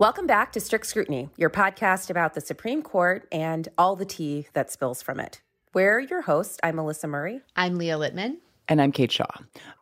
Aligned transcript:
Welcome 0.00 0.26
back 0.26 0.52
to 0.52 0.60
Strict 0.60 0.86
Scrutiny, 0.86 1.28
your 1.36 1.50
podcast 1.50 2.08
about 2.08 2.32
the 2.32 2.40
Supreme 2.40 2.80
Court 2.80 3.28
and 3.30 3.68
all 3.76 3.96
the 3.96 4.06
tea 4.06 4.46
that 4.54 4.70
spills 4.70 5.02
from 5.02 5.20
it. 5.20 5.42
We're 5.74 5.98
your 6.00 6.22
host. 6.22 6.58
I'm 6.62 6.76
Melissa 6.76 7.06
Murray. 7.06 7.42
I'm 7.54 7.76
Leah 7.76 7.98
Littman. 7.98 8.36
And 8.66 8.80
I'm 8.80 8.92
Kate 8.92 9.12
Shaw. 9.12 9.26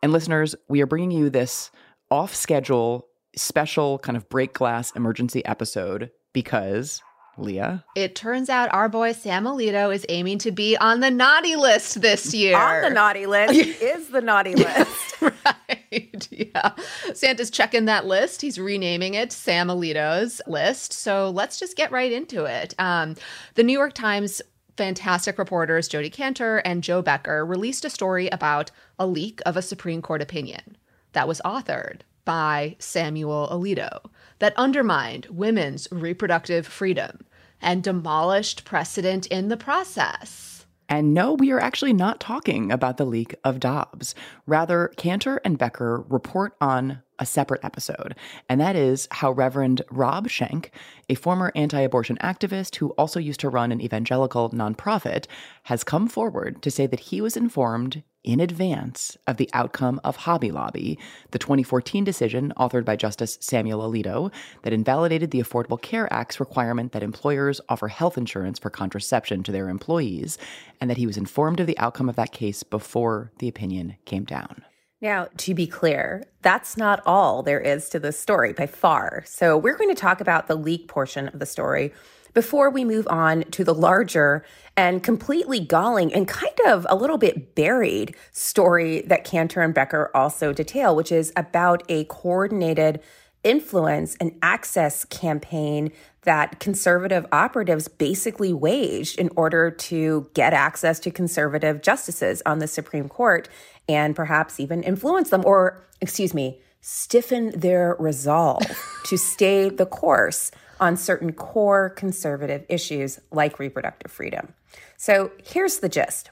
And 0.03 0.11
listeners, 0.11 0.55
we 0.67 0.81
are 0.81 0.85
bringing 0.85 1.11
you 1.11 1.29
this 1.29 1.71
off 2.11 2.35
schedule, 2.35 3.07
special 3.37 3.97
kind 3.99 4.17
of 4.17 4.27
break 4.27 4.51
glass 4.51 4.91
emergency 4.91 5.45
episode 5.45 6.11
because 6.33 7.01
Leah. 7.37 7.85
It 7.95 8.13
turns 8.13 8.49
out 8.49 8.73
our 8.73 8.89
boy 8.89 9.13
Sam 9.13 9.45
Alito 9.45 9.95
is 9.95 10.05
aiming 10.09 10.39
to 10.39 10.51
be 10.51 10.75
on 10.75 10.99
the 10.99 11.11
naughty 11.11 11.55
list 11.55 12.01
this 12.01 12.33
year. 12.33 12.57
On 12.57 12.81
the 12.81 12.89
naughty 12.89 13.25
list 13.25 13.53
is 13.81 14.09
the 14.09 14.19
naughty 14.19 14.55
list. 14.55 15.21
right. 15.21 15.55
Yeah. 16.31 16.71
Santa's 17.13 17.49
checking 17.49 17.85
that 17.85 18.05
list. 18.05 18.41
He's 18.41 18.59
renaming 18.59 19.13
it 19.15 19.31
Sam 19.31 19.67
Alito's 19.67 20.41
list. 20.47 20.93
So 20.93 21.29
let's 21.29 21.59
just 21.59 21.75
get 21.75 21.91
right 21.91 22.11
into 22.11 22.45
it. 22.45 22.73
Um, 22.79 23.15
the 23.55 23.63
New 23.63 23.73
York 23.73 23.93
Times 23.93 24.41
fantastic 24.77 25.37
reporters 25.37 25.89
Jodi 25.89 26.09
Kantor 26.09 26.61
and 26.63 26.83
Jo 26.83 27.01
Becker 27.01 27.45
released 27.45 27.83
a 27.83 27.89
story 27.89 28.29
about 28.29 28.71
a 28.97 29.05
leak 29.05 29.41
of 29.45 29.57
a 29.57 29.61
Supreme 29.61 30.01
Court 30.01 30.21
opinion 30.21 30.77
that 31.11 31.27
was 31.27 31.41
authored 31.43 32.01
by 32.23 32.75
Samuel 32.79 33.49
Alito 33.51 34.09
that 34.39 34.53
undermined 34.55 35.25
women's 35.29 35.87
reproductive 35.91 36.65
freedom 36.65 37.25
and 37.61 37.83
demolished 37.83 38.63
precedent 38.63 39.25
in 39.27 39.49
the 39.49 39.57
process. 39.57 40.58
And 40.89 41.13
no, 41.13 41.33
we 41.33 41.51
are 41.51 41.59
actually 41.59 41.93
not 41.93 42.19
talking 42.19 42.71
about 42.71 42.97
the 42.97 43.05
leak 43.05 43.35
of 43.43 43.59
Dobbs. 43.59 44.15
Rather, 44.47 44.91
Kantor 44.97 45.39
and 45.45 45.57
Becker 45.57 46.03
report 46.09 46.55
on 46.59 47.03
a 47.19 47.25
separate 47.25 47.63
episode, 47.63 48.15
and 48.47 48.59
that 48.59 48.75
is 48.75 49.07
how 49.11 49.31
Reverend 49.31 49.83
Rob 49.91 50.29
Schenck, 50.29 50.71
a 51.07 51.15
former 51.15 51.51
anti 51.53 51.79
abortion 51.79 52.17
activist 52.23 52.77
who 52.77 52.89
also 52.91 53.19
used 53.19 53.41
to 53.41 53.49
run 53.49 53.71
an 53.71 53.81
evangelical 53.81 54.49
nonprofit, 54.49 55.25
has 55.63 55.83
come 55.83 56.07
forward 56.07 56.61
to 56.63 56.71
say 56.71 56.87
that 56.87 57.01
he 57.01 57.21
was 57.21 57.37
informed 57.37 58.03
in 58.23 58.39
advance 58.39 59.17
of 59.27 59.37
the 59.37 59.49
outcome 59.53 59.99
of 60.03 60.17
Hobby 60.17 60.51
Lobby, 60.51 60.99
the 61.31 61.39
2014 61.39 62.03
decision 62.03 62.53
authored 62.57 62.85
by 62.85 62.95
Justice 62.95 63.37
Samuel 63.41 63.89
Alito 63.89 64.31
that 64.63 64.73
invalidated 64.73 65.31
the 65.31 65.41
Affordable 65.41 65.81
Care 65.81 66.11
Act's 66.11 66.39
requirement 66.39 66.91
that 66.91 67.03
employers 67.03 67.61
offer 67.69 67.87
health 67.87 68.17
insurance 68.17 68.59
for 68.59 68.69
contraception 68.69 69.43
to 69.43 69.51
their 69.51 69.69
employees, 69.69 70.37
and 70.81 70.89
that 70.89 70.97
he 70.97 71.07
was 71.07 71.17
informed 71.17 71.59
of 71.59 71.67
the 71.67 71.77
outcome 71.79 72.09
of 72.09 72.15
that 72.15 72.31
case 72.31 72.63
before 72.63 73.31
the 73.39 73.47
opinion 73.47 73.95
came 74.05 74.25
down. 74.25 74.63
Now, 75.01 75.29
to 75.37 75.53
be 75.53 75.65
clear, 75.65 76.25
that's 76.41 76.75
not 76.75 77.01
all 77.05 77.41
there 77.41 77.61
is 77.61 77.87
to 77.89 77.99
this 77.99 78.19
story 78.19 78.51
by 78.51 78.67
far. 78.67 79.23
So, 79.25 79.57
we're 79.57 79.77
going 79.77 79.95
to 79.95 79.99
talk 79.99 80.19
about 80.19 80.47
the 80.47 80.55
leak 80.55 80.89
portion 80.89 81.29
of 81.29 81.39
the 81.39 81.45
story 81.45 81.93
before 82.33 82.69
we 82.69 82.83
move 82.83 83.07
on 83.09 83.43
to 83.51 83.63
the 83.63 83.73
larger 83.73 84.43
and 84.77 85.03
completely 85.03 85.59
galling 85.59 86.13
and 86.13 86.27
kind 86.27 86.57
of 86.67 86.85
a 86.89 86.95
little 86.95 87.17
bit 87.17 87.55
buried 87.55 88.15
story 88.31 89.01
that 89.01 89.23
Kantor 89.23 89.61
and 89.61 89.73
Becker 89.73 90.11
also 90.13 90.53
detail, 90.53 90.95
which 90.95 91.11
is 91.11 91.33
about 91.35 91.83
a 91.89 92.05
coordinated 92.05 93.01
influence 93.43 94.15
and 94.19 94.37
access 94.41 95.05
campaign 95.05 95.91
that 96.23 96.59
conservative 96.59 97.25
operatives 97.31 97.87
basically 97.87 98.51
waged 98.51 99.17
in 99.17 99.29
order 99.35 99.71
to 99.71 100.29
get 100.33 100.53
access 100.53 100.99
to 100.99 101.11
conservative 101.11 101.81
justices 101.81 102.41
on 102.45 102.59
the 102.59 102.67
Supreme 102.67 103.07
Court 103.07 103.47
and 103.87 104.15
perhaps 104.15 104.59
even 104.59 104.83
influence 104.83 105.29
them 105.29 105.43
or, 105.45 105.85
excuse 106.01 106.33
me, 106.33 106.59
stiffen 106.81 107.51
their 107.57 107.95
resolve 107.99 108.63
to 109.05 109.17
stay 109.17 109.69
the 109.69 109.85
course 109.85 110.51
on 110.79 110.97
certain 110.97 111.33
core 111.33 111.89
conservative 111.89 112.65
issues 112.69 113.19
like 113.31 113.59
reproductive 113.59 114.11
freedom. 114.11 114.53
So 114.97 115.31
here's 115.43 115.79
the 115.79 115.89
gist. 115.89 116.29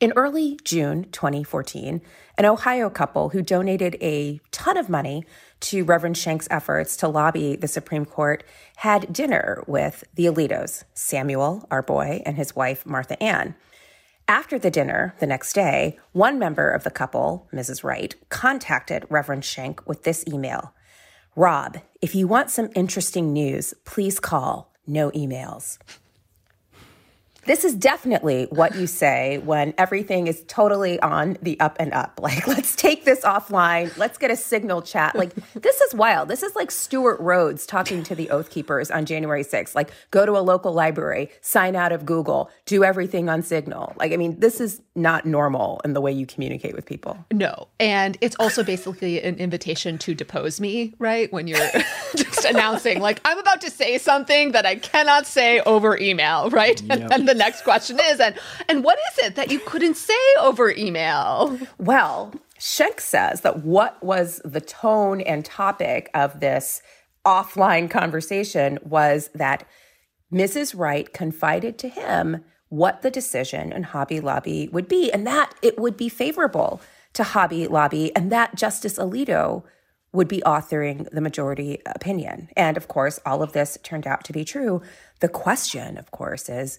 In 0.00 0.12
early 0.16 0.58
June 0.64 1.04
2014, 1.12 2.02
an 2.36 2.44
Ohio 2.44 2.90
couple 2.90 3.28
who 3.28 3.40
donated 3.40 3.96
a 4.00 4.40
ton 4.50 4.76
of 4.76 4.88
money 4.88 5.24
to 5.60 5.84
Reverend 5.84 6.16
Schenck's 6.16 6.48
efforts 6.50 6.96
to 6.96 7.08
lobby 7.08 7.54
the 7.54 7.68
Supreme 7.68 8.04
Court 8.04 8.42
had 8.78 9.12
dinner 9.12 9.62
with 9.68 10.02
the 10.14 10.26
Alitos, 10.26 10.82
Samuel, 10.92 11.68
our 11.70 11.82
boy, 11.82 12.20
and 12.26 12.36
his 12.36 12.56
wife, 12.56 12.84
Martha 12.84 13.22
Ann. 13.22 13.54
After 14.26 14.58
the 14.58 14.72
dinner 14.72 15.14
the 15.20 15.26
next 15.26 15.52
day, 15.52 15.98
one 16.10 16.36
member 16.36 16.68
of 16.68 16.82
the 16.82 16.90
couple, 16.90 17.48
Mrs. 17.52 17.84
Wright, 17.84 18.14
contacted 18.28 19.06
Reverend 19.08 19.44
Schenck 19.44 19.86
with 19.86 20.02
this 20.02 20.24
email 20.26 20.74
Rob, 21.34 21.78
if 22.02 22.14
you 22.14 22.28
want 22.28 22.50
some 22.50 22.68
interesting 22.74 23.32
news, 23.32 23.72
please 23.86 24.20
call, 24.20 24.70
no 24.86 25.10
emails. 25.12 25.78
This 27.44 27.64
is 27.64 27.74
definitely 27.74 28.46
what 28.50 28.76
you 28.76 28.86
say 28.86 29.38
when 29.38 29.74
everything 29.76 30.28
is 30.28 30.44
totally 30.46 31.00
on 31.00 31.36
the 31.42 31.58
up 31.60 31.76
and 31.80 31.92
up. 31.92 32.10
Like, 32.22 32.46
let's 32.46 32.76
take 32.76 33.04
this 33.04 33.22
offline. 33.22 33.96
Let's 33.98 34.16
get 34.16 34.30
a 34.30 34.36
signal 34.36 34.80
chat. 34.80 35.16
Like, 35.16 35.34
this 35.54 35.80
is 35.80 35.92
wild. 35.92 36.28
This 36.28 36.44
is 36.44 36.54
like 36.54 36.70
Stewart 36.70 37.18
Rhodes 37.18 37.66
talking 37.66 38.04
to 38.04 38.14
the 38.14 38.30
Oath 38.30 38.48
Keepers 38.48 38.92
on 38.92 39.06
January 39.06 39.42
6th. 39.42 39.74
Like, 39.74 39.90
go 40.12 40.24
to 40.24 40.32
a 40.32 40.40
local 40.40 40.72
library, 40.72 41.30
sign 41.40 41.74
out 41.74 41.90
of 41.90 42.06
Google, 42.06 42.48
do 42.64 42.84
everything 42.84 43.28
on 43.28 43.42
Signal. 43.42 43.92
Like, 43.96 44.12
I 44.12 44.16
mean, 44.16 44.38
this 44.38 44.60
is 44.60 44.80
not 44.94 45.26
normal 45.26 45.80
in 45.84 45.94
the 45.94 46.00
way 46.00 46.12
you 46.12 46.26
communicate 46.26 46.74
with 46.74 46.86
people. 46.86 47.18
No. 47.32 47.66
And 47.80 48.16
it's 48.20 48.36
also 48.38 48.62
basically 48.62 49.20
an 49.20 49.34
invitation 49.36 49.98
to 49.98 50.14
depose 50.14 50.60
me, 50.60 50.94
right? 51.00 51.32
When 51.32 51.48
you're 51.48 51.58
just 52.14 52.44
announcing, 52.44 53.00
like, 53.00 53.20
I'm 53.24 53.38
about 53.38 53.60
to 53.62 53.70
say 53.70 53.98
something 53.98 54.52
that 54.52 54.64
I 54.64 54.76
cannot 54.76 55.26
say 55.26 55.60
over 55.60 55.98
email, 55.98 56.50
right? 56.50 56.80
Yep. 56.80 57.08
And 57.10 57.28
then 57.28 57.31
the 57.32 57.38
next 57.38 57.62
question 57.62 57.98
is, 57.98 58.20
and 58.20 58.34
and 58.68 58.84
what 58.84 58.98
is 59.12 59.26
it 59.26 59.36
that 59.36 59.50
you 59.50 59.58
couldn't 59.60 59.96
say 59.96 60.14
over 60.38 60.70
email? 60.70 61.58
Well, 61.78 62.34
Schenck 62.58 63.00
says 63.00 63.40
that 63.40 63.64
what 63.64 64.02
was 64.02 64.40
the 64.44 64.60
tone 64.60 65.20
and 65.22 65.44
topic 65.44 66.10
of 66.14 66.40
this 66.40 66.82
offline 67.24 67.90
conversation 67.90 68.78
was 68.82 69.30
that 69.34 69.66
Mrs. 70.32 70.78
Wright 70.78 71.12
confided 71.12 71.78
to 71.78 71.88
him 71.88 72.44
what 72.68 73.02
the 73.02 73.10
decision 73.10 73.72
in 73.72 73.82
Hobby 73.82 74.20
Lobby 74.20 74.68
would 74.68 74.88
be, 74.88 75.10
and 75.10 75.26
that 75.26 75.54
it 75.62 75.78
would 75.78 75.96
be 75.96 76.08
favorable 76.08 76.80
to 77.14 77.22
Hobby 77.22 77.66
Lobby, 77.66 78.14
and 78.14 78.30
that 78.30 78.56
Justice 78.56 78.98
Alito 78.98 79.62
would 80.12 80.28
be 80.28 80.42
authoring 80.44 81.08
the 81.10 81.20
majority 81.22 81.80
opinion. 81.86 82.48
And 82.56 82.76
of 82.76 82.88
course, 82.88 83.18
all 83.24 83.42
of 83.42 83.52
this 83.52 83.78
turned 83.82 84.06
out 84.06 84.24
to 84.24 84.32
be 84.32 84.44
true. 84.44 84.82
The 85.20 85.28
question, 85.28 85.96
of 85.96 86.10
course, 86.10 86.50
is 86.50 86.78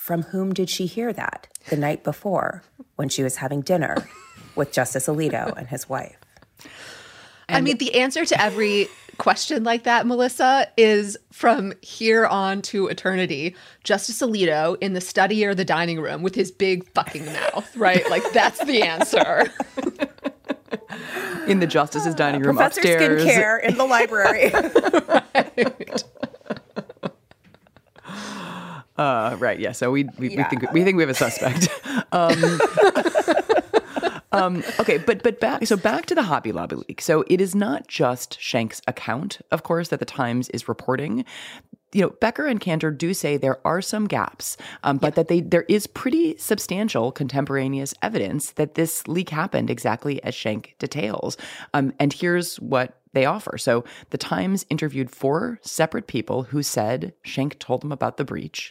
from 0.00 0.22
whom 0.22 0.54
did 0.54 0.70
she 0.70 0.86
hear 0.86 1.12
that 1.12 1.46
the 1.68 1.76
night 1.76 2.02
before 2.02 2.62
when 2.96 3.10
she 3.10 3.22
was 3.22 3.36
having 3.36 3.60
dinner 3.60 4.08
with 4.56 4.72
Justice 4.72 5.06
Alito 5.06 5.54
and 5.56 5.68
his 5.68 5.90
wife? 5.90 6.16
And 7.48 7.58
I 7.58 7.60
mean, 7.60 7.76
the 7.76 7.94
answer 7.96 8.24
to 8.24 8.40
every 8.40 8.88
question 9.18 9.62
like 9.62 9.82
that, 9.84 10.06
Melissa, 10.06 10.68
is 10.78 11.18
from 11.30 11.74
here 11.82 12.26
on 12.26 12.62
to 12.62 12.86
eternity. 12.86 13.54
Justice 13.84 14.22
Alito 14.22 14.78
in 14.80 14.94
the 14.94 15.02
study 15.02 15.44
or 15.44 15.54
the 15.54 15.66
dining 15.66 16.00
room 16.00 16.22
with 16.22 16.34
his 16.34 16.50
big 16.50 16.88
fucking 16.94 17.26
mouth, 17.26 17.76
right? 17.76 18.08
Like 18.08 18.22
that's 18.32 18.64
the 18.64 18.82
answer. 18.82 19.52
in 21.46 21.60
the 21.60 21.66
justice's 21.66 22.14
dining 22.14 22.40
room 22.40 22.56
Professor 22.56 22.80
upstairs. 22.80 23.24
Skincare 23.24 23.62
in 23.62 23.76
the 23.76 23.84
library. 23.84 24.50
right. 25.34 26.04
Uh, 29.00 29.34
right. 29.38 29.58
Yeah. 29.58 29.72
So 29.72 29.90
we 29.90 30.04
we, 30.18 30.28
Yeah. 30.30 30.36
we 30.42 30.44
think 30.44 30.72
we 30.72 30.84
think 30.84 30.96
we 30.96 31.02
have 31.02 31.10
a 31.10 31.14
suspect. 31.14 31.68
um, 32.12 32.60
um, 34.32 34.62
okay, 34.78 34.98
but 34.98 35.22
but 35.22 35.40
back 35.40 35.66
so 35.66 35.76
back 35.76 36.04
to 36.06 36.14
the 36.14 36.22
Hobby 36.24 36.52
Lobby 36.52 36.76
leak. 36.76 37.00
So 37.00 37.24
it 37.28 37.40
is 37.40 37.54
not 37.54 37.88
just 37.88 38.38
Schenck's 38.40 38.82
account, 38.86 39.38
of 39.50 39.62
course, 39.62 39.88
that 39.88 40.00
the 40.00 40.04
Times 40.04 40.50
is 40.50 40.68
reporting. 40.68 41.24
You 41.92 42.02
know, 42.02 42.10
Becker 42.20 42.46
and 42.46 42.60
Kantor 42.60 42.90
do 42.90 43.12
say 43.14 43.36
there 43.36 43.64
are 43.66 43.82
some 43.82 44.06
gaps, 44.06 44.56
um, 44.84 44.98
but 44.98 45.14
that 45.16 45.28
they 45.28 45.40
there 45.40 45.64
is 45.68 45.86
pretty 45.86 46.36
substantial 46.38 47.10
contemporaneous 47.12 47.94
evidence 48.02 48.52
that 48.52 48.74
this 48.74 49.06
leak 49.08 49.30
happened 49.30 49.70
exactly 49.70 50.22
as 50.22 50.34
Schenck 50.34 50.76
details. 50.78 51.36
Um, 51.74 51.92
and 51.98 52.12
here's 52.12 52.60
what 52.60 53.00
they 53.12 53.24
offer. 53.24 53.58
So 53.58 53.84
the 54.10 54.18
Times 54.18 54.64
interviewed 54.70 55.10
four 55.10 55.58
separate 55.62 56.06
people 56.06 56.44
who 56.44 56.62
said 56.62 57.12
Schenck 57.24 57.58
told 57.58 57.82
them 57.82 57.92
about 57.92 58.16
the 58.16 58.24
breach. 58.24 58.70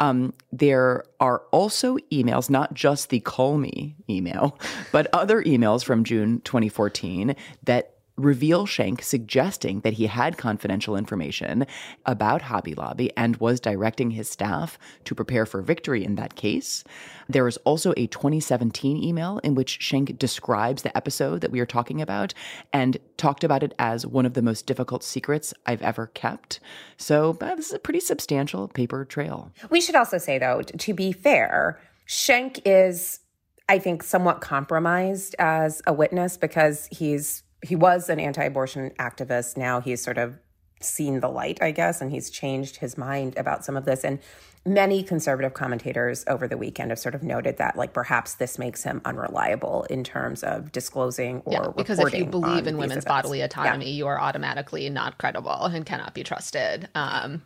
Um, 0.00 0.32
there 0.52 1.04
are 1.20 1.42
also 1.50 1.96
emails, 2.12 2.48
not 2.48 2.74
just 2.74 3.10
the 3.10 3.20
call 3.20 3.58
me 3.58 3.96
email, 4.08 4.58
but 4.92 5.08
other 5.12 5.42
emails 5.42 5.84
from 5.84 6.04
June 6.04 6.40
2014 6.42 7.34
that 7.64 7.96
reveal 8.16 8.66
Schenck 8.66 9.02
suggesting 9.02 9.80
that 9.80 9.94
he 9.94 10.06
had 10.06 10.36
confidential 10.36 10.96
information 10.96 11.66
about 12.04 12.42
Hobby 12.42 12.74
Lobby 12.74 13.10
and 13.16 13.36
was 13.36 13.60
directing 13.60 14.10
his 14.10 14.28
staff 14.28 14.78
to 15.04 15.14
prepare 15.14 15.46
for 15.46 15.62
victory 15.62 16.04
in 16.04 16.16
that 16.16 16.34
case. 16.34 16.84
There 17.28 17.48
is 17.48 17.56
also 17.58 17.94
a 17.96 18.06
2017 18.06 19.02
email 19.02 19.38
in 19.38 19.54
which 19.54 19.80
Schenck 19.80 20.18
describes 20.18 20.82
the 20.82 20.96
episode 20.96 21.40
that 21.40 21.50
we 21.50 21.60
are 21.60 21.66
talking 21.66 22.00
about 22.00 22.34
and 22.72 22.98
talked 23.16 23.44
about 23.44 23.62
it 23.62 23.74
as 23.78 24.06
one 24.06 24.26
of 24.26 24.34
the 24.34 24.42
most 24.42 24.66
difficult 24.66 25.02
secrets 25.02 25.54
I've 25.66 25.82
ever 25.82 26.08
kept. 26.08 26.60
So 26.96 27.36
uh, 27.40 27.54
this 27.54 27.68
is 27.68 27.74
a 27.74 27.78
pretty 27.78 28.00
substantial 28.00 28.68
paper 28.68 29.04
trail. 29.04 29.52
We 29.70 29.80
should 29.80 29.96
also 29.96 30.18
say, 30.18 30.38
though, 30.38 30.62
to 30.62 30.94
be 30.94 31.12
fair, 31.12 31.80
Schenck 32.04 32.60
is, 32.66 33.20
I 33.68 33.78
think, 33.78 34.02
somewhat 34.02 34.40
compromised 34.40 35.34
as 35.38 35.80
a 35.86 35.92
witness 35.92 36.36
because 36.36 36.88
he's 36.90 37.42
he 37.62 37.76
was 37.76 38.08
an 38.08 38.18
anti-abortion 38.20 38.90
activist. 38.98 39.56
Now 39.56 39.80
he's 39.80 40.02
sort 40.02 40.18
of 40.18 40.38
seen 40.80 41.20
the 41.20 41.28
light, 41.28 41.58
I 41.62 41.70
guess, 41.70 42.00
and 42.00 42.10
he's 42.10 42.28
changed 42.28 42.76
his 42.76 42.98
mind 42.98 43.36
about 43.36 43.64
some 43.64 43.76
of 43.76 43.84
this. 43.84 44.02
And 44.04 44.18
many 44.66 45.02
conservative 45.04 45.54
commentators 45.54 46.24
over 46.26 46.48
the 46.48 46.56
weekend 46.56 46.90
have 46.90 46.98
sort 46.98 47.14
of 47.14 47.22
noted 47.22 47.56
that, 47.58 47.76
like, 47.76 47.92
perhaps 47.92 48.34
this 48.34 48.58
makes 48.58 48.82
him 48.82 49.00
unreliable 49.04 49.84
in 49.90 50.02
terms 50.02 50.42
of 50.42 50.72
disclosing 50.72 51.40
or 51.44 51.52
Yeah, 51.52 51.68
because 51.76 52.00
if 52.00 52.14
you 52.14 52.24
believe 52.26 52.66
in 52.66 52.76
women's 52.78 53.04
events. 53.04 53.04
bodily 53.06 53.38
Yeah. 53.38 53.44
autonomy, 53.44 53.90
you 53.92 54.08
are 54.08 54.20
automatically 54.20 54.90
not 54.90 55.18
credible 55.18 55.66
and 55.66 55.86
cannot 55.86 56.14
be 56.14 56.24
trusted. 56.24 56.88
Um, 56.96 57.42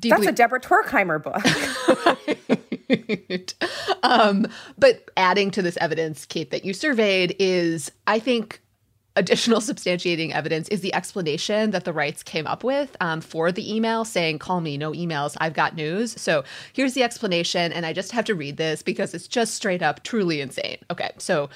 That's 0.00 0.14
believe- 0.16 0.28
a 0.30 0.32
Deborah 0.32 0.60
Tuerkheimer 0.60 1.22
book. 1.22 1.44
um, 4.02 4.46
but 4.78 5.08
adding 5.16 5.50
to 5.52 5.62
this 5.62 5.76
evidence, 5.80 6.26
Kate, 6.26 6.50
that 6.50 6.64
you 6.64 6.72
surveyed 6.74 7.36
is, 7.38 7.92
I 8.06 8.18
think, 8.18 8.60
additional 9.16 9.60
substantiating 9.60 10.32
evidence 10.32 10.68
is 10.68 10.80
the 10.80 10.94
explanation 10.94 11.70
that 11.72 11.84
the 11.84 11.92
Wrights 11.92 12.22
came 12.22 12.46
up 12.46 12.64
with 12.64 12.96
um, 13.00 13.20
for 13.20 13.52
the 13.52 13.74
email 13.74 14.04
saying, 14.04 14.38
call 14.38 14.60
me, 14.60 14.76
no 14.76 14.92
emails, 14.92 15.36
I've 15.40 15.54
got 15.54 15.74
news. 15.74 16.20
So 16.20 16.44
here's 16.72 16.94
the 16.94 17.02
explanation. 17.02 17.72
And 17.72 17.84
I 17.84 17.92
just 17.92 18.12
have 18.12 18.24
to 18.26 18.34
read 18.34 18.56
this 18.56 18.82
because 18.82 19.14
it's 19.14 19.28
just 19.28 19.54
straight 19.54 19.82
up 19.82 20.02
truly 20.02 20.40
insane. 20.40 20.78
Okay. 20.90 21.10
So 21.18 21.50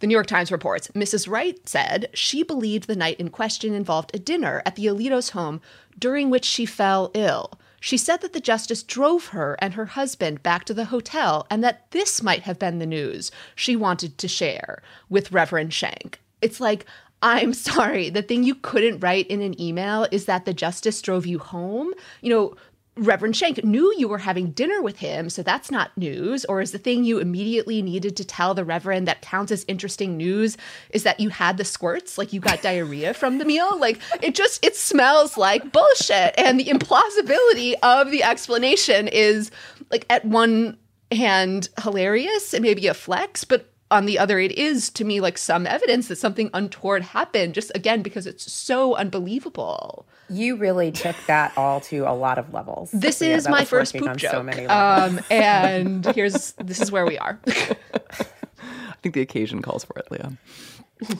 the 0.00 0.06
New 0.06 0.14
York 0.14 0.26
Times 0.26 0.52
reports 0.52 0.88
Mrs. 0.88 1.28
Wright 1.28 1.58
said 1.68 2.10
she 2.12 2.42
believed 2.42 2.86
the 2.86 2.96
night 2.96 3.18
in 3.18 3.30
question 3.30 3.72
involved 3.72 4.14
a 4.14 4.18
dinner 4.18 4.62
at 4.66 4.76
the 4.76 4.86
Alito's 4.86 5.30
home 5.30 5.60
during 5.98 6.28
which 6.28 6.44
she 6.44 6.66
fell 6.66 7.10
ill. 7.14 7.58
She 7.80 7.96
said 7.96 8.20
that 8.22 8.32
the 8.32 8.40
justice 8.40 8.82
drove 8.82 9.28
her 9.28 9.56
and 9.60 9.74
her 9.74 9.86
husband 9.86 10.42
back 10.42 10.64
to 10.64 10.74
the 10.74 10.86
hotel 10.86 11.46
and 11.50 11.62
that 11.62 11.90
this 11.92 12.22
might 12.22 12.42
have 12.42 12.58
been 12.58 12.78
the 12.78 12.86
news 12.86 13.30
she 13.54 13.76
wanted 13.76 14.18
to 14.18 14.28
share 14.28 14.82
with 15.08 15.32
Reverend 15.32 15.72
Schenck. 15.72 16.18
It's 16.42 16.60
like, 16.60 16.86
I'm 17.22 17.52
sorry, 17.68 18.10
the 18.10 18.22
thing 18.22 18.42
you 18.44 18.54
couldn't 18.54 19.00
write 19.00 19.26
in 19.28 19.42
an 19.42 19.60
email 19.60 20.06
is 20.10 20.26
that 20.26 20.44
the 20.44 20.54
justice 20.54 21.00
drove 21.02 21.26
you 21.26 21.38
home. 21.38 21.92
You 22.20 22.30
know, 22.30 22.56
Reverend 22.98 23.36
Schenck 23.36 23.62
knew 23.62 23.94
you 23.98 24.08
were 24.08 24.18
having 24.18 24.52
dinner 24.52 24.80
with 24.80 24.98
him, 25.00 25.28
so 25.28 25.42
that's 25.42 25.70
not 25.70 25.96
news. 25.98 26.46
Or 26.46 26.62
is 26.62 26.72
the 26.72 26.78
thing 26.78 27.04
you 27.04 27.18
immediately 27.18 27.82
needed 27.82 28.16
to 28.16 28.24
tell 28.24 28.54
the 28.54 28.64
Reverend 28.64 29.06
that 29.06 29.20
counts 29.20 29.52
as 29.52 29.66
interesting 29.68 30.16
news 30.16 30.56
is 30.90 31.02
that 31.02 31.20
you 31.20 31.28
had 31.28 31.58
the 31.58 31.64
squirts, 31.64 32.16
like 32.16 32.32
you 32.32 32.40
got 32.40 32.62
diarrhea 32.62 33.12
from 33.12 33.36
the 33.36 33.44
meal? 33.44 33.78
Like 33.78 34.00
it 34.22 34.34
just, 34.34 34.64
it 34.64 34.76
smells 34.76 35.36
like 35.36 35.72
bullshit. 35.72 36.34
And 36.38 36.58
the 36.58 36.64
implausibility 36.64 37.74
of 37.82 38.10
the 38.10 38.22
explanation 38.22 39.08
is 39.08 39.50
like 39.90 40.06
at 40.08 40.24
one 40.24 40.78
hand 41.12 41.68
hilarious 41.82 42.54
and 42.54 42.62
maybe 42.62 42.86
a 42.86 42.94
flex, 42.94 43.44
but 43.44 43.70
on 43.90 44.06
the 44.06 44.18
other, 44.18 44.38
it 44.38 44.52
is 44.52 44.90
to 44.90 45.04
me 45.04 45.20
like 45.20 45.38
some 45.38 45.66
evidence 45.66 46.08
that 46.08 46.16
something 46.16 46.50
untoward 46.52 47.02
happened, 47.02 47.54
just 47.54 47.70
again 47.74 48.02
because 48.02 48.26
it's 48.26 48.50
so 48.50 48.94
unbelievable. 48.96 50.06
You 50.28 50.56
really 50.56 50.90
took 50.90 51.14
that 51.28 51.56
all 51.56 51.80
to 51.82 51.98
a 52.00 52.10
lot 52.12 52.38
of 52.38 52.52
levels. 52.52 52.90
This 52.92 53.20
Yeah, 53.22 53.36
is 53.36 53.48
my 53.48 53.64
first 53.64 53.94
working 53.94 54.00
poop 54.02 54.10
on 54.10 54.18
joke. 54.18 54.30
So 54.32 54.42
many 54.42 54.66
levels. 54.66 55.18
um, 55.20 55.24
and 55.30 56.04
here's 56.06 56.52
this 56.54 56.80
is 56.80 56.90
where 56.90 57.06
we 57.06 57.16
are. 57.18 57.38
I 57.46 58.94
think 59.02 59.14
the 59.14 59.20
occasion 59.20 59.62
calls 59.62 59.84
for 59.84 59.96
it, 59.98 60.10
Leah. 60.10 60.32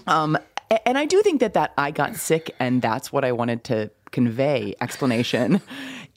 Um, 0.06 0.36
and 0.84 0.98
I 0.98 1.04
do 1.04 1.22
think 1.22 1.40
that 1.40 1.54
that 1.54 1.72
I 1.78 1.90
got 1.92 2.16
sick 2.16 2.54
and 2.58 2.82
that's 2.82 3.12
what 3.12 3.24
I 3.24 3.30
wanted 3.32 3.62
to 3.64 3.90
convey 4.10 4.74
explanation 4.80 5.60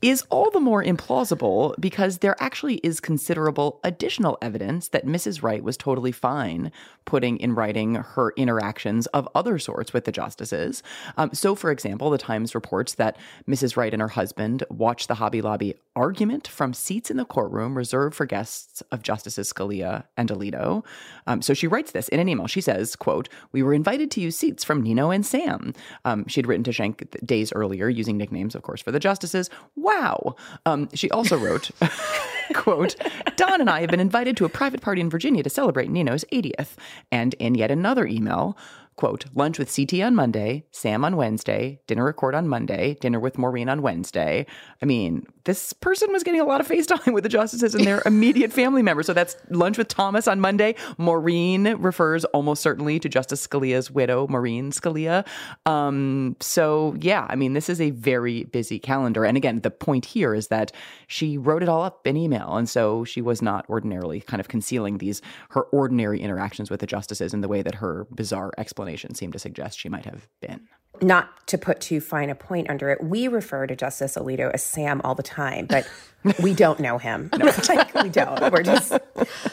is 0.01 0.23
all 0.29 0.49
the 0.51 0.59
more 0.59 0.83
implausible 0.83 1.75
because 1.79 2.19
there 2.19 2.35
actually 2.39 2.75
is 2.77 2.99
considerable 2.99 3.79
additional 3.83 4.37
evidence 4.41 4.89
that 4.89 5.05
Mrs. 5.05 5.43
Wright 5.43 5.63
was 5.63 5.77
totally 5.77 6.11
fine 6.11 6.71
putting 7.09 7.37
in 7.37 7.55
writing 7.55 7.95
her 7.95 8.31
interactions 8.37 9.07
of 9.07 9.27
other 9.33 9.57
sorts 9.57 9.93
with 9.93 10.05
the 10.05 10.11
justices. 10.11 10.83
Um, 11.17 11.31
so, 11.33 11.55
for 11.55 11.71
example, 11.71 12.11
the 12.11 12.19
Times 12.19 12.53
reports 12.53 12.93
that 12.95 13.17
Mrs. 13.47 13.75
Wright 13.75 13.91
and 13.91 14.01
her 14.01 14.09
husband 14.09 14.63
watched 14.69 15.07
the 15.07 15.15
Hobby 15.15 15.41
Lobby 15.41 15.73
argument 15.95 16.47
from 16.47 16.71
seats 16.71 17.09
in 17.09 17.17
the 17.17 17.25
courtroom 17.25 17.75
reserved 17.75 18.15
for 18.15 18.27
guests 18.27 18.83
of 18.91 19.01
Justices 19.01 19.51
Scalia 19.51 20.03
and 20.17 20.29
Alito. 20.29 20.85
Um, 21.25 21.41
so 21.41 21.55
she 21.55 21.65
writes 21.65 21.93
this 21.93 22.09
in 22.09 22.19
an 22.19 22.29
email. 22.29 22.45
She 22.45 22.61
says, 22.61 22.95
quote, 22.95 23.27
we 23.53 23.63
were 23.63 23.73
invited 23.73 24.11
to 24.11 24.21
use 24.21 24.37
seats 24.37 24.63
from 24.63 24.83
Nino 24.83 25.09
and 25.09 25.25
Sam. 25.25 25.73
Um, 26.05 26.27
she'd 26.27 26.45
written 26.45 26.63
to 26.65 26.71
Schenck 26.71 27.09
days 27.25 27.51
earlier 27.53 27.89
using 27.89 28.17
nicknames, 28.17 28.53
of 28.53 28.61
course, 28.61 28.83
for 28.83 28.91
the 28.91 28.99
justices. 28.99 29.49
Wow. 29.89 30.35
Um, 30.67 30.87
she 30.93 31.09
also 31.09 31.37
wrote, 31.37 31.71
quote, 32.53 32.95
Don 33.37 33.59
and 33.59 33.69
I 33.69 33.81
have 33.81 33.89
been 33.89 33.99
invited 33.99 34.37
to 34.37 34.45
a 34.45 34.49
private 34.49 34.81
party 34.81 35.01
in 35.01 35.09
Virginia 35.09 35.41
to 35.41 35.49
celebrate 35.49 35.89
Nino's 35.89 36.23
80th. 36.31 36.75
And 37.11 37.33
in 37.35 37.55
yet 37.55 37.71
another 37.71 38.05
email, 38.05 38.55
quote, 38.97 39.25
lunch 39.33 39.57
with 39.57 39.75
CT 39.75 40.01
on 40.01 40.13
Monday, 40.13 40.63
Sam 40.71 41.03
on 41.03 41.15
Wednesday, 41.15 41.79
dinner 41.87 42.05
record 42.05 42.35
on 42.35 42.47
Monday, 42.47 42.97
dinner 43.01 43.19
with 43.19 43.39
Maureen 43.39 43.67
on 43.67 43.81
Wednesday. 43.81 44.45
I 44.79 44.85
mean, 44.85 45.25
this 45.49 45.73
person 45.73 46.11
was 46.11 46.21
getting 46.21 46.39
a 46.39 46.45
lot 46.45 46.61
of 46.61 46.67
FaceTime 46.67 47.11
with 47.11 47.23
the 47.23 47.29
justices 47.29 47.73
and 47.73 47.83
their 47.83 48.03
immediate 48.05 48.53
family 48.53 48.83
members. 48.83 49.07
So 49.07 49.13
that's 49.13 49.35
lunch 49.49 49.79
with 49.79 49.87
Thomas 49.87 50.27
on 50.27 50.39
Monday. 50.39 50.75
Maureen 50.99 51.75
refers 51.77 52.23
almost 52.25 52.61
certainly 52.61 52.99
to 52.99 53.09
Justice 53.09 53.47
Scalia's 53.47 53.89
widow, 53.89 54.27
Maureen 54.27 54.69
Scalia. 54.69 55.25
Um, 55.65 56.35
so 56.39 56.95
yeah, 56.99 57.25
I 57.31 57.35
mean, 57.35 57.53
this 57.53 57.67
is 57.67 57.81
a 57.81 57.89
very 57.89 58.43
busy 58.43 58.77
calendar. 58.77 59.25
And 59.25 59.37
again, 59.37 59.61
the 59.61 59.71
point 59.71 60.05
here 60.05 60.35
is 60.35 60.49
that 60.49 60.71
she 61.07 61.35
wrote 61.35 61.63
it 61.63 61.69
all 61.69 61.81
up 61.81 62.05
in 62.05 62.15
email. 62.15 62.55
And 62.55 62.69
so 62.69 63.03
she 63.03 63.19
was 63.19 63.41
not 63.41 63.67
ordinarily 63.69 64.21
kind 64.21 64.39
of 64.39 64.49
concealing 64.49 64.99
these, 64.99 65.19
her 65.49 65.63
ordinary 65.63 66.21
interactions 66.21 66.69
with 66.69 66.79
the 66.79 66.85
justices 66.85 67.33
in 67.33 67.41
the 67.41 67.47
way 67.47 67.63
that 67.63 67.73
her 67.73 68.05
bizarre 68.13 68.51
explanation 68.59 69.15
seemed 69.15 69.33
to 69.33 69.39
suggest 69.39 69.79
she 69.79 69.89
might 69.89 70.05
have 70.05 70.27
been. 70.41 70.67
Not 71.01 71.47
to 71.47 71.57
put 71.57 71.79
too 71.79 72.01
fine 72.01 72.29
a 72.29 72.35
point 72.35 72.69
under 72.69 72.89
it, 72.89 73.03
we 73.03 73.27
refer 73.27 73.65
to 73.67 73.75
Justice 73.75 74.15
Alito 74.15 74.51
as 74.53 74.63
Sam 74.63 75.01
all 75.03 75.15
the 75.15 75.23
time, 75.23 75.65
but 75.65 75.89
we 76.41 76.53
don't 76.53 76.79
know 76.79 76.97
him. 76.97 77.29
like, 77.69 77.93
we 77.95 78.09
don't. 78.09 78.51
We're 78.51 78.63
just 78.63 78.93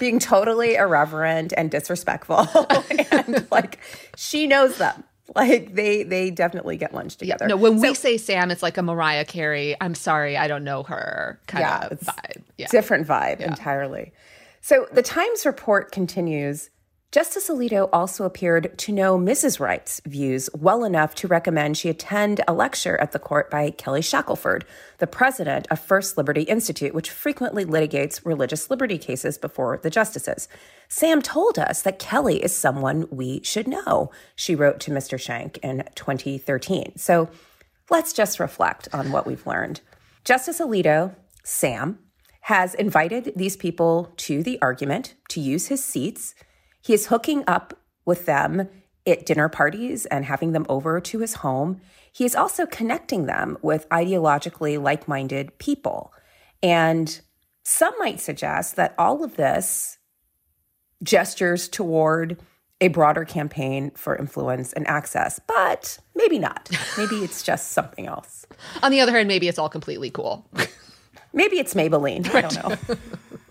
being 0.00 0.18
totally 0.18 0.74
irreverent 0.74 1.52
and 1.56 1.70
disrespectful. 1.70 2.48
and 3.12 3.46
like, 3.50 3.78
she 4.16 4.46
knows 4.46 4.78
them. 4.78 5.04
Like 5.34 5.74
they 5.74 6.04
they 6.04 6.30
definitely 6.30 6.76
get 6.76 6.94
lunch 6.94 7.16
together. 7.16 7.48
No, 7.48 7.56
when 7.56 7.80
we 7.80 7.94
say 7.94 8.16
Sam, 8.16 8.52
it's 8.52 8.62
like 8.62 8.78
a 8.78 8.82
Mariah 8.82 9.24
Carey. 9.24 9.76
I'm 9.80 9.96
sorry, 9.96 10.36
I 10.36 10.46
don't 10.46 10.62
know 10.62 10.84
her 10.84 11.40
kind 11.48 11.62
yeah, 11.62 11.88
of 11.88 12.00
vibe. 12.00 12.42
Yeah. 12.56 12.68
different 12.68 13.08
vibe 13.08 13.40
entirely. 13.40 14.12
So 14.60 14.86
the 14.92 15.02
Times 15.02 15.44
report 15.44 15.90
continues 15.90 16.70
Justice 17.16 17.48
Alito 17.48 17.88
also 17.94 18.24
appeared 18.24 18.76
to 18.76 18.92
know 18.92 19.16
Mrs. 19.16 19.58
Wright's 19.58 20.02
views 20.04 20.50
well 20.52 20.84
enough 20.84 21.14
to 21.14 21.26
recommend 21.26 21.78
she 21.78 21.88
attend 21.88 22.42
a 22.46 22.52
lecture 22.52 23.00
at 23.00 23.12
the 23.12 23.18
court 23.18 23.50
by 23.50 23.70
Kelly 23.70 24.02
Shackelford, 24.02 24.66
the 24.98 25.06
president 25.06 25.66
of 25.70 25.80
First 25.80 26.18
Liberty 26.18 26.42
Institute, 26.42 26.94
which 26.94 27.08
frequently 27.08 27.64
litigates 27.64 28.20
religious 28.26 28.68
liberty 28.68 28.98
cases 28.98 29.38
before 29.38 29.78
the 29.78 29.88
justices. 29.88 30.46
Sam 30.88 31.22
told 31.22 31.58
us 31.58 31.80
that 31.80 31.98
Kelly 31.98 32.44
is 32.44 32.54
someone 32.54 33.08
we 33.10 33.40
should 33.42 33.66
know, 33.66 34.10
she 34.34 34.54
wrote 34.54 34.78
to 34.80 34.90
Mr. 34.90 35.18
Schenck 35.18 35.56
in 35.62 35.88
2013. 35.94 36.98
So 36.98 37.30
let's 37.88 38.12
just 38.12 38.38
reflect 38.38 38.90
on 38.92 39.10
what 39.10 39.26
we've 39.26 39.46
learned. 39.46 39.80
Justice 40.22 40.60
Alito, 40.60 41.14
Sam, 41.42 41.98
has 42.42 42.74
invited 42.74 43.32
these 43.34 43.56
people 43.56 44.12
to 44.18 44.42
the 44.42 44.60
argument 44.60 45.14
to 45.30 45.40
use 45.40 45.68
his 45.68 45.82
seats. 45.82 46.34
He 46.86 46.94
is 46.94 47.08
hooking 47.08 47.42
up 47.48 47.76
with 48.04 48.26
them 48.26 48.68
at 49.08 49.26
dinner 49.26 49.48
parties 49.48 50.06
and 50.06 50.24
having 50.24 50.52
them 50.52 50.64
over 50.68 51.00
to 51.00 51.18
his 51.18 51.34
home. 51.34 51.80
He 52.12 52.24
is 52.24 52.36
also 52.36 52.64
connecting 52.64 53.26
them 53.26 53.58
with 53.60 53.88
ideologically 53.88 54.80
like 54.80 55.08
minded 55.08 55.58
people. 55.58 56.12
And 56.62 57.20
some 57.64 57.92
might 57.98 58.20
suggest 58.20 58.76
that 58.76 58.94
all 58.98 59.24
of 59.24 59.34
this 59.34 59.98
gestures 61.02 61.68
toward 61.68 62.40
a 62.80 62.86
broader 62.86 63.24
campaign 63.24 63.90
for 63.96 64.14
influence 64.14 64.72
and 64.72 64.86
access, 64.86 65.40
but 65.44 65.98
maybe 66.14 66.38
not. 66.38 66.70
Maybe 66.96 67.16
it's 67.16 67.42
just 67.42 67.72
something 67.72 68.06
else. 68.06 68.46
On 68.84 68.92
the 68.92 69.00
other 69.00 69.10
hand, 69.10 69.26
maybe 69.26 69.48
it's 69.48 69.58
all 69.58 69.68
completely 69.68 70.10
cool. 70.10 70.48
maybe 71.32 71.58
it's 71.58 71.74
Maybelline. 71.74 72.32
I 72.32 72.42
don't 72.42 72.88
know. 72.88 72.96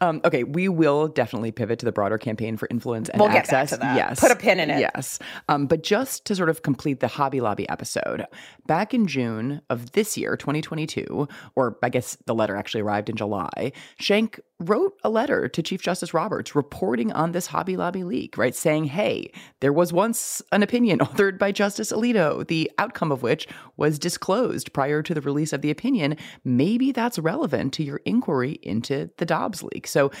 Um, 0.00 0.20
okay, 0.24 0.44
we 0.44 0.68
will 0.68 1.08
definitely 1.08 1.52
pivot 1.52 1.78
to 1.80 1.84
the 1.84 1.92
broader 1.92 2.18
campaign 2.18 2.56
for 2.56 2.66
influence 2.70 3.08
and 3.08 3.20
we'll 3.20 3.28
access. 3.30 3.70
Get 3.70 3.80
back 3.80 3.94
to 3.94 3.94
that. 3.94 3.96
Yes, 3.96 4.20
put 4.20 4.30
a 4.30 4.36
pin 4.36 4.58
in 4.60 4.70
it. 4.70 4.80
Yes, 4.80 5.18
um, 5.48 5.66
but 5.66 5.82
just 5.82 6.24
to 6.26 6.34
sort 6.34 6.48
of 6.48 6.62
complete 6.62 7.00
the 7.00 7.08
Hobby 7.08 7.40
Lobby 7.40 7.68
episode, 7.68 8.26
back 8.66 8.94
in 8.94 9.06
June 9.06 9.60
of 9.68 9.92
this 9.92 10.16
year, 10.16 10.36
2022, 10.36 11.28
or 11.54 11.78
I 11.82 11.88
guess 11.88 12.16
the 12.26 12.34
letter 12.34 12.56
actually 12.56 12.80
arrived 12.80 13.10
in 13.10 13.16
July. 13.16 13.72
Schenck 13.98 14.40
wrote 14.60 14.94
a 15.02 15.10
letter 15.10 15.48
to 15.48 15.62
Chief 15.62 15.82
Justice 15.82 16.14
Roberts 16.14 16.54
reporting 16.54 17.10
on 17.12 17.32
this 17.32 17.48
Hobby 17.48 17.76
Lobby 17.76 18.04
leak, 18.04 18.36
right? 18.38 18.54
Saying, 18.54 18.84
hey, 18.84 19.32
there 19.60 19.72
was 19.72 19.92
once 19.92 20.42
an 20.52 20.62
opinion 20.62 20.98
authored 21.00 21.38
by 21.38 21.50
Justice 21.50 21.90
Alito, 21.90 22.46
the 22.46 22.70
outcome 22.78 23.10
of 23.10 23.22
which 23.22 23.48
was 23.76 23.98
disclosed 23.98 24.72
prior 24.72 25.02
to 25.02 25.14
the 25.14 25.22
release 25.22 25.52
of 25.52 25.62
the 25.62 25.70
opinion. 25.70 26.16
Maybe 26.44 26.92
that's 26.92 27.18
relevant 27.18 27.72
to 27.74 27.82
your 27.82 28.00
inquiry 28.04 28.58
into 28.62 29.10
the 29.16 29.26
Dobbs 29.26 29.62
leak. 29.62 29.86
So 29.86 30.12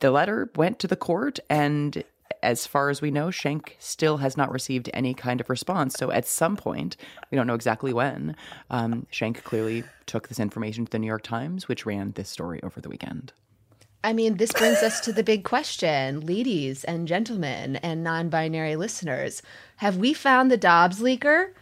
the 0.00 0.10
letter 0.10 0.50
went 0.56 0.78
to 0.80 0.86
the 0.86 0.96
court, 0.96 1.38
and 1.48 2.04
as 2.42 2.66
far 2.66 2.90
as 2.90 3.00
we 3.00 3.10
know, 3.10 3.30
Schenck 3.30 3.76
still 3.78 4.18
has 4.18 4.36
not 4.36 4.52
received 4.52 4.90
any 4.92 5.14
kind 5.14 5.40
of 5.40 5.50
response. 5.50 5.94
So 5.94 6.10
at 6.10 6.26
some 6.26 6.56
point, 6.56 6.96
we 7.30 7.36
don't 7.36 7.46
know 7.46 7.54
exactly 7.54 7.92
when, 7.92 8.36
um, 8.70 9.06
Schenck 9.10 9.42
clearly 9.44 9.84
took 10.06 10.28
this 10.28 10.40
information 10.40 10.84
to 10.84 10.90
the 10.90 10.98
New 10.98 11.06
York 11.06 11.22
Times, 11.22 11.68
which 11.68 11.86
ran 11.86 12.12
this 12.12 12.28
story 12.28 12.60
over 12.62 12.80
the 12.80 12.88
weekend. 12.88 13.32
I 14.04 14.12
mean, 14.12 14.36
this 14.36 14.52
brings 14.52 14.78
us 14.78 15.00
to 15.00 15.12
the 15.12 15.24
big 15.24 15.42
question, 15.44 16.20
ladies 16.20 16.84
and 16.84 17.08
gentlemen 17.08 17.76
and 17.76 18.04
non 18.04 18.28
binary 18.28 18.76
listeners. 18.76 19.42
Have 19.76 19.96
we 19.96 20.14
found 20.14 20.50
the 20.50 20.56
Dobbs 20.56 21.00
leaker? 21.00 21.52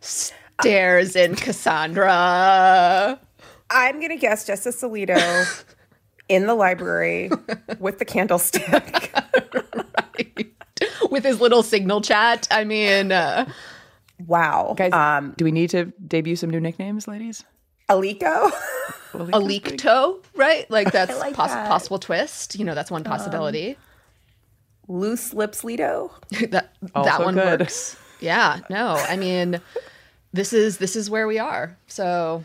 Stairs 0.00 1.16
in 1.16 1.34
Cassandra. 1.34 3.18
I'm 3.70 3.96
going 3.96 4.10
to 4.10 4.16
guess 4.16 4.46
Justice 4.46 4.80
Alito 4.82 5.64
in 6.28 6.46
the 6.46 6.54
library 6.54 7.30
with 7.78 7.98
the 7.98 8.04
candlestick. 8.04 9.12
right. 11.18 11.24
With 11.24 11.32
his 11.32 11.40
little 11.40 11.62
signal 11.62 12.00
chat. 12.00 12.48
I 12.50 12.64
mean, 12.64 13.12
uh, 13.12 13.50
wow. 14.26 14.74
Guys, 14.76 14.92
um, 14.92 15.34
do 15.36 15.44
we 15.44 15.52
need 15.52 15.70
to 15.70 15.86
debut 16.06 16.36
some 16.36 16.50
new 16.50 16.60
nicknames, 16.60 17.08
ladies? 17.08 17.44
Alico? 17.88 18.50
Alikto, 19.12 20.22
right? 20.34 20.70
Like 20.70 20.92
that's 20.92 21.18
like 21.18 21.34
poss- 21.34 21.50
that. 21.50 21.68
possible 21.68 21.98
twist. 21.98 22.58
You 22.58 22.64
know, 22.64 22.74
that's 22.74 22.90
one 22.90 23.04
possibility. 23.04 23.70
Um, 23.70 23.76
loose 24.88 25.34
lips 25.34 25.64
Lido? 25.64 26.12
that 26.50 26.74
also 26.94 27.10
that 27.10 27.24
one 27.24 27.34
good. 27.34 27.60
works. 27.60 27.96
Yeah, 28.20 28.60
no. 28.68 28.94
I 28.94 29.16
mean, 29.16 29.60
this 30.32 30.52
is 30.52 30.78
this 30.78 30.96
is 30.96 31.08
where 31.08 31.26
we 31.26 31.38
are. 31.38 31.76
So 31.86 32.44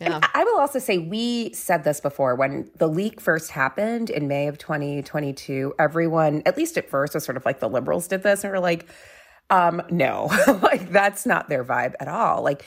yeah. 0.00 0.16
And 0.16 0.26
I 0.34 0.44
will 0.44 0.58
also 0.58 0.78
say 0.78 0.98
we 0.98 1.52
said 1.52 1.84
this 1.84 2.00
before 2.00 2.34
when 2.34 2.70
the 2.76 2.88
leak 2.88 3.20
first 3.20 3.50
happened 3.50 4.10
in 4.10 4.28
May 4.28 4.48
of 4.48 4.58
2022. 4.58 5.74
Everyone, 5.78 6.42
at 6.46 6.56
least 6.56 6.76
at 6.76 6.88
first, 6.88 7.14
was 7.14 7.24
sort 7.24 7.36
of 7.36 7.44
like 7.44 7.60
the 7.60 7.68
liberals 7.68 8.08
did 8.08 8.22
this, 8.22 8.44
and 8.44 8.52
we're 8.52 8.58
like, 8.58 8.86
um, 9.50 9.82
no, 9.90 10.30
like 10.62 10.90
that's 10.90 11.26
not 11.26 11.48
their 11.48 11.64
vibe 11.64 11.94
at 12.00 12.08
all. 12.08 12.42
Like, 12.42 12.64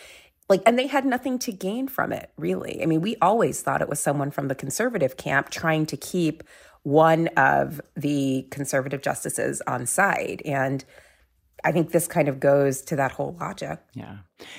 like, 0.48 0.62
and 0.66 0.78
they 0.78 0.88
had 0.88 1.06
nothing 1.06 1.40
to 1.40 1.52
gain 1.52 1.88
from 1.88 2.12
it, 2.12 2.32
really. 2.38 2.82
I 2.84 2.86
mean, 2.86 3.02
we 3.02 3.16
always 3.22 3.62
thought 3.62 3.82
it 3.82 3.90
was 3.90 4.00
someone 4.00 4.30
from 4.30 4.48
the 4.48 4.56
conservative 4.56 5.18
camp 5.18 5.50
trying 5.50 5.88
to 5.88 5.98
keep 5.98 6.44
one 6.84 7.28
of 7.30 7.82
the 7.96 8.48
conservative 8.52 9.02
justices 9.02 9.62
on 9.66 9.88
side, 9.88 10.44
and 10.46 10.86
I 11.64 11.72
think 11.72 11.92
this 11.92 12.08
kind 12.08 12.28
of 12.28 12.40
goes 12.40 12.82
to 12.84 12.96
that 12.96 13.12
whole 13.12 13.36
logic. 13.40 13.80
Yeah. 13.94 14.18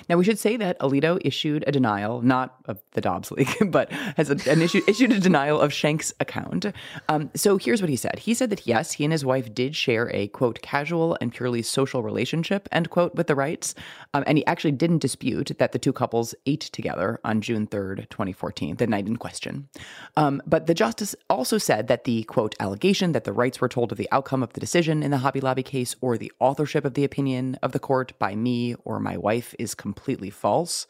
Now 0.09 0.16
we 0.16 0.25
should 0.25 0.38
say 0.38 0.56
that 0.56 0.78
Alito 0.80 1.18
issued 1.25 1.64
a 1.66 1.73
denial, 1.73 2.23
not 2.23 2.56
of 2.66 2.78
the 2.92 3.00
Dobbs 3.00 3.30
leak, 3.30 3.49
but 3.66 3.90
has 3.92 4.30
a, 4.30 4.50
an 4.50 4.62
issue, 4.62 4.80
issued 4.88 5.12
a 5.12 5.21
denial 5.21 5.61
of 5.61 5.73
Schenck's 5.73 6.12
account. 6.21 6.66
Um, 7.09 7.30
so 7.35 7.56
here's 7.56 7.80
what 7.80 7.90
he 7.90 7.97
said. 7.97 8.18
He 8.18 8.35
said 8.35 8.50
that 8.50 8.66
yes, 8.66 8.92
he 8.92 9.04
and 9.04 9.12
his 9.12 9.25
wife 9.25 9.52
did 9.52 9.76
share 9.76 10.11
a 10.14 10.28
quote 10.28 10.62
casual 10.62 11.16
and 11.21 11.33
purely 11.33 11.62
social 11.62 12.02
relationship 12.02 12.68
end 12.73 12.90
quote 12.90 13.14
with 13.14 13.26
the 13.26 13.35
Wrights, 13.35 13.75
um, 14.14 14.25
and 14.26 14.38
he 14.38 14.47
actually 14.47 14.73
didn't 14.73 14.99
dispute 14.99 15.52
that 15.59 15.73
the 15.73 15.78
two 15.78 15.92
couples 15.92 16.35
ate 16.47 16.61
together 16.61 17.21
on 17.25 17.40
June 17.40 17.66
3rd, 17.66 18.09
2014, 18.09 18.76
the 18.76 18.87
night 18.87 19.06
in 19.06 19.16
question. 19.16 19.68
Um, 20.16 20.42
but 20.47 20.66
the 20.66 20.75
justice 20.75 21.14
also 21.28 21.59
said 21.59 21.88
that 21.88 22.04
the 22.04 22.23
quote 22.25 22.54
allegation 22.61 23.12
that 23.12 23.25
the 23.25 23.33
Wrights 23.33 23.61
were 23.61 23.68
told 23.68 23.92
of 23.92 23.99
the 23.99 24.09
outcome 24.12 24.42
of 24.42 24.52
the 24.54 24.61
decision 24.61 25.02
in 25.02 25.11
the 25.11 25.18
Hobby 25.18 25.40
Lobby 25.40 25.62
case 25.62 25.95
or 26.00 26.16
the 26.16 26.33
authorship 26.40 26.85
of 26.85 26.95
the 26.95 27.04
opinion 27.04 27.59
of 27.62 27.73
the 27.73 27.78
court 27.78 28.12
by 28.18 28.35
me 28.35 28.75
or 28.85 28.99
my 29.00 29.16
wife 29.16 29.54
is 29.59 29.65
completely 29.75 30.30
false. 30.30 30.87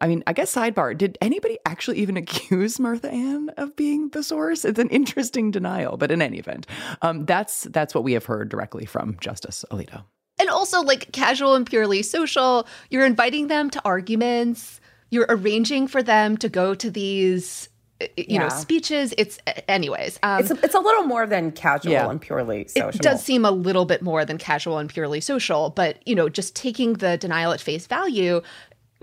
I 0.00 0.08
mean, 0.08 0.24
I 0.26 0.32
guess 0.32 0.52
sidebar, 0.52 0.98
did 0.98 1.16
anybody 1.20 1.58
actually 1.64 1.98
even 1.98 2.16
accuse 2.18 2.80
Martha 2.80 3.10
Ann 3.10 3.50
of 3.56 3.76
being 3.76 4.08
the 4.10 4.22
source? 4.22 4.64
It's 4.64 4.78
an 4.78 4.88
interesting 4.88 5.50
denial, 5.50 5.96
but 5.96 6.10
in 6.10 6.20
any 6.20 6.38
event, 6.38 6.66
um, 7.02 7.24
that's 7.24 7.62
that's 7.64 7.94
what 7.94 8.04
we 8.04 8.12
have 8.12 8.26
heard 8.26 8.48
directly 8.48 8.84
from 8.84 9.16
Justice 9.20 9.64
Alito. 9.70 10.04
And 10.40 10.50
also 10.50 10.82
like 10.82 11.12
casual 11.12 11.54
and 11.54 11.64
purely 11.64 12.02
social, 12.02 12.66
you're 12.90 13.06
inviting 13.06 13.46
them 13.46 13.70
to 13.70 13.82
arguments, 13.84 14.80
you're 15.10 15.26
arranging 15.28 15.86
for 15.86 16.02
them 16.02 16.36
to 16.38 16.48
go 16.48 16.74
to 16.74 16.90
these 16.90 17.68
you 18.16 18.24
yeah. 18.28 18.38
know 18.40 18.48
speeches 18.48 19.14
it's 19.18 19.38
anyways 19.68 20.18
um, 20.22 20.40
it's, 20.40 20.50
a, 20.50 20.64
it's 20.64 20.74
a 20.74 20.80
little 20.80 21.04
more 21.04 21.26
than 21.26 21.52
casual 21.52 21.92
yeah. 21.92 22.08
and 22.08 22.20
purely 22.20 22.66
social 22.68 22.88
it 22.88 23.02
does 23.02 23.22
seem 23.22 23.44
a 23.44 23.50
little 23.50 23.84
bit 23.84 24.02
more 24.02 24.24
than 24.24 24.38
casual 24.38 24.78
and 24.78 24.90
purely 24.90 25.20
social 25.20 25.70
but 25.70 25.96
you 26.06 26.14
know 26.14 26.28
just 26.28 26.54
taking 26.54 26.94
the 26.94 27.16
denial 27.18 27.52
at 27.52 27.60
face 27.60 27.86
value 27.86 28.40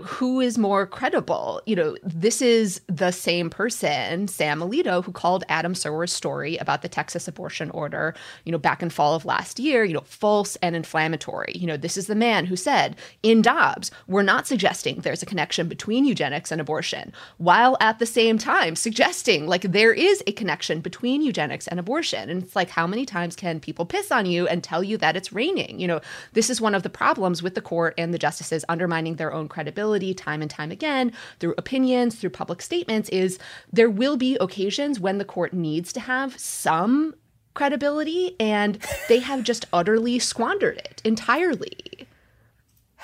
who 0.02 0.40
is 0.40 0.58
more 0.58 0.86
credible? 0.86 1.60
You 1.66 1.76
know, 1.76 1.96
this 2.02 2.40
is 2.40 2.80
the 2.86 3.10
same 3.10 3.50
person, 3.50 4.28
Sam 4.28 4.60
Alito, 4.60 5.04
who 5.04 5.12
called 5.12 5.44
Adam 5.48 5.74
Serwer's 5.74 6.12
story 6.12 6.56
about 6.56 6.82
the 6.82 6.88
Texas 6.88 7.28
abortion 7.28 7.70
order, 7.70 8.14
you 8.44 8.52
know, 8.52 8.58
back 8.58 8.82
in 8.82 8.90
fall 8.90 9.14
of 9.14 9.24
last 9.24 9.58
year, 9.58 9.84
you 9.84 9.94
know, 9.94 10.02
false 10.04 10.56
and 10.56 10.74
inflammatory. 10.74 11.52
You 11.54 11.66
know, 11.66 11.76
this 11.76 11.96
is 11.96 12.06
the 12.06 12.14
man 12.14 12.46
who 12.46 12.56
said 12.56 12.96
in 13.22 13.42
Dobbs, 13.42 13.90
we're 14.06 14.22
not 14.22 14.46
suggesting 14.46 15.00
there's 15.00 15.22
a 15.22 15.26
connection 15.26 15.68
between 15.68 16.04
eugenics 16.04 16.50
and 16.50 16.60
abortion, 16.60 17.12
while 17.38 17.76
at 17.80 17.98
the 17.98 18.06
same 18.06 18.38
time 18.38 18.76
suggesting 18.76 19.46
like 19.46 19.62
there 19.62 19.92
is 19.92 20.22
a 20.26 20.32
connection 20.32 20.80
between 20.80 21.22
eugenics 21.22 21.68
and 21.68 21.78
abortion. 21.78 22.30
And 22.30 22.42
it's 22.42 22.56
like, 22.56 22.70
how 22.70 22.86
many 22.86 23.04
times 23.04 23.36
can 23.36 23.60
people 23.60 23.84
piss 23.84 24.10
on 24.10 24.26
you 24.26 24.46
and 24.46 24.64
tell 24.64 24.82
you 24.82 24.96
that 24.98 25.16
it's 25.16 25.32
raining? 25.32 25.78
You 25.78 25.88
know, 25.88 26.00
this 26.32 26.48
is 26.48 26.60
one 26.60 26.74
of 26.74 26.82
the 26.82 26.90
problems 26.90 27.42
with 27.42 27.54
the 27.54 27.60
court 27.60 27.94
and 27.98 28.14
the 28.14 28.18
justices 28.18 28.64
undermining 28.68 29.16
their 29.16 29.32
own 29.32 29.48
credibility 29.48 29.89
time 29.98 30.42
and 30.42 30.50
time 30.50 30.70
again 30.70 31.12
through 31.38 31.54
opinions, 31.58 32.14
through 32.14 32.30
public 32.30 32.62
statements, 32.62 33.08
is 33.08 33.38
there 33.72 33.90
will 33.90 34.16
be 34.16 34.36
occasions 34.36 35.00
when 35.00 35.18
the 35.18 35.24
court 35.24 35.52
needs 35.52 35.92
to 35.92 36.00
have 36.00 36.38
some 36.38 37.14
credibility 37.54 38.36
and 38.38 38.78
they 39.08 39.18
have 39.18 39.42
just 39.42 39.66
utterly 39.72 40.18
squandered 40.18 40.78
it 40.78 41.00
entirely. 41.04 42.06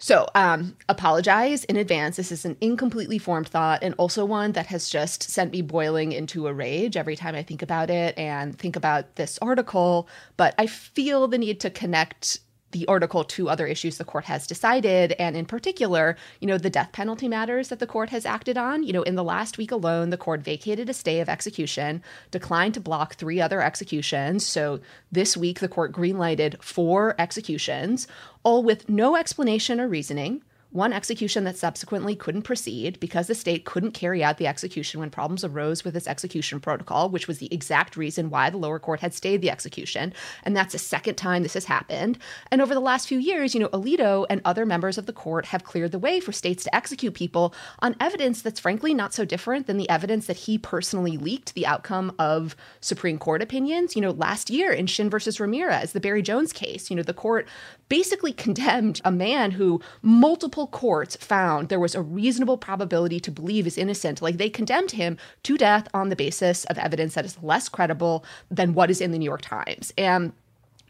So, 0.03 0.27
um, 0.33 0.77
apologize 0.89 1.63
in 1.65 1.77
advance. 1.77 2.17
This 2.17 2.31
is 2.31 2.43
an 2.43 2.57
incompletely 2.59 3.19
formed 3.19 3.47
thought 3.47 3.83
and 3.83 3.93
also 3.99 4.25
one 4.25 4.53
that 4.53 4.65
has 4.65 4.89
just 4.89 5.21
sent 5.21 5.51
me 5.51 5.61
boiling 5.61 6.11
into 6.11 6.47
a 6.47 6.53
rage 6.55 6.97
every 6.97 7.15
time 7.15 7.35
I 7.35 7.43
think 7.43 7.61
about 7.61 7.91
it 7.91 8.17
and 8.17 8.57
think 8.57 8.75
about 8.75 9.15
this 9.15 9.37
article. 9.43 10.09
But 10.37 10.55
I 10.57 10.65
feel 10.65 11.27
the 11.27 11.37
need 11.37 11.59
to 11.59 11.69
connect 11.69 12.39
the 12.71 12.87
article 12.87 13.23
two 13.23 13.49
other 13.49 13.67
issues 13.67 13.97
the 13.97 14.03
court 14.03 14.25
has 14.25 14.47
decided. 14.47 15.13
And 15.13 15.35
in 15.35 15.45
particular 15.45 16.17
you 16.39 16.47
know 16.47 16.57
the 16.57 16.69
death 16.69 16.91
penalty 16.91 17.27
matters 17.27 17.69
that 17.69 17.79
the 17.79 17.87
court 17.87 18.09
has 18.09 18.25
acted 18.25 18.57
on. 18.57 18.83
You 18.83 18.93
know 18.93 19.03
in 19.03 19.15
the 19.15 19.23
last 19.23 19.57
week 19.57 19.71
alone 19.71 20.09
the 20.09 20.17
court 20.17 20.41
vacated 20.41 20.89
a 20.89 20.93
stay 20.93 21.19
of 21.19 21.29
execution 21.29 22.03
declined 22.31 22.73
to 22.75 22.79
block 22.79 23.15
three 23.15 23.41
other 23.41 23.61
executions. 23.61 24.45
So 24.45 24.79
this 25.11 25.35
week 25.35 25.59
the 25.59 25.67
court 25.67 25.91
greenlighted 25.91 26.61
four 26.61 27.15
executions 27.19 28.07
all 28.43 28.63
with 28.63 28.89
no 28.89 29.15
explanation 29.15 29.79
or 29.79 29.87
reasoning 29.87 30.41
one 30.71 30.93
execution 30.93 31.43
that 31.43 31.57
subsequently 31.57 32.15
couldn't 32.15 32.43
proceed 32.43 32.99
because 32.99 33.27
the 33.27 33.35
state 33.35 33.65
couldn't 33.65 33.91
carry 33.91 34.23
out 34.23 34.37
the 34.37 34.47
execution 34.47 34.99
when 34.99 35.09
problems 35.09 35.43
arose 35.43 35.83
with 35.83 35.95
its 35.95 36.07
execution 36.07 36.59
protocol, 36.59 37.09
which 37.09 37.27
was 37.27 37.39
the 37.39 37.53
exact 37.53 37.97
reason 37.97 38.29
why 38.29 38.49
the 38.49 38.57
lower 38.57 38.79
court 38.79 39.01
had 39.01 39.13
stayed 39.13 39.41
the 39.41 39.49
execution. 39.49 40.13
And 40.43 40.55
that's 40.55 40.71
the 40.71 40.79
second 40.79 41.15
time 41.15 41.43
this 41.43 41.55
has 41.55 41.65
happened. 41.65 42.17
And 42.51 42.61
over 42.61 42.73
the 42.73 42.79
last 42.79 43.07
few 43.07 43.19
years, 43.19 43.53
you 43.53 43.59
know, 43.59 43.67
Alito 43.69 44.25
and 44.29 44.41
other 44.45 44.65
members 44.65 44.97
of 44.97 45.05
the 45.05 45.13
court 45.13 45.47
have 45.47 45.65
cleared 45.65 45.91
the 45.91 45.99
way 45.99 46.21
for 46.21 46.31
states 46.31 46.63
to 46.63 46.75
execute 46.75 47.13
people 47.13 47.53
on 47.79 47.95
evidence 47.99 48.41
that's 48.41 48.59
frankly 48.59 48.93
not 48.93 49.13
so 49.13 49.25
different 49.25 49.67
than 49.67 49.77
the 49.77 49.89
evidence 49.89 50.27
that 50.27 50.37
he 50.37 50.57
personally 50.57 51.17
leaked 51.17 51.53
the 51.53 51.67
outcome 51.67 52.15
of 52.17 52.55
Supreme 52.79 53.17
Court 53.17 53.41
opinions. 53.41 53.95
You 53.95 54.01
know, 54.01 54.11
last 54.11 54.49
year 54.49 54.71
in 54.71 54.87
Shinn 54.87 55.09
versus 55.09 55.39
Ramirez, 55.39 55.91
the 55.91 55.99
Barry 55.99 56.21
Jones 56.21 56.53
case, 56.53 56.89
you 56.89 56.95
know, 56.95 57.03
the 57.03 57.13
court 57.13 57.47
basically 57.91 58.31
condemned 58.31 59.01
a 59.03 59.11
man 59.11 59.51
who 59.51 59.81
multiple 60.01 60.65
courts 60.65 61.17
found 61.17 61.67
there 61.67 61.77
was 61.77 61.93
a 61.93 62.01
reasonable 62.01 62.57
probability 62.57 63.19
to 63.19 63.29
believe 63.29 63.67
is 63.67 63.77
innocent. 63.77 64.21
Like 64.21 64.37
they 64.37 64.49
condemned 64.49 64.91
him 64.91 65.17
to 65.43 65.57
death 65.57 65.89
on 65.93 66.07
the 66.07 66.15
basis 66.15 66.63
of 66.65 66.77
evidence 66.77 67.15
that 67.15 67.25
is 67.25 67.37
less 67.43 67.67
credible 67.67 68.23
than 68.49 68.75
what 68.75 68.89
is 68.89 69.01
in 69.01 69.11
the 69.11 69.17
New 69.17 69.25
York 69.25 69.41
Times. 69.41 69.91
And 69.97 70.31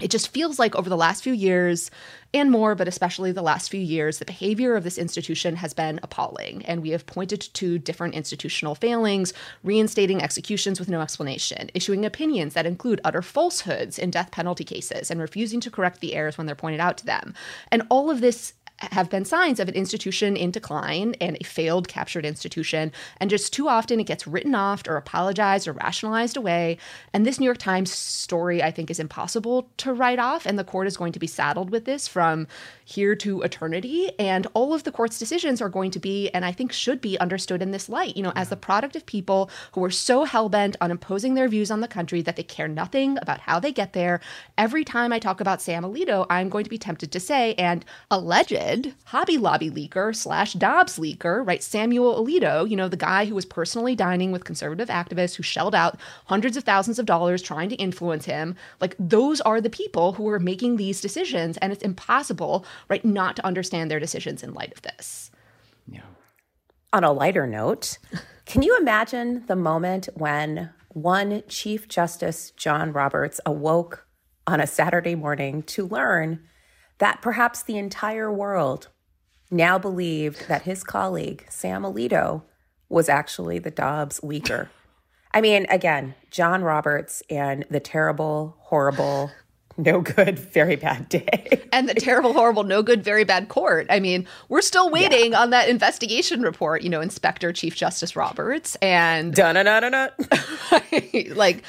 it 0.01 0.11
just 0.11 0.29
feels 0.29 0.59
like 0.59 0.75
over 0.75 0.89
the 0.89 0.97
last 0.97 1.23
few 1.23 1.33
years 1.33 1.91
and 2.33 2.49
more, 2.49 2.75
but 2.75 2.87
especially 2.87 3.31
the 3.31 3.41
last 3.41 3.69
few 3.69 3.79
years, 3.79 4.19
the 4.19 4.25
behavior 4.25 4.75
of 4.75 4.83
this 4.83 4.97
institution 4.97 5.57
has 5.57 5.73
been 5.73 5.99
appalling. 6.01 6.65
And 6.65 6.81
we 6.81 6.91
have 6.91 7.05
pointed 7.05 7.41
to 7.41 7.77
different 7.77 8.15
institutional 8.15 8.73
failings, 8.73 9.33
reinstating 9.63 10.21
executions 10.21 10.79
with 10.79 10.89
no 10.89 11.01
explanation, 11.01 11.69
issuing 11.73 12.05
opinions 12.05 12.53
that 12.53 12.65
include 12.65 13.01
utter 13.03 13.21
falsehoods 13.21 13.99
in 13.99 14.11
death 14.11 14.31
penalty 14.31 14.63
cases, 14.63 15.11
and 15.11 15.19
refusing 15.19 15.59
to 15.61 15.71
correct 15.71 15.99
the 15.99 16.15
errors 16.15 16.37
when 16.37 16.47
they're 16.47 16.55
pointed 16.55 16.79
out 16.79 16.97
to 16.97 17.05
them. 17.05 17.33
And 17.71 17.83
all 17.89 18.09
of 18.09 18.21
this 18.21 18.53
have 18.81 19.09
been 19.09 19.25
signs 19.25 19.59
of 19.59 19.67
an 19.67 19.75
institution 19.75 20.35
in 20.35 20.51
decline 20.51 21.15
and 21.21 21.37
a 21.39 21.43
failed 21.43 21.87
captured 21.87 22.25
institution. 22.25 22.91
And 23.17 23.29
just 23.29 23.53
too 23.53 23.67
often 23.67 23.99
it 23.99 24.05
gets 24.05 24.27
written 24.27 24.55
off 24.55 24.83
or 24.87 24.97
apologized 24.97 25.67
or 25.67 25.73
rationalized 25.73 26.37
away. 26.37 26.77
And 27.13 27.25
this 27.25 27.39
New 27.39 27.45
York 27.45 27.57
Times 27.57 27.91
story, 27.91 28.61
I 28.61 28.71
think, 28.71 28.91
is 28.91 28.99
impossible 28.99 29.69
to 29.77 29.93
write 29.93 30.19
off. 30.19 30.45
And 30.45 30.59
the 30.59 30.63
court 30.63 30.87
is 30.87 30.97
going 30.97 31.13
to 31.13 31.19
be 31.19 31.27
saddled 31.27 31.69
with 31.69 31.85
this 31.85 32.07
from 32.07 32.47
here 32.85 33.15
to 33.15 33.41
eternity. 33.41 34.11
And 34.19 34.47
all 34.53 34.73
of 34.73 34.83
the 34.83 34.91
court's 34.91 35.17
decisions 35.17 35.61
are 35.61 35.69
going 35.69 35.91
to 35.91 35.99
be, 35.99 36.29
and 36.29 36.43
I 36.43 36.51
think 36.51 36.71
should 36.71 37.01
be, 37.01 37.17
understood 37.19 37.61
in 37.61 37.71
this 37.71 37.89
light, 37.89 38.17
you 38.17 38.23
know, 38.23 38.33
as 38.35 38.49
the 38.49 38.57
product 38.57 38.95
of 38.95 39.05
people 39.05 39.49
who 39.73 39.83
are 39.83 39.91
so 39.91 40.23
hell 40.25 40.49
bent 40.49 40.75
on 40.81 40.91
imposing 40.91 41.35
their 41.35 41.47
views 41.47 41.71
on 41.71 41.81
the 41.81 41.87
country 41.87 42.21
that 42.21 42.35
they 42.35 42.43
care 42.43 42.67
nothing 42.67 43.17
about 43.21 43.39
how 43.39 43.59
they 43.59 43.71
get 43.71 43.93
there. 43.93 44.19
Every 44.57 44.83
time 44.83 45.13
I 45.13 45.19
talk 45.19 45.39
about 45.39 45.61
Sam 45.61 45.83
Alito, 45.83 46.25
I'm 46.29 46.49
going 46.49 46.63
to 46.63 46.69
be 46.69 46.77
tempted 46.77 47.11
to 47.11 47.19
say, 47.19 47.53
and 47.55 47.85
alleged 48.09 48.51
Hobby 49.05 49.37
Lobby 49.37 49.69
leaker 49.69 50.15
slash 50.15 50.53
Dobbs 50.53 50.97
leaker, 50.97 51.45
right? 51.45 51.61
Samuel 51.61 52.23
Alito, 52.23 52.69
you 52.69 52.75
know, 52.75 52.87
the 52.87 52.97
guy 52.97 53.25
who 53.25 53.35
was 53.35 53.45
personally 53.45 53.95
dining 53.95 54.31
with 54.31 54.43
conservative 54.43 54.89
activists 54.89 55.35
who 55.35 55.43
shelled 55.43 55.75
out 55.75 55.99
hundreds 56.25 56.57
of 56.57 56.63
thousands 56.63 56.99
of 56.99 57.05
dollars 57.05 57.41
trying 57.41 57.69
to 57.69 57.75
influence 57.75 58.25
him. 58.25 58.55
Like, 58.79 58.95
those 58.99 59.41
are 59.41 59.61
the 59.61 59.69
people 59.69 60.13
who 60.13 60.27
are 60.29 60.39
making 60.39 60.77
these 60.77 61.01
decisions. 61.01 61.57
And 61.57 61.71
it's 61.71 61.83
impossible, 61.83 62.65
right, 62.89 63.03
not 63.03 63.35
to 63.37 63.45
understand 63.45 63.91
their 63.91 63.99
decisions 63.99 64.43
in 64.43 64.53
light 64.53 64.71
of 64.73 64.81
this. 64.81 65.31
Yeah. 65.87 66.01
On 66.93 67.03
a 67.03 67.11
lighter 67.11 67.47
note, 67.47 67.97
can 68.45 68.61
you 68.61 68.77
imagine 68.77 69.45
the 69.47 69.55
moment 69.55 70.09
when 70.13 70.71
one 70.89 71.43
Chief 71.47 71.87
Justice 71.87 72.51
John 72.51 72.91
Roberts 72.91 73.39
awoke 73.45 74.05
on 74.47 74.59
a 74.59 74.67
Saturday 74.67 75.15
morning 75.15 75.63
to 75.63 75.87
learn 75.87 76.39
that 77.01 77.19
perhaps 77.19 77.63
the 77.63 77.79
entire 77.79 78.31
world 78.31 78.87
now 79.49 79.79
believed 79.79 80.47
that 80.47 80.61
his 80.61 80.83
colleague, 80.83 81.43
Sam 81.49 81.81
Alito, 81.81 82.43
was 82.89 83.09
actually 83.09 83.57
the 83.57 83.71
Dobbs 83.71 84.19
leaker. 84.19 84.69
I 85.33 85.41
mean, 85.41 85.65
again, 85.69 86.13
John 86.29 86.61
Roberts 86.63 87.23
and 87.27 87.65
the 87.71 87.79
terrible, 87.79 88.55
horrible, 88.59 89.31
no 89.77 90.01
good, 90.01 90.37
very 90.37 90.75
bad 90.75 91.09
day. 91.09 91.63
and 91.73 91.89
the 91.89 91.95
terrible, 91.95 92.33
horrible, 92.33 92.65
no 92.65 92.83
good, 92.83 93.03
very 93.03 93.23
bad 93.23 93.49
court. 93.49 93.87
I 93.89 93.99
mean, 93.99 94.27
we're 94.47 94.61
still 94.61 94.91
waiting 94.91 95.31
yeah. 95.31 95.41
on 95.41 95.49
that 95.49 95.69
investigation 95.69 96.43
report, 96.43 96.83
you 96.83 96.89
know, 96.89 97.01
Inspector 97.01 97.51
Chief 97.53 97.75
Justice 97.75 98.15
Roberts 98.15 98.75
and 98.75 99.33
da 99.33 99.53
da 99.53 99.63
da 99.63 99.79
da 99.79 99.89
da 99.89 100.07
like 101.33 101.67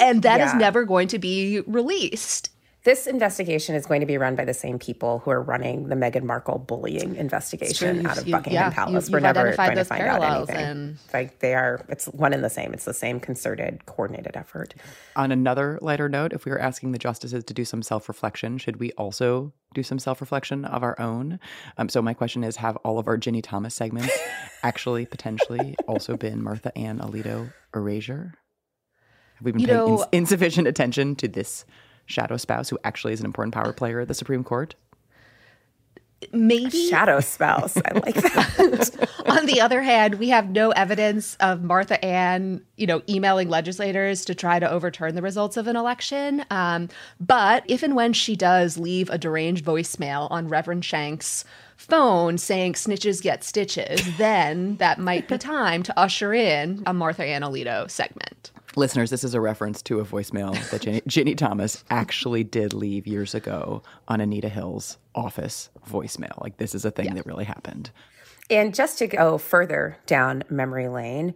and 0.00 0.22
that 0.22 0.38
yeah. 0.38 0.46
is 0.46 0.54
never 0.54 0.84
going 0.84 1.08
to 1.08 1.18
be 1.18 1.60
released. 1.66 2.50
This 2.84 3.06
investigation 3.06 3.74
is 3.74 3.86
going 3.86 4.00
to 4.00 4.06
be 4.06 4.18
run 4.18 4.36
by 4.36 4.44
the 4.44 4.52
same 4.52 4.78
people 4.78 5.20
who 5.20 5.30
are 5.30 5.40
running 5.40 5.88
the 5.88 5.94
Meghan 5.94 6.24
Markle 6.24 6.58
bullying 6.58 7.16
investigation 7.16 8.06
out 8.06 8.18
of 8.18 8.30
Buckingham 8.30 8.52
yeah, 8.52 8.68
Palace. 8.68 9.08
You, 9.08 9.14
We're 9.14 9.20
never 9.20 9.56
going 9.56 9.76
to 9.76 9.84
find 9.86 10.02
out 10.02 10.22
anything. 10.22 10.56
And... 10.56 10.98
Like 11.14 11.38
they 11.38 11.54
are, 11.54 11.82
it's 11.88 12.04
one 12.08 12.34
and 12.34 12.44
the 12.44 12.50
same. 12.50 12.74
It's 12.74 12.84
the 12.84 12.92
same 12.92 13.20
concerted, 13.20 13.86
coordinated 13.86 14.36
effort. 14.36 14.74
On 15.16 15.32
another 15.32 15.78
lighter 15.80 16.10
note, 16.10 16.34
if 16.34 16.44
we 16.44 16.52
were 16.52 16.58
asking 16.58 16.92
the 16.92 16.98
justices 16.98 17.42
to 17.44 17.54
do 17.54 17.64
some 17.64 17.80
self 17.80 18.06
reflection, 18.06 18.58
should 18.58 18.76
we 18.76 18.92
also 18.92 19.54
do 19.72 19.82
some 19.82 19.98
self 19.98 20.20
reflection 20.20 20.66
of 20.66 20.82
our 20.82 21.00
own? 21.00 21.40
Um, 21.78 21.88
so 21.88 22.02
my 22.02 22.12
question 22.12 22.44
is: 22.44 22.56
Have 22.56 22.76
all 22.84 22.98
of 22.98 23.08
our 23.08 23.16
Ginny 23.16 23.40
Thomas 23.40 23.74
segments 23.74 24.12
actually 24.62 25.06
potentially 25.06 25.74
also 25.88 26.18
been 26.18 26.42
Martha 26.42 26.76
Ann 26.76 26.98
Alito 26.98 27.50
erasure? 27.74 28.34
Have 29.36 29.46
we 29.46 29.52
been 29.52 29.62
you 29.62 29.68
paying 29.68 29.78
know, 29.78 30.00
ins- 30.00 30.08
insufficient 30.12 30.68
attention 30.68 31.16
to 31.16 31.28
this? 31.28 31.64
Shadow 32.06 32.36
spouse 32.36 32.68
who 32.68 32.78
actually 32.84 33.12
is 33.12 33.20
an 33.20 33.26
important 33.26 33.54
power 33.54 33.72
player 33.72 34.00
at 34.00 34.08
the 34.08 34.14
Supreme 34.14 34.44
Court? 34.44 34.74
Maybe 36.32 36.88
shadow 36.88 37.20
spouse. 37.20 37.76
I 37.76 37.94
like 37.94 38.14
that. 38.14 39.08
On 39.26 39.46
the 39.46 39.60
other 39.60 39.82
hand, 39.82 40.14
we 40.14 40.28
have 40.30 40.50
no 40.50 40.70
evidence 40.70 41.36
of 41.40 41.62
Martha 41.62 42.02
Ann, 42.04 42.62
you 42.76 42.86
know, 42.86 43.02
emailing 43.08 43.48
legislators 43.48 44.24
to 44.26 44.34
try 44.34 44.58
to 44.58 44.70
overturn 44.70 45.14
the 45.14 45.22
results 45.22 45.56
of 45.56 45.66
an 45.66 45.76
election. 45.76 46.44
Um, 46.50 46.88
but 47.20 47.64
if 47.68 47.82
and 47.82 47.94
when 47.94 48.12
she 48.12 48.36
does 48.36 48.78
leave 48.78 49.10
a 49.10 49.18
deranged 49.18 49.64
voicemail 49.64 50.30
on 50.30 50.48
Reverend 50.48 50.84
Schenck's 50.84 51.44
phone 51.76 52.38
saying 52.38 52.74
snitches 52.74 53.20
get 53.20 53.44
stitches, 53.44 54.16
then 54.16 54.76
that 54.76 54.98
might 54.98 55.28
be 55.28 55.38
time 55.38 55.82
to 55.82 55.98
usher 55.98 56.32
in 56.32 56.82
a 56.86 56.94
Martha 56.94 57.24
Ann 57.24 57.42
Alito 57.42 57.90
segment. 57.90 58.50
Listeners, 58.76 59.10
this 59.10 59.24
is 59.24 59.34
a 59.34 59.40
reference 59.40 59.82
to 59.82 60.00
a 60.00 60.04
voicemail 60.04 60.52
that 60.70 60.82
Ginny, 60.82 61.02
Ginny, 61.06 61.34
Thomas 61.36 61.84
actually 61.90 62.42
did 62.42 62.72
leave 62.72 63.06
years 63.06 63.34
ago 63.34 63.82
on 64.08 64.20
Anita 64.20 64.48
Hill's 64.48 64.98
office 65.14 65.70
voicemail. 65.88 66.40
Like, 66.42 66.56
this 66.56 66.74
is 66.74 66.84
a 66.84 66.90
thing 66.90 67.06
yeah. 67.06 67.14
that 67.14 67.26
really 67.26 67.44
happened. 67.44 67.90
And 68.50 68.74
just 68.74 68.98
to 68.98 69.06
go 69.06 69.38
further 69.38 69.98
down 70.06 70.44
memory 70.50 70.88
lane, 70.88 71.34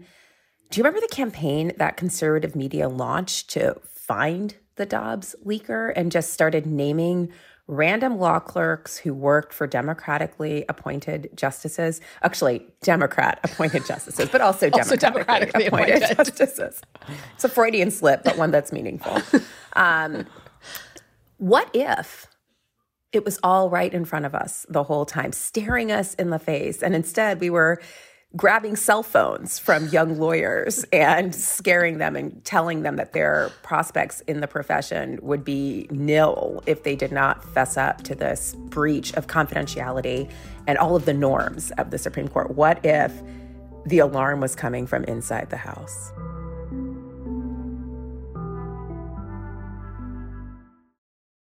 do 0.71 0.79
you 0.79 0.85
remember 0.85 1.01
the 1.01 1.15
campaign 1.15 1.73
that 1.79 1.97
conservative 1.97 2.55
media 2.55 2.89
launched 2.89 3.51
to 3.51 3.81
find 3.85 4.57
the 4.77 4.87
Dobbs 4.87 5.35
leaker 5.45 5.93
and 5.95 6.13
just 6.13 6.33
started 6.33 6.67
naming 6.67 7.31
random 7.69 8.19
law 8.19 8.41
clerks 8.41 8.97
who 8.97 9.13
worked 9.15 9.53
for 9.53 9.67
democratically 9.67 10.65
appointed 10.69 11.29
justices, 11.35 12.01
actually 12.23 12.67
Democrat 12.83 13.39
appointed 13.45 13.87
justices, 13.87 14.29
but 14.31 14.41
also, 14.41 14.71
also 14.73 14.97
democratically, 14.97 15.65
democratically 15.65 15.67
appointed, 15.67 16.11
appointed, 16.11 16.37
justices. 16.37 16.81
It's 17.35 17.45
a 17.45 17.49
Freudian 17.49 17.91
slip, 17.91 18.25
but 18.25 18.37
one 18.39 18.51
that's 18.51 18.73
meaningful. 18.73 19.21
Um, 19.75 20.27
what 21.37 21.71
if 21.75 22.27
it 23.13 23.25
was 23.25 23.39
all 23.43 23.71
right 23.71 23.93
in 23.93 24.05
front 24.05 24.25
of 24.25 24.35
us 24.35 24.67
the 24.69 24.83
whole 24.83 25.07
time, 25.07 25.33
staring 25.33 25.93
us 25.93 26.15
in 26.15 26.31
the 26.31 26.39
face, 26.39 26.83
and 26.83 26.95
instead 26.95 27.41
we 27.41 27.51
were 27.51 27.81
grabbing 28.37 28.77
cell 28.77 29.03
phones 29.03 29.59
from 29.59 29.89
young 29.89 30.19
lawyers 30.19 30.85
and 30.93 31.35
scaring 31.35 31.97
them 31.97 32.15
and 32.15 32.45
telling 32.45 32.83
them 32.83 32.97
that 32.97 33.15
their 33.15 33.51
prospects 33.63 34.21
in 34.23 34.41
the 34.41 34.47
profession 34.47 35.19
would 35.23 35.43
be 35.43 35.87
nil 35.91 36.63
if 36.67 36.83
they 36.83 36.95
did 36.95 37.11
not 37.11 37.43
fess 37.43 37.79
up 37.79 38.03
to 38.03 38.15
this 38.15 38.55
breach 38.67 39.15
of 39.15 39.27
confidentiality 39.27 40.31
and 40.67 40.77
all 40.77 40.95
of 40.95 41.07
the 41.07 41.15
norms 41.15 41.71
of 41.79 41.91
the 41.91 41.97
Supreme 41.97 42.29
Court. 42.29 42.51
What 42.51 42.85
if 42.85 43.13
the 43.87 44.01
alarm 44.01 44.43
was 44.43 44.55
coming 44.55 44.87
from 44.87 45.05
inside 45.05 45.49
the 45.49 45.57
House? 45.57 46.13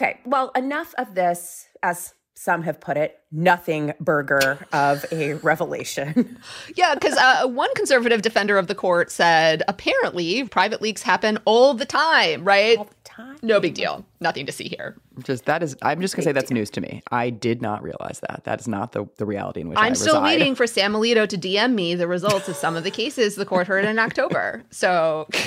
Okay, 0.00 0.18
well, 0.24 0.50
enough 0.56 0.94
of 0.96 1.14
this, 1.14 1.66
as 1.82 2.14
some 2.34 2.62
have 2.62 2.80
put 2.80 2.96
it, 2.96 3.18
nothing 3.30 3.92
burger 4.00 4.66
of 4.72 5.04
a 5.12 5.34
revelation. 5.34 6.38
yeah, 6.74 6.94
because 6.94 7.14
uh, 7.18 7.46
one 7.46 7.68
conservative 7.74 8.22
defender 8.22 8.56
of 8.56 8.66
the 8.66 8.74
court 8.74 9.10
said 9.10 9.62
apparently 9.68 10.44
private 10.44 10.80
leaks 10.80 11.02
happen 11.02 11.38
all 11.44 11.74
the 11.74 11.84
time, 11.84 12.44
right? 12.44 12.78
All 12.78 12.84
the 12.84 12.94
time. 13.04 13.36
No 13.42 13.60
big 13.60 13.74
deal. 13.74 14.06
Nothing 14.22 14.46
to 14.46 14.52
see 14.52 14.68
here. 14.68 14.96
Just 15.22 15.44
that 15.44 15.62
is, 15.62 15.76
I'm 15.82 16.00
just 16.00 16.16
gonna 16.16 16.24
say 16.24 16.32
that's 16.32 16.50
news 16.50 16.70
to 16.70 16.80
me. 16.80 17.02
I 17.10 17.28
did 17.28 17.60
not 17.60 17.82
realize 17.82 18.20
that. 18.26 18.44
That 18.44 18.58
is 18.58 18.66
not 18.66 18.92
the, 18.92 19.04
the 19.18 19.26
reality 19.26 19.60
in 19.60 19.68
which 19.68 19.76
I'm 19.76 19.90
I 19.90 19.92
still 19.92 20.14
reside. 20.14 20.24
waiting 20.24 20.54
for 20.54 20.66
Sam 20.66 20.94
Alito 20.94 21.28
to 21.28 21.36
DM 21.36 21.74
me 21.74 21.94
the 21.94 22.08
results 22.08 22.48
of 22.48 22.56
some 22.56 22.74
of 22.74 22.84
the 22.84 22.90
cases 22.90 23.34
the 23.34 23.44
court 23.44 23.66
heard 23.66 23.84
in 23.84 23.98
October. 23.98 24.64
So. 24.70 25.28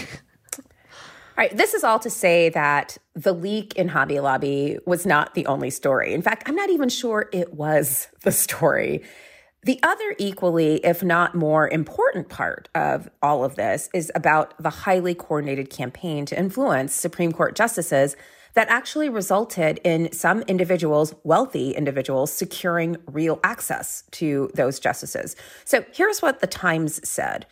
All 1.36 1.41
right, 1.41 1.58
this 1.58 1.74
is 1.74 1.84
all 1.84 1.98
to 1.98 2.12
say 2.12 2.50
that 2.50 3.00
the 3.15 3.34
leak 3.34 3.74
in 3.74 3.88
Hobby 3.88 4.19
Lobby 4.19 4.78
was 4.86 5.04
not 5.04 5.34
the 5.34 5.48
only 5.48 5.72
story. 5.72 6.13
In 6.13 6.22
fact, 6.22 6.43
I'm 6.46 6.56
not 6.56 6.69
even 6.69 6.89
sure 6.89 7.28
it 7.34 7.56
was 7.56 8.08
the 8.22 8.32
story. 8.32 9.02
The 9.63 9.80
other 9.82 10.15
equally, 10.19 10.76
if 10.86 11.02
not 11.02 11.34
more 11.34 11.67
important 11.67 12.30
part 12.30 12.69
of 12.76 13.10
all 13.24 13.43
of 13.43 13.56
this 13.56 13.89
is 13.96 14.12
about 14.13 14.54
the 14.62 14.69
highly 14.69 15.15
coordinated 15.15 15.72
campaign 15.72 16.28
to 16.28 16.38
influence 16.38 16.93
Supreme 16.93 17.32
Court 17.32 17.56
justices 17.56 18.15
that 18.54 18.69
actually 18.69 19.10
resulted 19.10 19.80
in 19.84 20.12
some 20.12 20.43
individuals, 20.43 21.15
wealthy 21.24 21.72
individuals, 21.72 22.32
securing 22.32 22.98
real 23.08 23.39
access 23.43 24.04
to 24.12 24.52
those 24.54 24.80
justices. 24.80 25.36
So 25.65 25.84
here's 25.93 26.22
what 26.22 26.41
the 26.41 26.48
Times 26.48 27.08
said. 27.10 27.48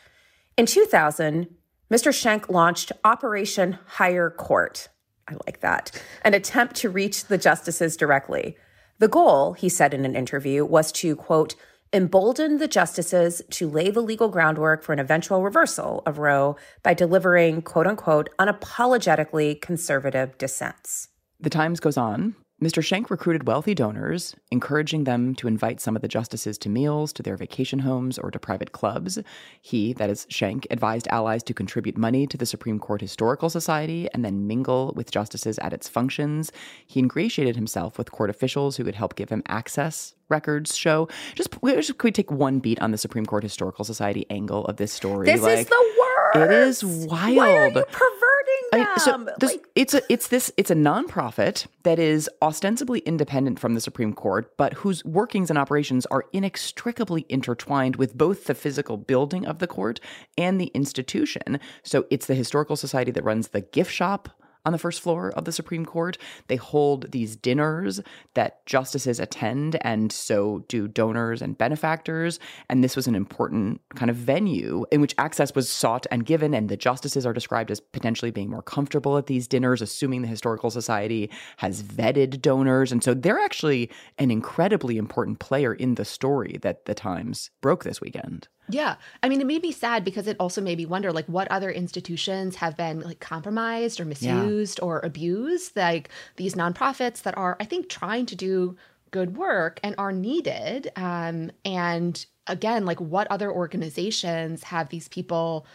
In 0.56 0.68
2000, 0.68 1.48
Mr. 1.92 2.14
Schenck 2.14 2.48
launched 2.48 2.94
Operation 3.04 3.78
Higher 3.86 4.30
Court. 4.30 4.88
I 5.28 5.34
like 5.46 5.60
that. 5.60 5.92
An 6.24 6.34
attempt 6.34 6.78
to 6.78 6.90
reach 6.90 7.26
the 7.26 7.38
justices 7.38 7.98
directly. 7.98 8.56
The 9.00 9.10
goal, 9.10 9.54
he 9.54 9.68
said 9.68 9.94
in 9.94 10.06
an 10.06 10.16
interview, 10.16 10.64
was 10.64 10.94
to, 10.94 11.18
quote, 11.18 11.56
embolden 11.92 12.60
the 12.60 12.68
justices 12.70 13.42
to 13.50 13.70
lay 13.70 13.92
the 13.92 14.00
legal 14.00 14.30
groundwork 14.30 14.84
for 14.84 14.94
an 14.94 15.00
eventual 15.00 15.44
reversal 15.44 16.02
of 16.06 16.18
Roe 16.18 16.56
by 16.82 16.94
delivering, 16.94 17.62
quote 17.62 17.88
unquote, 17.88 18.30
unapologetically 18.40 19.60
conservative 19.60 20.38
dissents. 20.38 21.10
The 21.42 21.50
Times 21.50 21.82
goes 21.82 21.98
on. 21.98 22.36
Mr. 22.62 22.84
Schenck 22.84 23.10
recruited 23.10 23.48
wealthy 23.48 23.74
donors, 23.74 24.36
encouraging 24.52 25.06
them 25.06 25.34
to 25.34 25.48
invite 25.48 25.82
some 25.82 25.96
of 25.96 26.04
the 26.04 26.08
justices 26.08 26.60
to 26.60 26.70
meals, 26.70 27.12
to 27.12 27.24
their 27.24 27.36
vacation 27.36 27.80
homes, 27.80 28.20
or 28.20 28.30
to 28.30 28.38
private 28.38 28.72
clubs. 28.72 29.18
He, 29.60 29.94
that 29.94 30.12
is 30.12 30.28
Schenck, 30.30 30.68
advised 30.70 31.08
allies 31.08 31.42
to 31.44 31.56
contribute 31.56 31.98
money 31.98 32.28
to 32.28 32.38
the 32.38 32.46
Supreme 32.46 32.78
Court 32.78 33.02
Historical 33.02 33.50
Society 33.50 34.08
and 34.14 34.24
then 34.24 34.46
mingle 34.46 34.94
with 34.96 35.10
justices 35.10 35.58
at 35.58 35.74
its 35.74 35.90
functions. 35.90 36.52
He 36.86 37.00
ingratiated 37.00 37.56
himself 37.56 37.98
with 37.98 38.12
court 38.12 38.30
officials 38.30 38.78
who 38.78 38.84
could 38.84 38.94
help 38.94 39.16
give 39.16 39.30
him 39.30 39.42
access. 39.48 40.14
Records 40.30 40.78
show. 40.78 41.10
Just, 41.34 41.50
just 41.64 41.98
could 41.98 42.08
we 42.08 42.12
take 42.12 42.30
one 42.30 42.60
beat 42.60 42.80
on 42.80 42.92
the 42.92 42.98
Supreme 43.00 43.26
Court 43.26 43.42
Historical 43.42 43.84
Society 43.84 44.28
angle 44.30 44.66
of 44.66 44.78
this 44.78 44.94
story? 44.94 45.26
This 45.26 45.42
like, 45.42 45.60
is 45.60 45.66
the 45.66 45.94
worst. 46.00 46.52
It 46.52 46.52
is 46.52 46.86
wild. 46.86 47.10
Why 47.36 47.58
are 47.58 47.68
you 47.70 47.74
perverting 47.74 48.31
them? 48.72 48.88
I- 48.96 49.00
so 49.00 49.28
this, 49.40 49.52
Like- 49.52 49.68
it's 49.76 49.94
a 49.94 50.02
it's 50.10 50.28
this 50.28 50.52
it's 50.58 50.72
a 50.72 50.76
nonprofit 50.76 51.68
that 51.84 52.00
is 52.00 52.30
ostensibly 52.42 53.00
independent 53.00 53.60
from 53.60 53.74
the 53.74 53.82
Supreme 53.82 54.14
Court, 54.14 54.52
but 54.58 54.74
whose 54.74 55.04
workings 55.06 55.50
and 55.50 55.58
operations 55.58 56.06
are 56.08 56.26
inextricably 56.34 57.26
intertwined 57.30 57.96
with 57.98 58.18
both 58.18 58.46
the 58.46 58.56
physical 58.56 58.98
building 58.98 59.46
of 59.46 59.60
the 59.60 59.68
court 59.68 60.00
and 60.38 60.60
the 60.60 60.68
institution. 60.74 61.60
So 61.84 62.06
it's 62.10 62.26
the 62.28 62.36
historical 62.36 62.76
society 62.76 63.12
that 63.12 63.24
runs 63.24 63.50
the 63.50 63.62
gift 63.62 63.92
shop 63.92 64.30
on 64.66 64.72
the 64.72 64.78
first 64.78 65.02
floor 65.02 65.32
of 65.32 65.46
the 65.46 65.52
Supreme 65.52 65.86
Court. 65.86 66.18
They 66.48 66.56
hold 66.56 67.12
these 67.12 67.36
dinners 67.36 68.02
that 68.34 68.66
justices 68.66 69.20
attend, 69.20 69.78
and 69.82 70.12
so 70.12 70.66
do 70.68 70.88
donors 70.88 71.42
and 71.42 71.58
benefactors. 71.58 72.40
And 72.70 72.84
this 72.84 72.96
was 72.96 73.08
an 73.08 73.16
important 73.16 73.82
kind 73.96 74.10
of 74.10 74.16
venue 74.16 74.86
in 74.92 75.02
which 75.02 75.16
access 75.18 75.56
was 75.56 75.70
sought 75.70 76.06
and 76.12 76.26
given, 76.26 76.54
and 76.54 76.70
the 76.70 76.78
justices 76.78 77.26
are 77.26 77.34
described 77.34 77.72
as 77.72 77.80
potentially 77.80 78.32
being 78.32 78.50
more 78.50 78.62
comfortable 78.62 79.18
at 79.18 79.28
these 79.28 79.48
dinners, 79.48 79.82
assuming 79.82 80.22
the 80.22 80.28
Historical 80.28 80.70
Society 80.70 81.30
has 81.58 81.84
vetted 81.84 82.42
donors. 82.42 82.92
And 82.92 83.04
so 83.04 83.14
they're 83.14 83.40
actually 83.40 83.90
an 84.18 84.32
incredibly 84.32 84.98
important 84.98 85.40
player 85.40 85.74
in 85.74 85.96
the 85.96 86.06
story 86.06 86.58
that 86.62 86.86
the 86.86 86.94
Times 86.94 87.52
broke 87.62 87.84
this 87.84 88.02
weekend. 88.02 88.48
Yeah. 88.70 88.96
I 89.22 89.30
mean, 89.30 89.42
it 89.42 89.48
made 89.48 89.64
me 89.64 89.72
sad 89.72 90.06
because 90.06 90.28
it 90.28 90.38
also 90.40 90.62
made 90.62 90.78
me 90.78 90.86
wonder 90.86 91.12
like 91.12 91.26
what 91.26 91.50
other 91.50 91.70
institutions 91.70 92.56
have 92.58 92.78
been 92.78 93.02
like 93.02 93.20
compromised 93.20 94.00
or 94.00 94.06
misused 94.06 94.80
or 94.82 95.00
abused, 95.02 95.76
like 95.76 96.10
these 96.38 96.56
nonprofits 96.56 97.24
that 97.24 97.38
are, 97.38 97.58
I 97.60 97.66
think, 97.66 97.90
trying 97.90 98.26
to 98.28 98.36
do 98.36 98.78
good 99.12 99.36
work 99.36 99.80
and 99.84 99.94
are 99.98 100.14
needed. 100.14 100.92
Um, 100.96 101.52
and 101.66 102.26
again, 102.48 102.86
like 102.86 103.00
what 103.02 103.28
other 103.30 103.52
organizations 103.52 104.64
have 104.64 104.90
these 104.90 105.08
people 105.10 105.66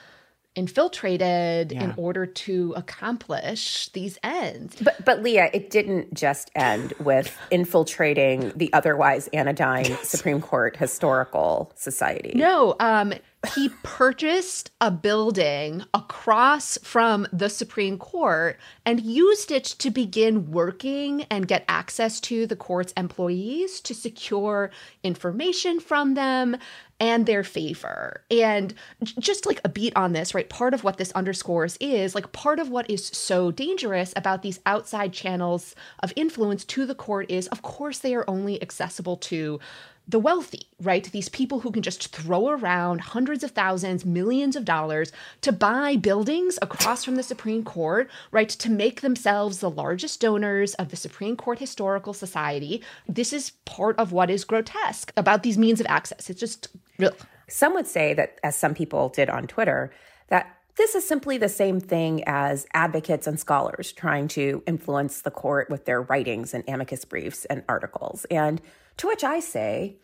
infiltrated 0.56 1.70
in 1.70 1.94
order 1.96 2.26
to 2.26 2.72
accomplish 2.76 3.88
these 3.90 4.18
ends? 4.22 4.76
But 4.80 5.04
but 5.04 5.22
Leah, 5.22 5.50
it 5.52 5.70
didn't 5.70 6.14
just 6.14 6.50
end 6.54 6.94
with 6.98 7.36
infiltrating 7.50 8.52
the 8.56 8.72
otherwise 8.72 9.28
anodyne 9.28 9.96
Supreme 10.02 10.40
Court 10.40 10.76
Historical 10.76 11.72
Society. 11.76 12.32
No, 12.34 12.74
um, 12.80 13.12
he 13.48 13.70
purchased 13.82 14.70
a 14.80 14.90
building 14.90 15.82
across 15.92 16.78
from 16.82 17.26
the 17.32 17.48
Supreme 17.48 17.98
Court 17.98 18.58
and 18.84 19.00
used 19.00 19.50
it 19.50 19.64
to 19.64 19.90
begin 19.90 20.50
working 20.50 21.22
and 21.24 21.48
get 21.48 21.64
access 21.68 22.20
to 22.20 22.46
the 22.46 22.56
court's 22.56 22.92
employees 22.92 23.80
to 23.80 23.94
secure 23.94 24.70
information 25.02 25.80
from 25.80 26.14
them 26.14 26.56
and 26.98 27.26
their 27.26 27.44
favor. 27.44 28.22
And 28.30 28.74
just 29.18 29.44
like 29.46 29.60
a 29.64 29.68
beat 29.68 29.94
on 29.96 30.12
this, 30.12 30.34
right? 30.34 30.48
Part 30.48 30.72
of 30.72 30.82
what 30.82 30.96
this 30.96 31.12
underscores 31.12 31.76
is 31.78 32.14
like 32.14 32.32
part 32.32 32.58
of 32.58 32.70
what 32.70 32.90
is 32.90 33.06
so 33.06 33.50
dangerous 33.50 34.12
about 34.16 34.42
these 34.42 34.60
outside 34.64 35.12
channels 35.12 35.74
of 36.02 36.12
influence 36.16 36.64
to 36.64 36.86
the 36.86 36.94
court 36.94 37.30
is, 37.30 37.48
of 37.48 37.62
course, 37.62 37.98
they 37.98 38.14
are 38.14 38.28
only 38.28 38.60
accessible 38.62 39.16
to 39.18 39.60
the 40.08 40.18
wealthy, 40.20 40.68
right? 40.80 41.04
These 41.04 41.28
people 41.28 41.60
who 41.60 41.72
can 41.72 41.82
just 41.82 42.14
throw 42.14 42.48
around 42.48 43.00
hundreds 43.00 43.42
of 43.42 43.50
thousands, 43.50 44.04
millions 44.04 44.54
of 44.54 44.64
dollars 44.64 45.10
to 45.40 45.50
buy 45.50 45.96
buildings 45.96 46.58
across 46.62 47.04
from 47.04 47.16
the 47.16 47.22
Supreme 47.22 47.64
Court, 47.64 48.08
right? 48.30 48.48
To 48.48 48.70
make 48.70 49.00
themselves 49.00 49.58
the 49.58 49.70
largest 49.70 50.20
donors 50.20 50.74
of 50.74 50.90
the 50.90 50.96
Supreme 50.96 51.36
Court 51.36 51.58
Historical 51.58 52.12
Society. 52.12 52.82
This 53.08 53.32
is 53.32 53.50
part 53.64 53.98
of 53.98 54.12
what 54.12 54.30
is 54.30 54.44
grotesque 54.44 55.12
about 55.16 55.42
these 55.42 55.58
means 55.58 55.80
of 55.80 55.86
access. 55.88 56.30
It's 56.30 56.40
just 56.40 56.68
real. 56.98 57.12
Some 57.48 57.74
would 57.74 57.86
say 57.86 58.14
that, 58.14 58.38
as 58.44 58.56
some 58.56 58.74
people 58.74 59.08
did 59.08 59.28
on 59.28 59.46
Twitter, 59.46 59.92
that 60.28 60.55
this 60.76 60.94
is 60.94 61.06
simply 61.06 61.38
the 61.38 61.48
same 61.48 61.80
thing 61.80 62.22
as 62.26 62.66
advocates 62.74 63.26
and 63.26 63.40
scholars 63.40 63.92
trying 63.92 64.28
to 64.28 64.62
influence 64.66 65.22
the 65.22 65.30
court 65.30 65.70
with 65.70 65.86
their 65.86 66.02
writings 66.02 66.52
and 66.52 66.64
amicus 66.68 67.04
briefs 67.04 67.44
and 67.46 67.64
articles. 67.68 68.26
And 68.30 68.60
to 68.98 69.06
which 69.06 69.24
I 69.24 69.40
say, 69.40 69.96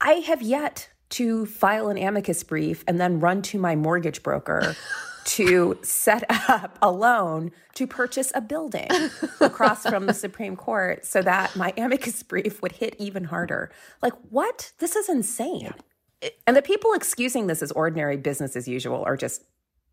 I 0.00 0.14
have 0.14 0.42
yet 0.42 0.88
to 1.10 1.46
file 1.46 1.88
an 1.88 1.98
amicus 1.98 2.42
brief 2.42 2.82
and 2.88 3.00
then 3.00 3.20
run 3.20 3.40
to 3.42 3.58
my 3.58 3.76
mortgage 3.76 4.22
broker 4.22 4.76
to 5.24 5.78
set 5.82 6.24
up 6.28 6.76
a 6.82 6.90
loan 6.90 7.52
to 7.74 7.86
purchase 7.86 8.32
a 8.34 8.40
building 8.40 8.88
across 9.40 9.86
from 9.86 10.06
the 10.06 10.12
Supreme 10.12 10.56
Court 10.56 11.06
so 11.06 11.22
that 11.22 11.54
my 11.56 11.72
amicus 11.76 12.22
brief 12.22 12.60
would 12.62 12.72
hit 12.72 12.96
even 12.98 13.24
harder. 13.24 13.70
Like, 14.02 14.12
what? 14.28 14.72
This 14.78 14.96
is 14.96 15.08
insane. 15.08 15.72
And 16.46 16.56
the 16.56 16.62
people 16.62 16.92
excusing 16.94 17.46
this 17.46 17.62
as 17.62 17.70
ordinary 17.72 18.16
business 18.16 18.56
as 18.56 18.66
usual 18.66 19.02
are 19.06 19.16
just 19.16 19.44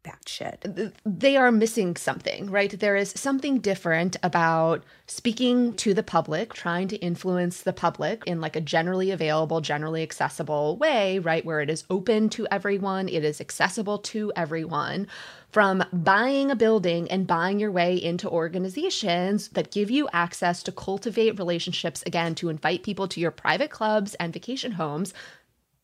batshit. 0.03 0.93
They 1.05 1.37
are 1.37 1.51
missing 1.51 1.95
something, 1.95 2.49
right? 2.49 2.77
There 2.79 2.95
is 2.95 3.13
something 3.15 3.59
different 3.59 4.15
about 4.23 4.83
speaking 5.07 5.73
to 5.75 5.93
the 5.93 6.03
public, 6.03 6.53
trying 6.53 6.87
to 6.89 6.95
influence 6.97 7.61
the 7.61 7.73
public 7.73 8.23
in 8.25 8.41
like 8.41 8.55
a 8.55 8.61
generally 8.61 9.11
available, 9.11 9.61
generally 9.61 10.01
accessible 10.03 10.77
way, 10.77 11.19
right? 11.19 11.45
Where 11.45 11.61
it 11.61 11.69
is 11.69 11.83
open 11.89 12.29
to 12.29 12.47
everyone, 12.49 13.09
it 13.09 13.23
is 13.23 13.41
accessible 13.41 13.99
to 13.99 14.31
everyone. 14.35 15.07
From 15.49 15.83
buying 15.91 16.49
a 16.49 16.55
building 16.55 17.11
and 17.11 17.27
buying 17.27 17.59
your 17.59 17.71
way 17.71 18.01
into 18.01 18.29
organizations 18.29 19.49
that 19.49 19.71
give 19.71 19.91
you 19.91 20.07
access 20.13 20.63
to 20.63 20.71
cultivate 20.71 21.37
relationships, 21.37 22.03
again, 22.05 22.35
to 22.35 22.47
invite 22.47 22.83
people 22.83 23.07
to 23.09 23.19
your 23.19 23.31
private 23.31 23.69
clubs 23.69 24.15
and 24.15 24.31
vacation 24.31 24.71
homes 24.71 25.13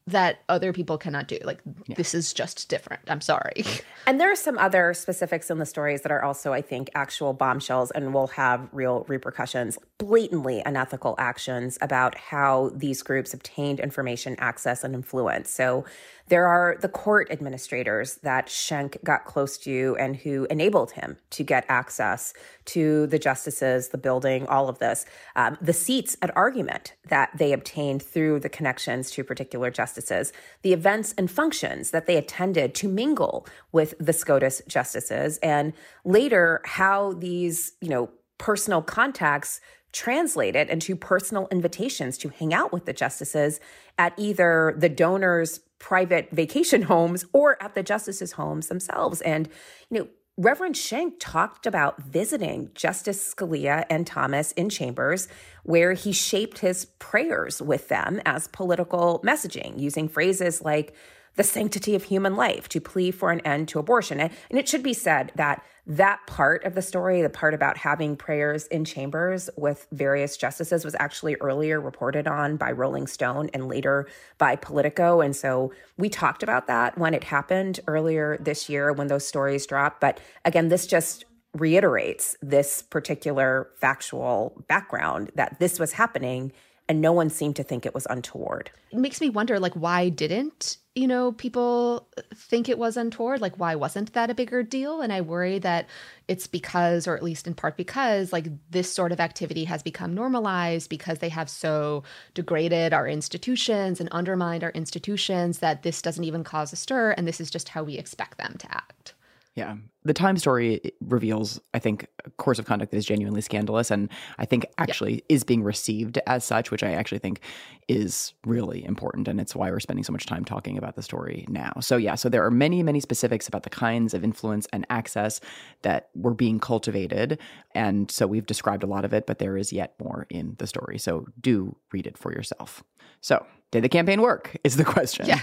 that 0.08 0.40
other 0.48 0.72
people 0.72 0.98
cannot 0.98 1.28
do. 1.28 1.38
Like 1.44 1.60
yeah. 1.86 1.96
this 1.96 2.16
is 2.16 2.34
just 2.34 2.70
different. 2.70 3.02
I'm 3.08 3.22
sorry. 3.22 3.64
And 4.08 4.22
there 4.22 4.32
are 4.32 4.38
some 4.38 4.58
other 4.58 4.94
specifics 4.94 5.50
in 5.50 5.58
the 5.58 5.66
stories 5.66 6.04
that 6.04 6.14
are 6.14 6.24
also, 6.24 6.54
I 6.54 6.62
think, 6.62 6.90
actual 6.96 7.34
bombshells 7.34 7.92
and 7.92 8.14
will 8.14 8.28
have 8.28 8.70
real 8.72 9.04
repercussions, 9.10 9.78
blatantly 9.98 10.64
unethical 10.66 11.14
actions 11.18 11.78
about 11.82 12.16
how 12.16 12.72
these 12.74 13.04
groups 13.04 13.34
obtained 13.34 13.82
information, 13.82 14.38
access, 14.40 14.86
and 14.86 14.96
influence. 14.96 15.50
So 15.50 15.84
there 16.30 16.48
are 16.48 16.78
the 16.82 16.90
court 16.90 17.32
administrators 17.32 18.16
that 18.24 18.50
Schenck 18.50 18.98
got 19.04 19.26
close 19.26 19.58
to 19.60 19.96
and 20.00 20.16
who 20.16 20.46
enabled 20.50 20.92
him 20.92 21.18
to 21.32 21.44
get 21.44 21.66
access 21.70 22.34
to 22.66 23.08
the 23.08 23.20
justices, 23.20 23.90
the 23.90 23.98
building, 23.98 24.46
all 24.48 24.68
of 24.68 24.80
this. 24.80 25.06
Um, 25.36 25.58
the 25.62 25.74
seats 25.74 26.18
at 26.22 26.36
argument 26.36 26.94
that 27.10 27.32
they 27.38 27.54
obtained 27.54 28.04
through 28.04 28.42
the 28.42 28.50
connections 28.50 29.10
to 29.12 29.24
particular 29.24 29.72
justices, 29.72 30.34
the 30.64 30.74
events 30.74 31.14
and 31.18 31.32
functions 31.32 31.92
that 31.92 32.08
they 32.08 32.18
attended 32.18 32.76
to 32.76 32.90
mingle 32.90 33.48
with 33.72 33.94
the 34.00 34.14
SCOTUS 34.14 34.62
justices, 34.68 35.38
and 35.38 35.74
later 36.04 36.62
how 36.66 37.14
these, 37.14 37.74
you 37.82 37.90
know, 37.90 38.10
personal 38.38 38.82
contacts 38.82 39.62
translated 39.94 40.70
into 40.70 40.96
personal 40.96 41.48
invitations 41.50 42.18
to 42.20 42.30
hang 42.30 42.54
out 42.54 42.72
with 42.72 42.86
the 42.86 42.94
justices 42.94 43.60
at 43.98 44.14
either 44.18 44.76
the 44.78 44.90
donors' 44.90 45.62
private 45.80 46.30
vacation 46.32 46.84
homes 46.84 47.26
or 47.34 47.62
at 47.62 47.76
the 47.76 47.84
justices' 47.84 48.34
homes 48.34 48.68
themselves. 48.68 49.22
And, 49.22 49.48
you 49.90 50.00
know, 50.00 50.08
Reverend 50.38 50.78
Schenck 50.78 51.16
talked 51.20 51.66
about 51.66 52.02
visiting 52.02 52.70
Justice 52.76 53.34
Scalia 53.34 53.86
and 53.90 54.06
Thomas 54.06 54.52
in 54.52 54.70
chambers 54.70 55.28
where 55.64 55.94
he 55.94 56.12
shaped 56.12 56.60
his 56.60 56.86
prayers 57.00 57.62
with 57.62 57.88
them 57.88 58.22
as 58.26 58.48
political 58.48 59.20
messaging, 59.26 59.80
using 59.80 60.08
phrases 60.08 60.62
like, 60.62 60.96
the 61.36 61.44
sanctity 61.44 61.94
of 61.94 62.04
human 62.04 62.36
life, 62.36 62.68
to 62.68 62.82
plea 62.82 63.12
for 63.12 63.30
an 63.30 63.40
end 63.42 63.68
to 63.68 63.78
abortion. 63.78 64.20
And, 64.20 64.32
it 64.50 64.68
should 64.68 64.82
be 64.82 64.96
said 64.96 65.32
that 65.36 65.64
that 65.88 66.20
part 66.28 66.66
of 66.66 66.76
the 66.76 66.82
story, 66.82 67.22
the 67.22 67.30
part 67.30 67.54
about 67.54 67.78
having 67.78 68.18
prayers 68.18 68.68
in 68.68 68.84
chambers 68.84 69.50
with 69.56 69.88
various 69.94 70.36
justices, 70.36 70.84
was 70.84 70.96
actually 71.00 71.36
earlier 71.36 71.80
reported 71.80 72.28
on 72.28 72.58
by 72.58 72.72
Rolling 72.72 73.08
Stone 73.08 73.50
and 73.54 73.70
later 73.70 74.06
by 74.38 74.58
Politico. 74.58 75.22
And 75.22 75.34
so 75.34 75.72
we 75.98 76.10
talked 76.10 76.44
about 76.44 76.68
that 76.68 76.98
when 76.98 77.14
it 77.14 77.24
happened 77.24 77.80
earlier 77.88 78.38
this 78.42 78.68
year 78.68 78.92
when 78.92 79.08
those 79.08 79.26
stories 79.26 79.66
dropped. 79.66 80.02
But 80.02 80.20
again, 80.44 80.68
this 80.68 80.86
just 80.86 81.24
reiterates 81.54 82.36
this 82.42 82.82
particular 82.82 83.70
factual 83.80 84.62
background 84.68 85.32
that 85.36 85.58
this 85.60 85.80
was 85.80 85.94
happening 85.94 86.52
and 86.90 87.02
no 87.02 87.12
one 87.12 87.30
seemed 87.30 87.56
to 87.58 87.64
think 87.64 87.86
it 87.86 87.94
was 87.94 88.08
untoward. 88.10 88.72
It 88.92 89.00
makes 89.00 89.20
me 89.20 89.30
wonder 89.30 89.60
like 89.60 89.74
why 89.74 90.10
didn't, 90.10 90.78
you 90.98 91.08
know, 91.08 91.32
people 91.32 92.08
think 92.34 92.68
it 92.68 92.78
was 92.80 92.98
untoward? 92.98 93.40
Like 93.40 93.58
why 93.58 93.76
wasn't 93.76 94.14
that 94.14 94.30
a 94.30 94.36
bigger 94.36 94.64
deal? 94.64 95.02
And 95.02 95.14
I 95.14 95.22
worry 95.22 95.60
that 95.60 95.88
it's 96.28 96.48
because 96.48 97.08
or 97.08 97.16
at 97.16 97.24
least 97.24 97.48
in 97.48 97.54
part 97.54 97.78
because 97.78 98.34
like 98.34 98.48
this 98.72 98.92
sort 98.92 99.12
of 99.12 99.20
activity 99.20 99.66
has 99.66 99.84
become 99.84 100.16
normalized 100.16 100.90
because 100.90 101.20
they 101.20 101.30
have 101.30 101.50
so 101.50 102.04
degraded 102.34 102.94
our 102.94 103.08
institutions 103.08 104.00
and 104.00 104.10
undermined 104.10 104.64
our 104.64 104.72
institutions 104.72 105.60
that 105.60 105.84
this 105.84 106.02
doesn't 106.02 106.24
even 106.24 106.44
cause 106.44 106.74
a 106.74 106.76
stir 106.76 107.12
and 107.12 107.28
this 107.28 107.40
is 107.40 107.52
just 107.52 107.70
how 107.70 107.84
we 107.84 107.98
expect 107.98 108.38
them 108.38 108.56
to 108.58 108.76
act. 108.76 109.14
Yeah. 109.58 109.78
The 110.04 110.14
Time 110.14 110.38
story 110.38 110.80
eh, 110.86 110.90
reveals, 111.02 111.60
I 111.74 111.80
think, 111.80 112.06
a 112.24 112.30
course 112.30 112.60
of 112.60 112.66
conduct 112.66 112.92
that 112.92 112.98
is 112.98 113.08
genuinely 113.08 113.42
scandalous 113.42 113.90
and 113.90 114.08
I 114.38 114.46
think 114.46 114.68
actually 114.78 115.16
yeah. 115.16 115.22
is 115.30 115.44
being 115.44 115.64
received 115.64 116.20
as 116.28 116.46
such, 116.46 116.70
which 116.70 116.84
I 116.84 116.92
actually 116.92 117.18
think 117.18 117.42
is 117.88 118.34
really 118.46 118.86
important. 118.86 119.28
And 119.28 119.42
it's 119.42 119.56
why 119.56 119.72
we're 119.72 119.80
spending 119.80 120.04
so 120.04 120.14
much 120.14 120.28
time 120.28 120.46
talking 120.46 120.78
about 120.78 120.96
the 120.96 121.02
story 121.02 121.48
now. 121.50 121.74
So, 121.82 121.98
yeah, 121.98 122.14
so 122.14 122.30
there 122.30 122.46
are 122.46 122.52
many, 122.52 122.84
many 122.84 123.00
specifics 123.00 123.48
about 123.48 123.64
the 123.64 123.72
kinds 123.72 124.14
of 124.14 124.24
influence 124.24 124.68
and 124.72 124.86
access 124.92 125.42
that 125.82 126.10
were 126.14 126.36
being 126.36 126.60
cultivated. 126.60 127.40
And 127.74 128.12
so 128.12 128.28
we've 128.28 128.46
described 128.46 128.84
a 128.84 128.88
lot 128.88 129.06
of 129.06 129.14
it, 129.14 129.26
but 129.26 129.40
there 129.40 129.58
is 129.58 129.74
yet 129.74 129.96
more 130.00 130.28
in 130.30 130.56
the 130.60 130.68
story. 130.68 131.00
So 131.00 131.26
do 131.42 131.76
read 131.92 132.06
it 132.06 132.16
for 132.18 132.32
yourself. 132.32 132.84
So, 133.22 133.44
did 133.72 133.84
the 133.84 133.90
campaign 133.90 134.22
work? 134.22 134.56
Is 134.64 134.78
the 134.78 134.86
question. 134.86 135.26
Yeah 135.26 135.42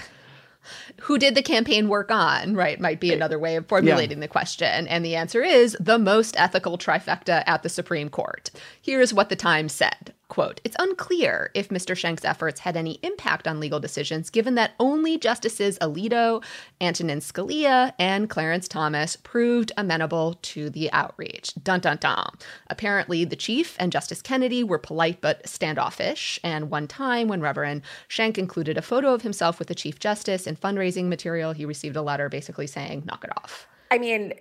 who 1.01 1.17
did 1.17 1.35
the 1.35 1.41
campaign 1.41 1.87
work 1.87 2.11
on, 2.11 2.55
right, 2.55 2.79
might 2.79 2.99
be 2.99 3.13
another 3.13 3.39
way 3.39 3.55
of 3.55 3.67
formulating 3.67 4.17
yeah. 4.17 4.23
the 4.23 4.27
question. 4.27 4.87
And 4.87 5.03
the 5.03 5.15
answer 5.15 5.43
is 5.43 5.77
the 5.79 5.99
most 5.99 6.35
ethical 6.37 6.77
trifecta 6.77 7.43
at 7.45 7.63
the 7.63 7.69
Supreme 7.69 8.09
Court. 8.09 8.51
Here's 8.81 9.13
what 9.13 9.29
the 9.29 9.35
Times 9.35 9.73
said 9.73 10.13
Quote, 10.27 10.59
it's 10.63 10.75
unclear 10.79 11.51
if 11.53 11.69
Mr. 11.69 11.95
Schenck's 11.95 12.25
efforts 12.25 12.61
had 12.61 12.75
any 12.75 12.99
impact 13.03 13.47
on 13.47 13.59
legal 13.59 13.79
decisions, 13.79 14.31
given 14.31 14.55
that 14.55 14.71
only 14.79 15.19
Justices 15.19 15.77
Alito, 15.79 16.43
Antonin 16.81 17.19
Scalia, 17.19 17.93
and 17.99 18.27
Clarence 18.29 18.67
Thomas 18.67 19.15
proved 19.15 19.71
amenable 19.77 20.39
to 20.41 20.71
the 20.71 20.91
outreach. 20.91 21.53
Dun 21.63 21.79
dun 21.79 21.97
dun. 21.97 22.31
Apparently, 22.67 23.23
the 23.23 23.35
Chief 23.35 23.75
and 23.77 23.91
Justice 23.91 24.21
Kennedy 24.21 24.63
were 24.63 24.79
polite 24.79 25.21
but 25.21 25.47
standoffish, 25.47 26.39
and 26.43 26.71
one 26.71 26.87
time 26.87 27.27
when 27.27 27.41
Reverend 27.41 27.83
Schenck 28.07 28.39
included 28.39 28.77
a 28.77 28.81
photo 28.81 29.13
of 29.13 29.21
himself 29.21 29.59
with 29.59 29.67
the 29.67 29.75
Chief 29.75 29.99
Justice 29.99 30.47
in 30.47 30.55
fundraising 30.55 31.05
material, 31.05 31.53
he 31.53 31.65
received 31.65 31.95
a 31.95 32.01
letter 32.01 32.29
basically 32.29 32.67
saying, 32.67 33.03
knock 33.05 33.23
it 33.23 33.31
off. 33.37 33.67
I 33.91 33.99
mean, 33.99 34.33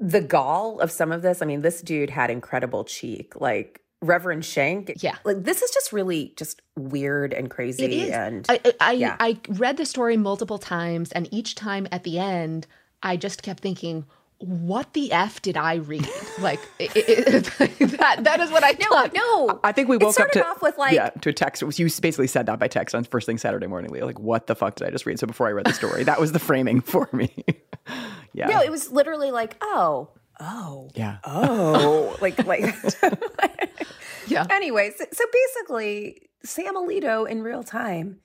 the 0.00 0.20
gall 0.20 0.80
of 0.80 0.90
some 0.90 1.12
of 1.12 1.22
this, 1.22 1.42
I 1.42 1.46
mean, 1.46 1.62
this 1.62 1.80
dude 1.80 2.10
had 2.10 2.28
incredible 2.28 2.84
cheek. 2.84 3.40
Like, 3.40 3.81
Reverend 4.02 4.44
Schenck. 4.44 4.92
Yeah. 5.02 5.16
Like 5.24 5.44
this 5.44 5.62
is 5.62 5.70
just 5.70 5.92
really 5.92 6.34
just 6.36 6.60
weird 6.76 7.32
and 7.32 7.48
crazy. 7.48 7.84
It 7.84 7.92
is. 7.92 8.10
And 8.10 8.46
I 8.48 8.60
I, 8.80 8.92
yeah. 8.92 9.16
I 9.18 9.38
read 9.48 9.76
the 9.76 9.86
story 9.86 10.16
multiple 10.16 10.58
times 10.58 11.12
and 11.12 11.28
each 11.32 11.54
time 11.54 11.88
at 11.90 12.04
the 12.04 12.18
end 12.18 12.66
I 13.02 13.16
just 13.16 13.42
kept 13.42 13.60
thinking, 13.60 14.04
what 14.38 14.92
the 14.92 15.12
f 15.12 15.40
did 15.40 15.56
I 15.56 15.76
read? 15.76 16.08
Like 16.40 16.60
it, 16.78 16.92
it, 16.96 17.44
that 17.98 18.24
that 18.24 18.40
is 18.40 18.50
what 18.50 18.64
I 18.64 18.72
thought. 18.72 19.14
No, 19.14 19.46
no. 19.46 19.60
I 19.62 19.72
think 19.72 19.88
we 19.88 19.96
woke 19.96 20.18
up 20.18 20.30
to 20.32 20.44
off 20.44 20.62
with 20.62 20.76
like 20.78 20.94
yeah 20.94 21.10
to 21.10 21.30
a 21.30 21.32
text. 21.32 21.62
You 21.62 21.86
basically 21.86 22.26
said 22.26 22.46
that 22.46 22.58
by 22.58 22.68
text 22.68 22.94
on 22.94 23.04
first 23.04 23.26
thing 23.26 23.38
Saturday 23.38 23.68
morning. 23.68 23.92
Like, 23.92 24.18
what 24.18 24.48
the 24.48 24.56
fuck 24.56 24.74
did 24.74 24.88
I 24.88 24.90
just 24.90 25.06
read? 25.06 25.18
So 25.20 25.26
before 25.26 25.46
I 25.46 25.52
read 25.52 25.66
the 25.66 25.72
story, 25.72 26.04
that 26.04 26.20
was 26.20 26.32
the 26.32 26.40
framing 26.40 26.80
for 26.80 27.08
me. 27.12 27.44
yeah. 28.32 28.48
No, 28.48 28.60
it 28.60 28.70
was 28.70 28.90
literally 28.90 29.30
like, 29.30 29.56
oh, 29.60 30.08
oh, 30.42 30.90
yeah, 30.94 31.18
oh, 31.24 32.16
like 32.20 32.44
like 32.44 32.62
yeah. 34.26 34.46
Anyways, 34.50 34.98
so 34.98 35.24
basically, 35.32 36.28
Sam 36.44 36.76
Alito 36.76 37.28
in 37.28 37.42
real 37.42 37.62
time 37.62 38.20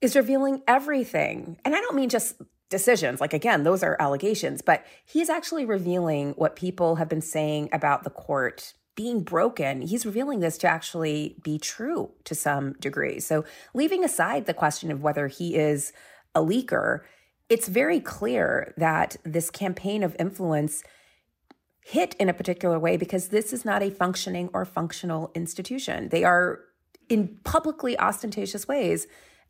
is 0.00 0.16
revealing 0.16 0.62
everything. 0.66 1.58
And 1.64 1.74
I 1.74 1.80
don't 1.80 1.96
mean 1.96 2.08
just 2.08 2.36
decisions. 2.70 3.20
Like, 3.20 3.32
again, 3.32 3.64
those 3.64 3.82
are 3.82 3.96
allegations, 3.98 4.62
but 4.62 4.84
he's 5.04 5.28
actually 5.28 5.64
revealing 5.64 6.32
what 6.32 6.56
people 6.56 6.96
have 6.96 7.08
been 7.08 7.22
saying 7.22 7.68
about 7.72 8.04
the 8.04 8.10
court 8.10 8.74
being 8.94 9.22
broken. 9.22 9.82
He's 9.82 10.04
revealing 10.04 10.40
this 10.40 10.58
to 10.58 10.68
actually 10.68 11.36
be 11.42 11.58
true 11.58 12.10
to 12.24 12.34
some 12.34 12.72
degree. 12.74 13.20
So, 13.20 13.44
leaving 13.74 14.04
aside 14.04 14.46
the 14.46 14.54
question 14.54 14.90
of 14.90 15.02
whether 15.02 15.28
he 15.28 15.54
is 15.54 15.92
a 16.34 16.40
leaker, 16.40 17.00
it's 17.48 17.68
very 17.68 18.00
clear 18.00 18.74
that 18.76 19.16
this 19.24 19.50
campaign 19.50 20.02
of 20.02 20.16
influence 20.18 20.82
hit 21.88 22.14
in 22.18 22.28
a 22.28 22.34
particular 22.34 22.78
way 22.78 22.98
because 22.98 23.28
this 23.28 23.50
is 23.50 23.64
not 23.64 23.82
a 23.82 23.90
functioning 23.90 24.50
or 24.52 24.66
functional 24.66 25.30
institution. 25.34 26.10
They 26.10 26.22
are, 26.22 26.60
in 27.08 27.38
publicly 27.44 27.98
ostentatious 27.98 28.68
ways, 28.68 29.06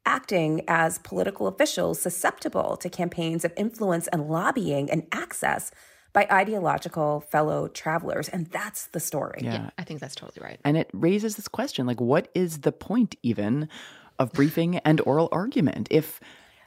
acting 0.07 0.62
as 0.68 1.01
political 1.01 1.48
officials 1.48 2.01
susceptible 2.01 2.77
to 2.77 2.88
campaigns 2.88 3.44
of 3.44 3.53
influence 3.57 4.07
and 4.07 4.29
lobbying 4.29 4.88
and 4.88 5.05
access 5.11 5.72
by 6.12 6.29
ideological 6.31 7.20
fellow 7.20 7.66
travelers. 7.66 8.29
And 8.29 8.46
that's 8.46 8.87
the 8.87 9.01
story. 9.01 9.40
Yeah. 9.42 9.55
yeah, 9.55 9.70
I 9.77 9.83
think 9.83 9.98
that's 9.98 10.14
totally 10.14 10.46
right. 10.46 10.61
And 10.64 10.77
it 10.77 10.88
raises 10.92 11.35
this 11.35 11.48
question 11.48 11.87
like, 11.87 12.01
what 12.01 12.29
is 12.37 12.61
the 12.61 12.70
point 12.70 13.16
even 13.24 13.68
of 14.20 14.33
briefing 14.33 14.77
and 14.79 15.01
oral 15.01 15.29
argument? 15.33 15.88
If 15.90 16.20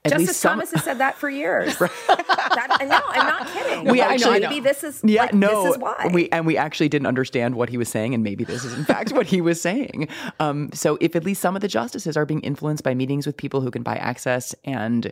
at 0.04 0.12
Justice 0.12 0.28
least 0.30 0.40
some, 0.40 0.54
Thomas 0.54 0.72
has 0.72 0.84
said 0.84 0.98
that 0.98 1.16
for 1.18 1.30
years. 1.30 1.78
that, 1.78 2.78
no, 2.82 3.00
I'm 3.08 3.28
not 3.28 3.48
kidding. 3.50 3.84
We 3.86 4.00
Like, 4.00 4.12
actually- 4.12 4.40
maybe 4.40 4.60
this 4.60 4.84
is 4.84 5.00
Yeah, 5.04 5.24
like, 5.24 5.34
no, 5.36 5.64
this 5.66 5.76
is 5.76 5.80
why. 5.80 6.10
we 6.12 6.28
and 6.30 6.46
we 6.46 6.58
actually 6.58 6.90
didn't 6.90 7.06
understand 7.08 7.56
what 7.56 7.70
he 7.70 7.78
was 7.78 7.88
saying, 7.90 8.14
and 8.16 8.24
maybe 8.24 8.44
this 8.44 8.64
is 8.66 8.74
in 8.74 8.84
fact 8.84 9.12
what 9.14 9.28
he 9.28 9.42
was 9.42 9.62
saying. 9.62 10.08
Um, 10.40 10.70
so, 10.74 10.98
if 11.02 11.16
at 11.16 11.24
least 11.24 11.42
some 11.42 11.56
of 11.56 11.62
the 11.62 11.68
justices 11.68 12.18
are 12.18 12.26
being 12.26 12.42
influenced 12.42 12.84
by 12.84 12.96
meetings 12.96 13.28
with 13.28 13.38
people 13.38 13.62
who 13.62 13.70
can 13.70 13.84
buy 13.84 13.96
access 13.98 14.56
and 14.66 15.12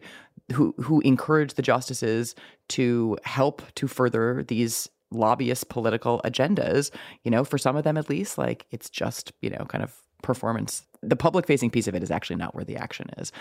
who 0.54 0.74
who 0.80 1.02
encourage 1.02 1.54
the 1.54 1.62
justices 1.62 2.34
to 2.70 3.16
help 3.24 3.62
to 3.76 3.88
further 3.88 4.44
these 4.48 4.90
lobbyist 5.12 5.70
political 5.70 6.22
agendas, 6.26 6.92
you 7.24 7.32
know, 7.32 7.44
for 7.44 7.58
some 7.58 7.76
of 7.76 7.84
them 7.84 7.98
at 7.98 8.10
least, 8.10 8.38
like 8.40 8.66
it's 8.72 8.90
just 8.90 9.34
you 9.42 9.52
know 9.52 9.66
kind 9.68 9.84
of 9.84 9.94
performance. 10.24 10.86
The 11.04 11.16
public 11.16 11.46
facing 11.46 11.70
piece 11.70 11.88
of 11.88 11.94
it 11.96 12.02
is 12.04 12.10
actually 12.12 12.36
not 12.38 12.56
where 12.56 12.66
the 12.66 12.76
action 12.76 13.10
is. 13.18 13.32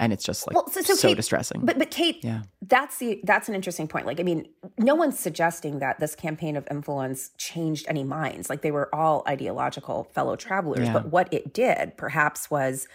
And 0.00 0.12
it's 0.12 0.24
just 0.24 0.46
like 0.46 0.54
well, 0.56 0.68
so, 0.68 0.82
so 0.82 0.94
so 0.94 1.08
Kate, 1.08 1.16
distressing. 1.16 1.60
But 1.64 1.78
but 1.78 1.90
Kate, 1.90 2.22
Yeah. 2.22 2.42
that's 2.62 2.98
the 2.98 3.20
that's 3.24 3.48
an 3.48 3.54
interesting 3.54 3.86
point. 3.88 4.06
Like, 4.06 4.18
I 4.20 4.22
mean, 4.22 4.48
no 4.78 4.94
one's 4.94 5.18
suggesting 5.18 5.78
that 5.78 6.00
this 6.00 6.14
campaign 6.14 6.56
of 6.56 6.66
influence 6.70 7.30
changed 7.38 7.86
any 7.88 8.04
minds. 8.04 8.50
Like, 8.50 8.62
they 8.62 8.72
were 8.72 8.92
all 8.94 9.22
ideological 9.28 10.04
fellow 10.14 10.36
travelers. 10.36 10.86
Yeah. 10.86 10.92
But 10.92 11.10
what 11.10 11.32
it 11.32 11.54
did, 11.54 11.96
perhaps, 11.96 12.50
was 12.50 12.88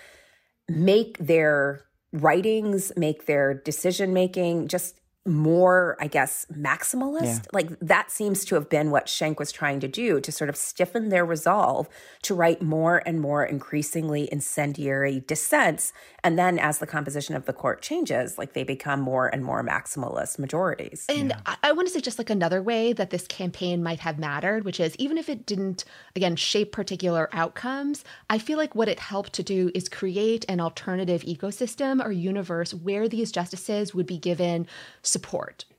make 0.67 1.17
their 1.19 1.85
writings, 2.12 2.91
make 2.97 3.25
their 3.25 3.53
decision 3.53 4.13
making 4.13 4.67
just 4.67 4.99
more, 5.29 5.95
I 5.99 6.07
guess, 6.07 6.45
maximalist. 6.51 7.23
Yeah. 7.23 7.39
Like 7.53 7.79
that 7.79 8.11
seems 8.11 8.43
to 8.45 8.55
have 8.55 8.69
been 8.69 8.91
what 8.91 9.07
Schenck 9.07 9.39
was 9.39 9.51
trying 9.51 9.79
to 9.79 9.87
do 9.87 10.19
to 10.19 10.31
sort 10.31 10.49
of 10.49 10.55
stiffen 10.55 11.09
their 11.09 11.25
resolve 11.25 11.87
to 12.23 12.35
write 12.35 12.61
more 12.61 13.01
and 13.05 13.21
more 13.21 13.45
increasingly 13.45 14.27
incendiary 14.31 15.21
dissents. 15.21 15.93
And 16.23 16.37
then 16.37 16.59
as 16.59 16.79
the 16.79 16.87
composition 16.87 17.35
of 17.35 17.45
the 17.45 17.53
court 17.53 17.81
changes, 17.81 18.37
like 18.37 18.53
they 18.53 18.63
become 18.63 18.99
more 18.99 19.27
and 19.27 19.43
more 19.43 19.63
maximalist 19.63 20.39
majorities. 20.39 21.05
And 21.07 21.33
I, 21.45 21.57
I 21.63 21.71
want 21.71 21.87
to 21.87 21.93
say 21.93 22.01
just 22.01 22.17
like 22.17 22.29
another 22.29 22.61
way 22.61 22.93
that 22.93 23.09
this 23.09 23.27
campaign 23.27 23.83
might 23.83 23.99
have 23.99 24.19
mattered, 24.19 24.65
which 24.65 24.79
is 24.79 24.95
even 24.97 25.17
if 25.17 25.29
it 25.29 25.45
didn't, 25.45 25.85
again, 26.15 26.35
shape 26.35 26.71
particular 26.71 27.29
outcomes, 27.31 28.03
I 28.29 28.39
feel 28.39 28.57
like 28.57 28.75
what 28.75 28.89
it 28.89 28.99
helped 28.99 29.33
to 29.33 29.43
do 29.43 29.71
is 29.73 29.87
create 29.87 30.45
an 30.49 30.59
alternative 30.59 31.21
ecosystem 31.21 32.03
or 32.03 32.11
universe 32.11 32.73
where 32.73 33.07
these 33.07 33.31
justices 33.31 33.93
would 33.93 34.05
be 34.05 34.17
given 34.17 34.67
support, 35.01 35.18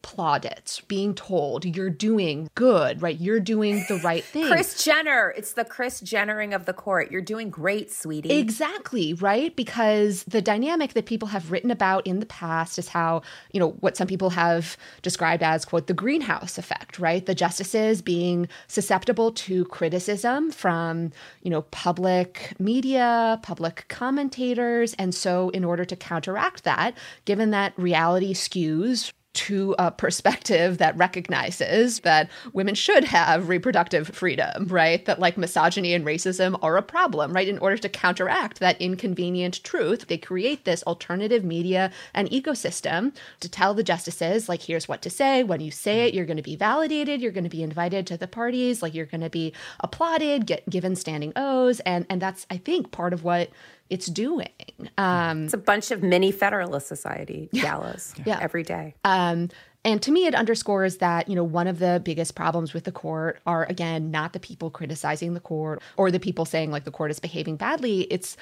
plaudits, 0.02 0.80
being 0.80 1.14
told 1.14 1.64
you're 1.64 1.90
doing 1.90 2.48
good, 2.54 3.02
right? 3.02 3.20
You're 3.20 3.40
doing 3.40 3.84
the 3.88 3.96
right 4.04 4.24
thing. 4.24 4.46
Kris 4.46 4.82
Jenner, 4.82 5.34
it's 5.36 5.52
the 5.52 5.64
Kris 5.64 6.00
Jennering 6.00 6.54
of 6.54 6.66
the 6.66 6.72
court. 6.72 7.10
You're 7.10 7.20
doing 7.20 7.50
great, 7.50 7.92
sweetie. 7.92 8.32
Exactly, 8.32 9.14
right? 9.14 9.54
Because 9.54 10.24
the 10.24 10.40
dynamic 10.40 10.94
that 10.94 11.06
people 11.06 11.28
have 11.28 11.50
written 11.50 11.70
about 11.70 12.06
in 12.06 12.20
the 12.20 12.26
past 12.26 12.78
is 12.78 12.88
how, 12.88 13.22
you 13.52 13.60
know, 13.60 13.70
what 13.80 13.96
some 13.96 14.06
people 14.06 14.30
have 14.30 14.76
described 15.02 15.42
as, 15.42 15.64
quote, 15.64 15.86
the 15.86 15.94
greenhouse 15.94 16.58
effect, 16.58 16.98
right? 16.98 17.24
The 17.24 17.34
justices 17.34 18.02
being 18.02 18.48
susceptible 18.68 19.32
to 19.32 19.64
criticism 19.66 20.50
from, 20.50 21.12
you 21.42 21.50
know, 21.50 21.62
public 21.62 22.54
media, 22.58 23.38
public 23.42 23.84
commentators. 23.88 24.94
And 24.94 25.14
so, 25.14 25.50
in 25.50 25.64
order 25.64 25.84
to 25.84 25.96
counteract 25.96 26.64
that, 26.64 26.96
given 27.24 27.50
that 27.50 27.72
reality 27.76 28.34
skews 28.34 29.12
to 29.32 29.76
a 29.78 29.92
perspective 29.92 30.78
that 30.78 30.96
recognizes 30.96 32.00
that 32.00 32.28
women 32.52 32.74
should 32.74 33.04
have 33.04 33.48
reproductive 33.48 34.08
freedom, 34.08 34.66
right? 34.66 35.04
That 35.04 35.20
like 35.20 35.38
misogyny 35.38 35.94
and 35.94 36.04
racism 36.04 36.58
are 36.62 36.76
a 36.76 36.82
problem, 36.82 37.32
right? 37.32 37.46
In 37.46 37.58
order 37.58 37.76
to 37.78 37.88
counteract 37.88 38.58
that 38.58 38.80
inconvenient 38.80 39.62
truth, 39.62 40.08
they 40.08 40.18
create 40.18 40.64
this 40.64 40.82
alternative 40.82 41.44
media 41.44 41.92
and 42.12 42.28
ecosystem 42.30 43.14
to 43.38 43.48
tell 43.48 43.72
the 43.72 43.84
justices, 43.84 44.48
like, 44.48 44.62
here's 44.62 44.88
what 44.88 45.02
to 45.02 45.10
say. 45.10 45.44
When 45.44 45.60
you 45.60 45.70
say 45.70 46.08
it, 46.08 46.14
you're 46.14 46.26
going 46.26 46.36
to 46.36 46.42
be 46.42 46.56
validated, 46.56 47.20
you're 47.20 47.30
going 47.30 47.44
to 47.44 47.50
be 47.50 47.62
invited 47.62 48.08
to 48.08 48.16
the 48.16 48.26
parties, 48.26 48.82
like, 48.82 48.94
you're 48.94 49.06
going 49.06 49.20
to 49.20 49.30
be 49.30 49.52
applauded, 49.78 50.46
get 50.46 50.68
given 50.68 50.96
standing 50.96 51.32
O's. 51.36 51.78
And, 51.80 52.04
and 52.10 52.20
that's, 52.20 52.46
I 52.50 52.56
think, 52.56 52.90
part 52.90 53.12
of 53.12 53.22
what 53.22 53.50
it's 53.90 54.06
doing. 54.06 54.48
Um, 54.96 55.44
it's 55.44 55.54
a 55.54 55.58
bunch 55.58 55.90
of 55.90 56.02
mini 56.02 56.32
Federalist 56.32 56.86
Society 56.86 57.48
galas 57.54 58.14
Yeah. 58.24 58.38
every 58.40 58.62
day. 58.62 58.94
Um, 59.04 59.48
and 59.84 60.00
to 60.02 60.10
me, 60.12 60.26
it 60.26 60.34
underscores 60.34 60.98
that, 60.98 61.28
you 61.28 61.34
know, 61.34 61.44
one 61.44 61.66
of 61.66 61.78
the 61.78 62.00
biggest 62.04 62.34
problems 62.34 62.72
with 62.74 62.84
the 62.84 62.92
court 62.92 63.40
are, 63.46 63.64
again, 63.64 64.10
not 64.10 64.32
the 64.34 64.40
people 64.40 64.70
criticizing 64.70 65.34
the 65.34 65.40
court 65.40 65.82
or 65.96 66.10
the 66.10 66.20
people 66.20 66.44
saying 66.44 66.70
like 66.70 66.84
the 66.84 66.90
court 66.90 67.10
is 67.10 67.18
behaving 67.18 67.56
badly. 67.56 68.02
It's 68.02 68.36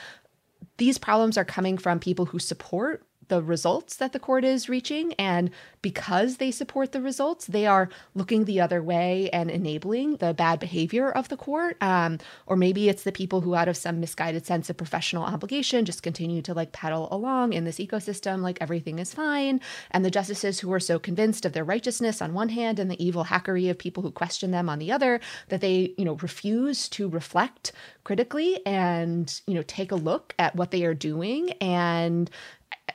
these 0.78 0.98
problems 0.98 1.38
are 1.38 1.44
coming 1.44 1.78
from 1.78 2.00
people 2.00 2.26
who 2.26 2.38
support 2.38 3.02
the 3.28 3.42
results 3.42 3.96
that 3.96 4.12
the 4.12 4.18
court 4.18 4.44
is 4.44 4.68
reaching. 4.68 5.12
And 5.14 5.50
because 5.82 6.36
they 6.36 6.50
support 6.50 6.92
the 6.92 7.00
results, 7.00 7.46
they 7.46 7.66
are 7.66 7.88
looking 8.14 8.44
the 8.44 8.60
other 8.60 8.82
way 8.82 9.30
and 9.30 9.50
enabling 9.50 10.16
the 10.16 10.34
bad 10.34 10.58
behavior 10.58 11.10
of 11.10 11.28
the 11.28 11.36
court. 11.36 11.76
Um, 11.80 12.18
or 12.46 12.56
maybe 12.56 12.88
it's 12.88 13.04
the 13.04 13.12
people 13.12 13.40
who, 13.40 13.54
out 13.54 13.68
of 13.68 13.76
some 13.76 14.00
misguided 14.00 14.46
sense 14.46 14.68
of 14.68 14.76
professional 14.76 15.24
obligation, 15.24 15.84
just 15.84 16.02
continue 16.02 16.42
to 16.42 16.54
like 16.54 16.72
pedal 16.72 17.08
along 17.10 17.52
in 17.52 17.64
this 17.64 17.78
ecosystem 17.78 18.42
like 18.42 18.58
everything 18.60 18.98
is 18.98 19.14
fine. 19.14 19.60
And 19.90 20.04
the 20.04 20.10
justices 20.10 20.60
who 20.60 20.72
are 20.72 20.80
so 20.80 20.98
convinced 20.98 21.44
of 21.44 21.52
their 21.52 21.64
righteousness 21.64 22.20
on 22.20 22.34
one 22.34 22.48
hand 22.48 22.78
and 22.78 22.90
the 22.90 23.04
evil 23.04 23.24
hackery 23.24 23.70
of 23.70 23.78
people 23.78 24.02
who 24.02 24.10
question 24.10 24.50
them 24.50 24.68
on 24.68 24.78
the 24.78 24.92
other 24.92 25.20
that 25.48 25.60
they, 25.60 25.94
you 25.96 26.04
know, 26.04 26.14
refuse 26.16 26.88
to 26.90 27.08
reflect 27.08 27.72
critically 28.04 28.64
and, 28.66 29.40
you 29.46 29.54
know, 29.54 29.62
take 29.66 29.92
a 29.92 29.96
look 29.96 30.34
at 30.38 30.56
what 30.56 30.70
they 30.70 30.84
are 30.84 30.94
doing 30.94 31.50
and 31.60 32.30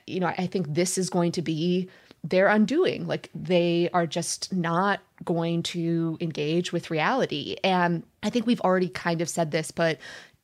you 0.08 0.20
know, 0.20 0.28
I 0.28 0.48
think 0.48 0.74
this 0.74 0.98
is 0.98 1.10
going 1.10 1.32
to 1.34 1.42
be 1.42 1.90
their 2.24 2.48
undoing. 2.48 3.06
Like 3.08 3.30
they 3.36 3.90
are 3.94 4.08
just 4.08 4.54
not 4.54 5.02
going 5.26 5.64
to 5.64 6.18
engage 6.22 6.72
with 6.72 6.90
reality. 6.90 7.58
And 7.64 8.04
I 8.22 8.30
think 8.30 8.48
we've 8.48 8.62
already 8.62 8.90
kind 8.90 9.22
of 9.22 9.30
said 9.30 9.52
this, 9.52 9.72
but 9.72 10.00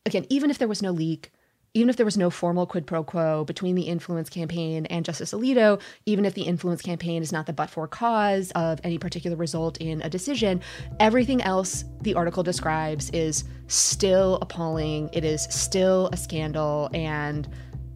again, 0.06 0.26
even 0.30 0.50
if 0.50 0.58
there 0.58 0.68
was 0.68 0.82
no 0.82 0.92
leak, 0.92 1.32
even 1.76 1.90
if 1.90 1.98
there 1.98 2.06
was 2.06 2.18
no 2.18 2.30
formal 2.30 2.66
quid 2.66 2.88
pro 2.88 3.04
quo 3.04 3.46
between 3.46 3.76
the 3.76 3.84
influence 3.84 4.30
campaign 4.30 4.88
and 4.88 5.06
Justice 5.06 5.34
Alito, 5.34 5.80
even 6.06 6.26
if 6.26 6.34
the 6.34 6.42
influence 6.42 6.82
campaign 6.82 7.22
is 7.22 7.32
not 7.32 7.46
the 7.46 7.54
but 7.54 7.70
for 7.70 7.88
cause 7.88 8.52
of 8.52 8.82
any 8.84 8.98
particular 8.98 9.38
result 9.38 9.78
in 9.78 10.02
a 10.02 10.10
decision, 10.10 10.62
everything 11.00 11.42
else 11.44 11.86
the 12.02 12.16
article 12.16 12.42
describes 12.42 13.12
is 13.12 13.44
still 13.68 14.40
appalling. 14.42 15.10
It 15.14 15.24
is 15.24 15.44
still 15.44 16.10
a 16.12 16.18
scandal. 16.18 16.90
And 16.94 17.48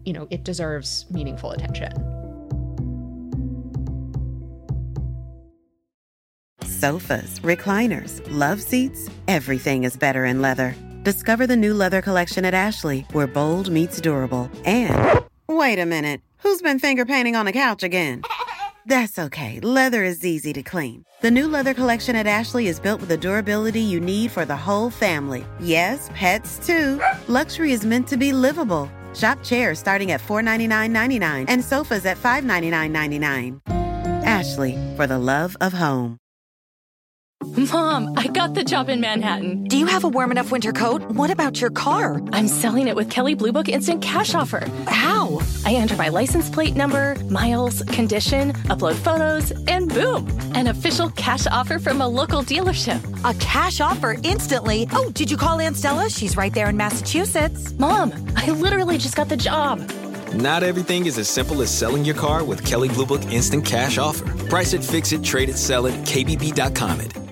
you 0.04 0.12
know, 0.12 0.26
it 0.30 0.44
deserves 0.44 1.06
meaningful 1.10 1.50
attention. 1.52 1.92
Sofas, 6.62 7.40
recliners, 7.40 8.20
love 8.30 8.60
seats, 8.60 9.08
everything 9.26 9.84
is 9.84 9.96
better 9.96 10.24
in 10.26 10.42
leather. 10.42 10.74
Discover 11.02 11.46
the 11.46 11.56
new 11.56 11.72
leather 11.72 12.02
collection 12.02 12.44
at 12.44 12.54
Ashley, 12.54 13.06
where 13.12 13.26
bold 13.26 13.70
meets 13.70 14.00
durable. 14.00 14.50
And 14.64 15.24
wait 15.48 15.78
a 15.78 15.86
minute, 15.86 16.20
who's 16.38 16.60
been 16.62 16.78
finger 16.78 17.04
painting 17.04 17.36
on 17.36 17.46
the 17.46 17.52
couch 17.52 17.82
again? 17.82 18.22
That's 18.86 19.18
okay, 19.18 19.60
leather 19.60 20.04
is 20.04 20.26
easy 20.26 20.52
to 20.52 20.62
clean. 20.62 21.04
The 21.22 21.30
new 21.30 21.48
leather 21.48 21.72
collection 21.72 22.16
at 22.16 22.26
Ashley 22.26 22.66
is 22.66 22.78
built 22.78 23.00
with 23.00 23.08
the 23.08 23.16
durability 23.16 23.80
you 23.80 23.98
need 23.98 24.30
for 24.30 24.44
the 24.44 24.56
whole 24.56 24.90
family. 24.90 25.46
Yes, 25.58 26.10
pets 26.12 26.58
too. 26.66 27.00
Luxury 27.28 27.72
is 27.72 27.86
meant 27.86 28.06
to 28.08 28.18
be 28.18 28.34
livable. 28.34 28.90
Shop 29.14 29.42
chairs 29.42 29.78
starting 29.78 30.12
at 30.12 30.20
$499.99 30.20 31.46
and 31.48 31.64
sofas 31.64 32.06
at 32.06 32.16
$599.99. 32.18 33.60
Ashley, 34.24 34.76
for 34.96 35.06
the 35.06 35.18
love 35.18 35.56
of 35.60 35.72
home. 35.72 36.18
Mom, 37.72 38.14
I 38.16 38.26
got 38.28 38.54
the 38.54 38.64
job 38.64 38.88
in 38.88 39.00
Manhattan. 39.00 39.64
Do 39.64 39.76
you 39.76 39.86
have 39.86 40.04
a 40.04 40.08
warm 40.08 40.30
enough 40.30 40.50
winter 40.50 40.72
coat? 40.72 41.02
What 41.02 41.30
about 41.30 41.60
your 41.60 41.70
car? 41.70 42.22
I'm 42.32 42.48
selling 42.48 42.88
it 42.88 42.96
with 42.96 43.10
Kelley 43.10 43.34
Blue 43.34 43.52
Book 43.52 43.68
Instant 43.68 44.02
Cash 44.02 44.34
Offer. 44.34 44.66
How? 44.86 45.40
I 45.64 45.74
enter 45.74 45.96
my 45.96 46.08
license 46.08 46.48
plate 46.48 46.74
number, 46.74 47.16
miles, 47.30 47.82
condition, 47.82 48.52
upload 48.70 48.94
photos, 48.94 49.50
and 49.68 49.88
boom, 49.88 50.26
an 50.54 50.68
official 50.68 51.10
cash 51.10 51.46
offer 51.46 51.78
from 51.78 52.00
a 52.00 52.08
local 52.08 52.42
dealership. 52.42 53.00
A 53.28 53.38
cash 53.38 53.80
offer 53.80 54.16
instantly? 54.22 54.88
Oh, 54.92 55.10
did 55.10 55.30
you 55.30 55.36
call 55.36 55.60
Aunt 55.60 55.76
Stella? 55.76 56.08
She's 56.08 56.36
right 56.36 56.52
there 56.52 56.68
in 56.68 56.76
Massachusetts. 56.76 57.72
Mom, 57.78 58.12
I 58.36 58.50
literally 58.50 58.98
just 58.98 59.16
got 59.16 59.28
the 59.28 59.36
job. 59.36 59.78
Not 60.34 60.62
everything 60.62 61.06
is 61.06 61.18
as 61.18 61.28
simple 61.28 61.62
as 61.62 61.70
selling 61.70 62.04
your 62.04 62.16
car 62.16 62.42
with 62.42 62.64
Kelley 62.64 62.88
Blue 62.88 63.06
Book 63.06 63.22
Instant 63.30 63.64
Cash 63.64 63.98
Offer. 63.98 64.24
Price 64.46 64.72
it, 64.72 64.82
fix 64.82 65.12
it, 65.12 65.22
trade 65.22 65.48
it, 65.48 65.56
sell 65.56 65.86
it, 65.86 65.94
KBB.com 66.06 67.00
it. 67.00 67.23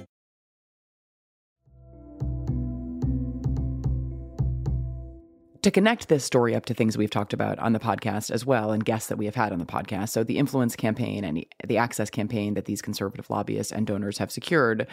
To 5.63 5.71
connect 5.71 6.09
this 6.09 6.25
story 6.25 6.55
up 6.55 6.67
to 6.67 6.75
things 6.75 6.99
we've 6.99 7.11
talked 7.11 7.33
about 7.33 7.59
on 7.61 7.73
the 7.73 7.79
podcast 7.79 8.31
as 8.31 8.45
well 8.45 8.73
and 8.73 8.85
guests 8.85 9.09
that 9.09 9.17
we 9.17 9.27
have 9.27 9.37
had 9.37 9.53
on 9.53 9.61
the 9.61 9.65
podcast. 9.65 10.11
So, 10.11 10.25
the 10.25 10.39
influence 10.39 10.77
campaign 10.77 11.25
and 11.25 11.45
the 11.65 11.79
access 11.79 12.11
campaign 12.11 12.55
that 12.55 12.65
these 12.65 12.83
conservative 12.83 13.31
lobbyists 13.31 13.73
and 13.73 13.87
donors 13.87 14.19
have 14.19 14.31
secured. 14.31 14.87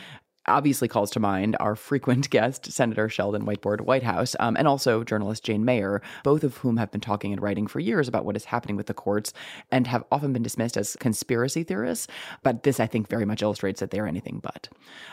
obviously 0.48 0.88
calls 0.88 1.12
to 1.12 1.20
mind 1.20 1.56
our 1.60 1.76
frequent 1.76 2.30
guest, 2.32 2.72
Senator 2.72 3.10
Sheldon 3.10 3.46
Whiteboard 3.46 3.82
Whitehouse, 3.82 4.36
um, 4.40 4.56
and 4.58 4.68
also 4.68 5.04
journalist 5.04 5.44
Jane 5.44 5.66
Mayer, 5.66 6.02
both 6.24 6.44
of 6.44 6.58
whom 6.58 6.78
have 6.78 6.92
been 6.92 7.02
talking 7.02 7.34
and 7.34 7.42
writing 7.42 7.68
for 7.68 7.80
years 7.80 8.08
about 8.08 8.26
what 8.26 8.36
is 8.36 8.46
happening 8.46 8.76
with 8.76 8.88
the 8.88 8.94
courts 8.94 9.34
and 9.72 9.86
have 9.86 10.04
often 10.12 10.34
been 10.34 10.42
dismissed 10.42 10.78
as 10.78 10.96
conspiracy 11.00 11.64
theorists. 11.64 12.08
But 12.42 12.64
this, 12.64 12.80
I 12.80 12.88
think, 12.88 13.10
very 13.10 13.26
much 13.26 13.42
illustrates 13.42 13.80
that 13.80 13.92
they're 13.92 14.08
anything 14.08 14.40
but. 14.42 14.70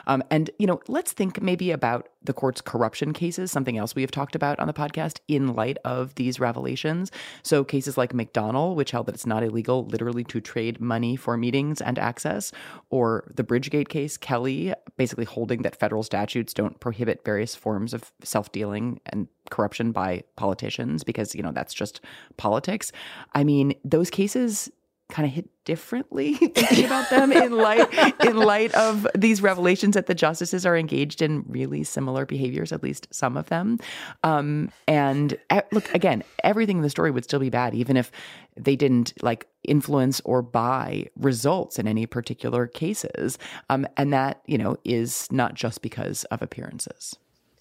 Um, 0.06 0.22
and, 0.30 0.50
you 0.58 0.66
know, 0.66 0.80
let's 0.86 1.12
think 1.12 1.42
maybe 1.42 1.70
about 1.70 2.08
the 2.26 2.32
court's 2.32 2.60
corruption 2.60 3.12
cases, 3.12 3.50
something 3.50 3.78
else 3.78 3.94
we 3.94 4.02
have 4.02 4.10
talked 4.10 4.34
about 4.34 4.58
on 4.58 4.66
the 4.66 4.72
podcast 4.72 5.20
in 5.28 5.54
light 5.54 5.78
of 5.84 6.14
these 6.16 6.38
revelations. 6.38 7.10
So, 7.42 7.64
cases 7.64 7.96
like 7.96 8.12
McDonnell, 8.12 8.74
which 8.74 8.90
held 8.90 9.06
that 9.06 9.14
it's 9.14 9.26
not 9.26 9.42
illegal 9.42 9.86
literally 9.86 10.24
to 10.24 10.40
trade 10.40 10.80
money 10.80 11.16
for 11.16 11.36
meetings 11.36 11.80
and 11.80 11.98
access, 11.98 12.52
or 12.90 13.30
the 13.34 13.44
Bridgegate 13.44 13.88
case, 13.88 14.16
Kelly 14.16 14.74
basically 14.96 15.24
holding 15.24 15.62
that 15.62 15.76
federal 15.76 16.02
statutes 16.02 16.54
don't 16.54 16.80
prohibit 16.80 17.24
various 17.24 17.54
forms 17.54 17.94
of 17.94 18.12
self 18.22 18.52
dealing 18.52 19.00
and 19.06 19.28
corruption 19.50 19.92
by 19.92 20.22
politicians 20.36 21.04
because, 21.04 21.34
you 21.34 21.42
know, 21.42 21.52
that's 21.52 21.74
just 21.74 22.00
politics. 22.36 22.92
I 23.34 23.44
mean, 23.44 23.74
those 23.84 24.10
cases 24.10 24.70
kind 25.08 25.26
of 25.26 25.32
hit 25.32 25.48
differently 25.64 26.34
thinking 26.54 26.84
about 26.84 27.08
them 27.10 27.30
in 27.32 27.52
light 27.52 27.92
in 28.24 28.36
light 28.36 28.74
of 28.74 29.06
these 29.14 29.40
revelations 29.40 29.94
that 29.94 30.06
the 30.06 30.14
justices 30.14 30.66
are 30.66 30.76
engaged 30.76 31.22
in 31.22 31.44
really 31.48 31.84
similar 31.84 32.26
behaviors 32.26 32.72
at 32.72 32.82
least 32.82 33.06
some 33.12 33.36
of 33.36 33.48
them. 33.48 33.78
Um, 34.24 34.70
and 34.88 35.36
look 35.72 35.92
again 35.94 36.22
everything 36.44 36.78
in 36.78 36.82
the 36.82 36.90
story 36.90 37.10
would 37.10 37.24
still 37.24 37.40
be 37.40 37.50
bad 37.50 37.74
even 37.74 37.96
if 37.96 38.10
they 38.56 38.76
didn't 38.76 39.12
like 39.22 39.46
influence 39.64 40.20
or 40.24 40.42
buy 40.42 41.06
results 41.16 41.78
in 41.78 41.86
any 41.86 42.06
particular 42.06 42.66
cases. 42.66 43.38
Um, 43.70 43.86
and 43.96 44.12
that 44.12 44.42
you 44.46 44.58
know 44.58 44.76
is 44.84 45.30
not 45.30 45.54
just 45.54 45.82
because 45.82 46.24
of 46.24 46.42
appearances 46.42 47.16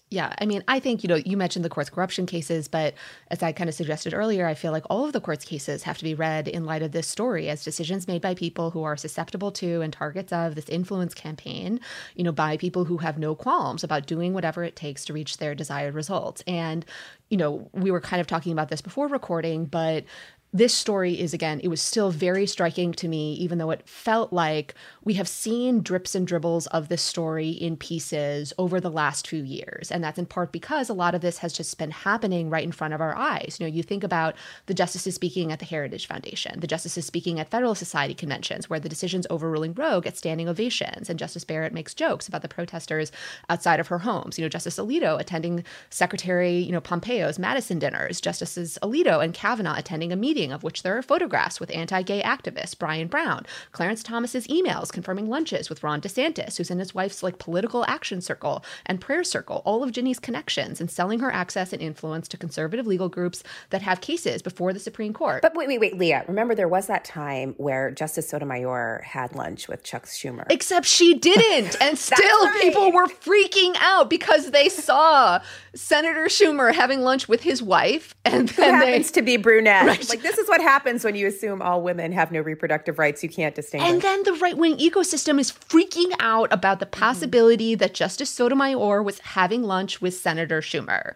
yeah, 0.08 0.34
I 0.40 0.46
mean, 0.46 0.62
I 0.68 0.78
think, 0.78 1.02
you 1.02 1.08
know, 1.08 1.16
you 1.16 1.36
mentioned 1.36 1.64
the 1.64 1.68
court's 1.68 1.90
corruption 1.90 2.26
cases, 2.26 2.68
but 2.68 2.94
as 3.28 3.42
I 3.42 3.50
kind 3.50 3.68
of 3.68 3.74
suggested 3.74 4.14
earlier, 4.14 4.46
I 4.46 4.54
feel 4.54 4.70
like 4.70 4.84
all 4.88 5.04
of 5.04 5.12
the 5.12 5.20
court's 5.20 5.44
cases 5.44 5.82
have 5.82 5.98
to 5.98 6.04
be 6.04 6.14
read 6.14 6.46
in 6.46 6.64
light 6.64 6.82
of 6.82 6.92
this 6.92 7.08
story 7.08 7.48
as 7.48 7.64
decisions 7.64 8.06
made 8.06 8.22
by 8.22 8.34
people 8.34 8.70
who 8.70 8.84
are 8.84 8.96
susceptible 8.96 9.50
to 9.52 9.80
and 9.80 9.92
targets 9.92 10.32
of 10.32 10.54
this 10.54 10.68
influence 10.68 11.12
campaign, 11.12 11.80
you 12.14 12.22
know, 12.22 12.30
by 12.30 12.56
people 12.56 12.84
who 12.84 12.98
have 12.98 13.18
no 13.18 13.34
qualms 13.34 13.82
about 13.82 14.06
doing 14.06 14.32
whatever 14.32 14.62
it 14.62 14.76
takes 14.76 15.04
to 15.06 15.12
reach 15.12 15.38
their 15.38 15.56
desired 15.56 15.94
results. 15.94 16.40
And, 16.46 16.84
you 17.28 17.36
know, 17.36 17.68
we 17.72 17.90
were 17.90 18.00
kind 18.00 18.20
of 18.20 18.28
talking 18.28 18.52
about 18.52 18.68
this 18.68 18.80
before 18.80 19.08
recording, 19.08 19.64
but 19.64 20.04
this 20.52 20.72
story 20.72 21.18
is 21.18 21.34
again 21.34 21.60
it 21.62 21.68
was 21.68 21.82
still 21.82 22.10
very 22.10 22.46
striking 22.46 22.92
to 22.92 23.08
me 23.08 23.34
even 23.34 23.58
though 23.58 23.70
it 23.70 23.86
felt 23.88 24.32
like 24.32 24.74
we 25.04 25.14
have 25.14 25.28
seen 25.28 25.82
drips 25.82 26.14
and 26.14 26.26
dribbles 26.26 26.66
of 26.68 26.88
this 26.88 27.02
story 27.02 27.50
in 27.50 27.76
pieces 27.76 28.52
over 28.58 28.80
the 28.80 28.90
last 28.90 29.28
few 29.28 29.42
years. 29.42 29.92
And 29.92 30.02
that's 30.02 30.18
in 30.18 30.26
part 30.26 30.50
because 30.50 30.88
a 30.88 30.94
lot 30.94 31.14
of 31.14 31.20
this 31.20 31.38
has 31.38 31.52
just 31.52 31.78
been 31.78 31.92
happening 31.92 32.50
right 32.50 32.64
in 32.64 32.72
front 32.72 32.94
of 32.94 33.00
our 33.00 33.14
eyes. 33.14 33.56
You 33.58 33.66
know 33.66 33.72
you 33.72 33.82
think 33.82 34.04
about 34.04 34.34
the 34.66 34.74
justices 34.74 35.14
speaking 35.14 35.52
at 35.52 35.58
the 35.58 35.64
heritage 35.64 36.06
foundation 36.06 36.60
the 36.60 36.66
justices 36.66 37.04
speaking 37.04 37.40
at 37.40 37.50
Federal 37.50 37.74
society 37.74 38.14
conventions 38.14 38.70
where 38.70 38.80
the 38.80 38.88
decisions 38.88 39.26
overruling 39.30 39.74
roe 39.74 40.00
get 40.00 40.16
standing 40.16 40.48
ovations 40.48 41.10
and 41.10 41.18
justice 41.18 41.44
barrett 41.44 41.72
makes 41.72 41.94
jokes 41.94 42.28
about 42.28 42.42
the 42.42 42.48
protesters 42.48 43.10
outside 43.48 43.80
of 43.80 43.88
her 43.88 43.98
homes. 43.98 44.38
You 44.38 44.44
know 44.44 44.48
justice 44.48 44.78
alito 44.78 45.20
attending 45.20 45.64
secretary 45.90 46.56
you 46.58 46.72
know 46.72 46.80
pompeo's 46.80 47.38
madison 47.38 47.78
dinners 47.78 48.20
justices 48.20 48.78
alito 48.82 49.22
and 49.22 49.34
kavanaugh 49.34 49.76
attending 49.76 50.12
a 50.12 50.16
meeting 50.16 50.35
of 50.36 50.62
which 50.62 50.82
there 50.82 50.96
are 50.96 51.02
photographs 51.02 51.58
with 51.58 51.74
anti 51.74 52.02
gay 52.02 52.22
activist 52.22 52.78
Brian 52.78 53.08
Brown, 53.08 53.46
Clarence 53.72 54.02
Thomas's 54.02 54.46
emails 54.48 54.92
confirming 54.92 55.28
lunches 55.28 55.70
with 55.70 55.82
Ron 55.82 56.00
DeSantis, 56.00 56.58
who's 56.58 56.70
in 56.70 56.78
his 56.78 56.94
wife's 56.94 57.22
like 57.22 57.38
political 57.38 57.84
action 57.86 58.20
circle 58.20 58.62
and 58.84 59.00
prayer 59.00 59.24
circle, 59.24 59.62
all 59.64 59.82
of 59.82 59.92
Ginny's 59.92 60.18
connections 60.18 60.80
and 60.80 60.90
selling 60.90 61.20
her 61.20 61.32
access 61.32 61.72
and 61.72 61.80
influence 61.80 62.28
to 62.28 62.36
conservative 62.36 62.86
legal 62.86 63.08
groups 63.08 63.42
that 63.70 63.82
have 63.82 64.00
cases 64.00 64.42
before 64.42 64.72
the 64.72 64.78
Supreme 64.78 65.14
Court. 65.14 65.40
But 65.40 65.54
wait, 65.54 65.68
wait, 65.68 65.80
wait, 65.80 65.96
Leah, 65.96 66.24
remember 66.28 66.54
there 66.54 66.68
was 66.68 66.86
that 66.88 67.04
time 67.04 67.54
where 67.56 67.90
Justice 67.90 68.28
Sotomayor 68.28 69.02
had 69.06 69.34
lunch 69.34 69.68
with 69.68 69.82
Chuck 69.82 70.04
Schumer. 70.04 70.44
Except 70.50 70.86
she 70.86 71.14
didn't. 71.14 71.76
And 71.86 71.96
still 71.98 72.44
right. 72.44 72.60
people 72.62 72.90
were 72.90 73.06
freaking 73.06 73.76
out 73.78 74.10
because 74.10 74.50
they 74.50 74.68
saw 74.68 75.40
Senator 75.74 76.24
Schumer 76.24 76.74
having 76.74 77.02
lunch 77.02 77.28
with 77.28 77.42
his 77.42 77.62
wife 77.62 78.14
and 78.24 78.48
then 78.48 78.74
Who 78.74 78.86
happens 78.86 79.10
they, 79.10 79.20
to 79.20 79.24
be 79.24 79.36
brunette. 79.36 79.86
Right. 79.86 80.08
Like 80.08 80.22
this 80.26 80.38
is 80.38 80.48
what 80.48 80.60
happens 80.60 81.04
when 81.04 81.14
you 81.14 81.26
assume 81.28 81.62
all 81.62 81.82
women 81.82 82.10
have 82.12 82.32
no 82.32 82.40
reproductive 82.40 82.98
rights. 82.98 83.22
You 83.22 83.28
can't 83.28 83.54
distinguish. 83.54 83.88
And 83.88 84.02
then 84.02 84.24
the 84.24 84.32
right 84.34 84.56
wing 84.56 84.76
ecosystem 84.78 85.38
is 85.38 85.52
freaking 85.52 86.12
out 86.18 86.52
about 86.52 86.80
the 86.80 86.86
possibility 86.86 87.72
mm-hmm. 87.72 87.78
that 87.78 87.94
Justice 87.94 88.30
Sotomayor 88.30 89.02
was 89.02 89.20
having 89.20 89.62
lunch 89.62 90.00
with 90.00 90.14
Senator 90.14 90.60
Schumer. 90.60 91.14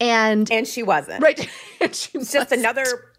And 0.00 0.50
and 0.50 0.66
she 0.66 0.82
wasn't. 0.82 1.22
Right. 1.22 1.48
she 1.92 2.18
was 2.18 2.32
just 2.32 2.50
another 2.50 3.12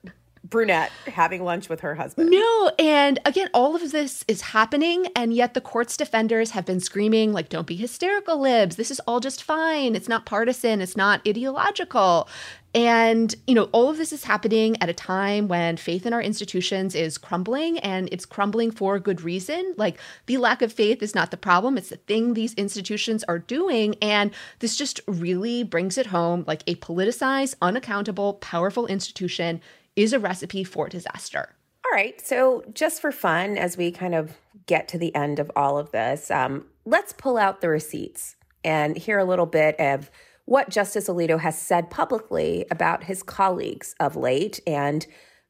brunette 0.44 0.92
having 1.08 1.44
lunch 1.44 1.70
with 1.70 1.80
her 1.82 1.96
husband. 1.96 2.30
No, 2.30 2.72
and 2.78 3.20
again, 3.26 3.50
all 3.54 3.76
of 3.76 3.92
this 3.92 4.24
is 4.28 4.42
happening, 4.42 5.08
and 5.16 5.34
yet 5.34 5.54
the 5.54 5.62
court's 5.62 5.98
defenders 5.98 6.52
have 6.52 6.66
been 6.66 6.80
screaming, 6.80 7.34
like, 7.34 7.50
don't 7.50 7.68
be 7.68 7.76
hysterical, 7.76 8.40
libs. 8.40 8.76
This 8.76 8.92
is 8.92 9.00
all 9.08 9.20
just 9.20 9.42
fine. 9.42 9.96
It's 9.96 10.10
not 10.10 10.26
partisan, 10.26 10.82
it's 10.82 10.98
not 10.98 11.28
ideological. 11.28 12.28
And, 12.76 13.34
you 13.48 13.56
know, 13.56 13.70
all 13.72 13.90
of 13.90 13.96
this 13.96 14.12
is 14.12 14.26
happening 14.26 14.76
at 14.82 14.90
a 14.90 14.94
time 14.94 15.48
when 15.48 15.78
faith 15.78 16.06
in 16.06 16.12
our 16.12 16.22
institutions 16.22 16.94
is 16.94 17.18
crumbling 17.18 17.80
and 17.80 18.10
it's 18.12 18.26
crumbling 18.26 18.70
for 18.70 19.00
good 19.00 19.22
reason. 19.22 19.74
Like, 19.78 19.98
the 20.26 20.36
lack 20.36 20.62
of 20.62 20.74
faith 20.74 21.02
is 21.02 21.16
not 21.16 21.32
the 21.32 21.38
problem, 21.38 21.78
it's 21.78 21.88
the 21.88 21.96
thing 21.96 22.34
these 22.34 22.54
institutions 22.56 23.24
are 23.24 23.40
doing. 23.40 23.96
And 24.02 24.32
this 24.60 24.76
just 24.76 25.00
really 25.08 25.64
brings 25.64 25.98
it 25.98 26.08
home 26.08 26.44
like 26.48 26.64
a 26.68 26.76
politicized, 26.76 27.56
unaccountable, 27.62 28.34
powerful 28.36 28.88
institution 28.88 29.62
is 29.96 30.12
a 30.12 30.20
recipe 30.20 30.66
for 30.66 30.90
disaster. 30.90 31.56
All 31.86 31.92
right. 31.94 32.20
So, 32.20 32.66
just 32.74 33.00
for 33.00 33.14
fun, 33.14 33.58
as 33.58 33.78
we 33.78 33.90
kind 33.92 34.14
of 34.14 34.38
get 34.66 34.90
to 34.90 34.98
the 34.98 35.16
end 35.16 35.40
of 35.40 35.50
all 35.56 35.78
of 35.78 35.92
this, 35.92 36.30
um, 36.30 36.66
let's 36.84 37.14
pull 37.14 37.38
out 37.38 37.62
the 37.62 37.70
receipts 37.70 38.36
and 38.66 38.98
hear 38.98 39.18
a 39.18 39.24
little 39.24 39.46
bit 39.46 39.80
of 39.80 40.12
what 40.46 40.70
Justice 40.70 41.10
Alito 41.10 41.40
has 41.40 41.58
said 41.58 41.90
publicly 41.90 42.66
about 42.72 43.04
his 43.04 43.24
colleagues 43.24 43.96
of 44.00 44.16
late 44.16 44.60
and 44.66 45.06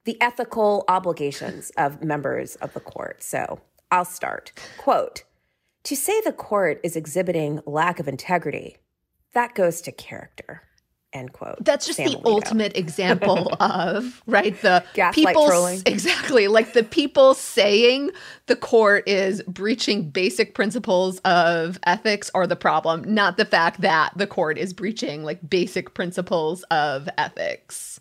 the 0.05 0.19
ethical 0.21 0.85
obligations 0.87 1.71
of 1.77 2.03
members 2.03 2.55
of 2.55 2.73
the 2.73 2.79
court. 2.79 3.23
So, 3.23 3.59
I'll 3.91 4.05
start. 4.05 4.51
Quote 4.77 5.23
To 5.83 5.95
say 5.95 6.21
the 6.21 6.31
court 6.31 6.79
is 6.83 6.95
exhibiting 6.95 7.61
lack 7.65 7.99
of 7.99 8.07
integrity, 8.07 8.77
that 9.33 9.53
goes 9.53 9.81
to 9.81 9.91
character. 9.91 10.63
End 11.15 11.31
quote. 11.31 11.63
That's 11.63 11.85
just 11.85 11.95
Sam 11.95 12.11
the 12.11 12.17
Alito. 12.17 12.25
ultimate 12.25 12.75
example 12.77 13.55
of 13.61 14.21
right 14.27 14.59
the 14.61 14.83
Gaslight 14.93 15.27
people 15.27 15.47
trolling. 15.47 15.81
exactly 15.85 16.49
like 16.49 16.73
the 16.73 16.83
people 16.83 17.33
saying 17.33 18.11
the 18.47 18.55
court 18.57 19.07
is 19.07 19.41
breaching 19.43 20.09
basic 20.09 20.53
principles 20.53 21.19
of 21.19 21.79
ethics 21.85 22.29
are 22.35 22.45
the 22.45 22.57
problem, 22.57 23.01
not 23.13 23.37
the 23.37 23.45
fact 23.45 23.79
that 23.79 24.11
the 24.17 24.27
court 24.27 24.57
is 24.57 24.73
breaching 24.73 25.23
like 25.23 25.49
basic 25.49 25.93
principles 25.93 26.63
of 26.63 27.07
ethics. 27.17 27.99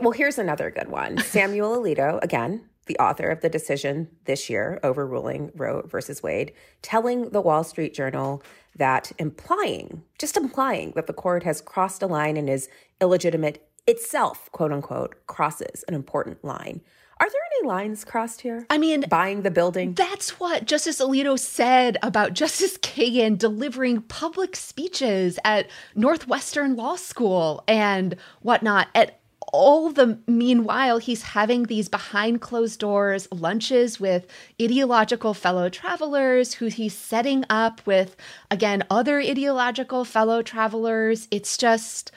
Well, 0.00 0.10
here's 0.10 0.38
another 0.38 0.70
good 0.70 0.88
one. 0.88 1.18
Samuel 1.22 1.78
Alito, 1.78 2.22
again, 2.22 2.60
the 2.86 2.98
author 2.98 3.28
of 3.28 3.40
the 3.40 3.48
decision 3.48 4.08
this 4.24 4.50
year 4.50 4.80
overruling 4.82 5.52
Roe 5.54 5.82
versus 5.86 6.22
Wade, 6.22 6.52
telling 6.82 7.30
the 7.30 7.40
Wall 7.40 7.64
Street 7.64 7.94
Journal 7.94 8.42
that 8.76 9.12
implying, 9.18 10.02
just 10.18 10.36
implying 10.36 10.92
that 10.92 11.06
the 11.06 11.12
court 11.12 11.44
has 11.44 11.60
crossed 11.60 12.02
a 12.02 12.06
line 12.06 12.36
and 12.36 12.48
is 12.48 12.68
illegitimate 13.00 13.68
itself, 13.86 14.50
quote 14.52 14.72
unquote, 14.72 15.14
crosses 15.26 15.84
an 15.88 15.94
important 15.94 16.42
line. 16.44 16.80
Are 17.22 17.30
there 17.30 17.40
any 17.60 17.68
lines 17.68 18.04
crossed 18.04 18.40
here? 18.40 18.66
I 18.68 18.78
mean, 18.78 19.04
buying 19.08 19.42
the 19.42 19.50
building. 19.52 19.94
That's 19.94 20.40
what 20.40 20.64
Justice 20.64 21.00
Alito 21.00 21.38
said 21.38 21.96
about 22.02 22.32
Justice 22.42 22.76
Kagan 22.78 23.38
delivering 23.38 24.02
public 24.02 24.56
speeches 24.56 25.38
at 25.44 25.70
Northwestern 25.94 26.74
Law 26.74 26.96
School 26.96 27.62
and 27.68 28.16
whatnot. 28.40 28.88
At 28.96 29.20
all 29.52 29.90
the 29.90 30.18
meanwhile, 30.26 30.98
he's 30.98 31.22
having 31.22 31.64
these 31.64 31.88
behind 31.88 32.40
closed 32.40 32.80
doors 32.80 33.28
lunches 33.30 34.00
with 34.00 34.26
ideological 34.60 35.34
fellow 35.34 35.68
travelers 35.68 36.54
who 36.54 36.66
he's 36.66 36.96
setting 36.96 37.44
up 37.50 37.86
with, 37.86 38.16
again, 38.50 38.82
other 38.90 39.20
ideological 39.20 40.04
fellow 40.04 40.42
travelers. 40.42 41.28
It's 41.30 41.56
just. 41.56 42.10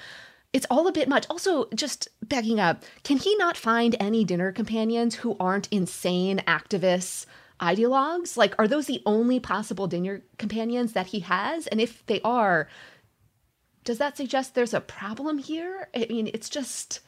It's 0.53 0.65
all 0.69 0.87
a 0.87 0.93
bit 0.93 1.09
much. 1.09 1.25
Also, 1.29 1.67
just 1.75 2.07
backing 2.23 2.61
up, 2.61 2.85
can 3.03 3.17
he 3.17 3.35
not 3.35 3.57
find 3.57 3.93
any 3.99 4.23
dinner 4.23 4.53
companions 4.53 5.15
who 5.15 5.35
aren't 5.37 5.67
insane 5.67 6.41
activists, 6.47 7.25
ideologues? 7.59 8.37
Like, 8.37 8.55
are 8.57 8.65
those 8.65 8.85
the 8.85 9.03
only 9.05 9.41
possible 9.41 9.85
dinner 9.85 10.23
companions 10.37 10.93
that 10.93 11.07
he 11.07 11.19
has? 11.19 11.67
And 11.67 11.81
if 11.81 12.05
they 12.05 12.21
are, 12.21 12.69
does 13.83 13.97
that 13.97 14.15
suggest 14.15 14.55
there's 14.55 14.73
a 14.73 14.79
problem 14.79 15.39
here? 15.39 15.89
I 15.93 16.05
mean, 16.09 16.29
it's 16.33 16.47
just 16.47 17.01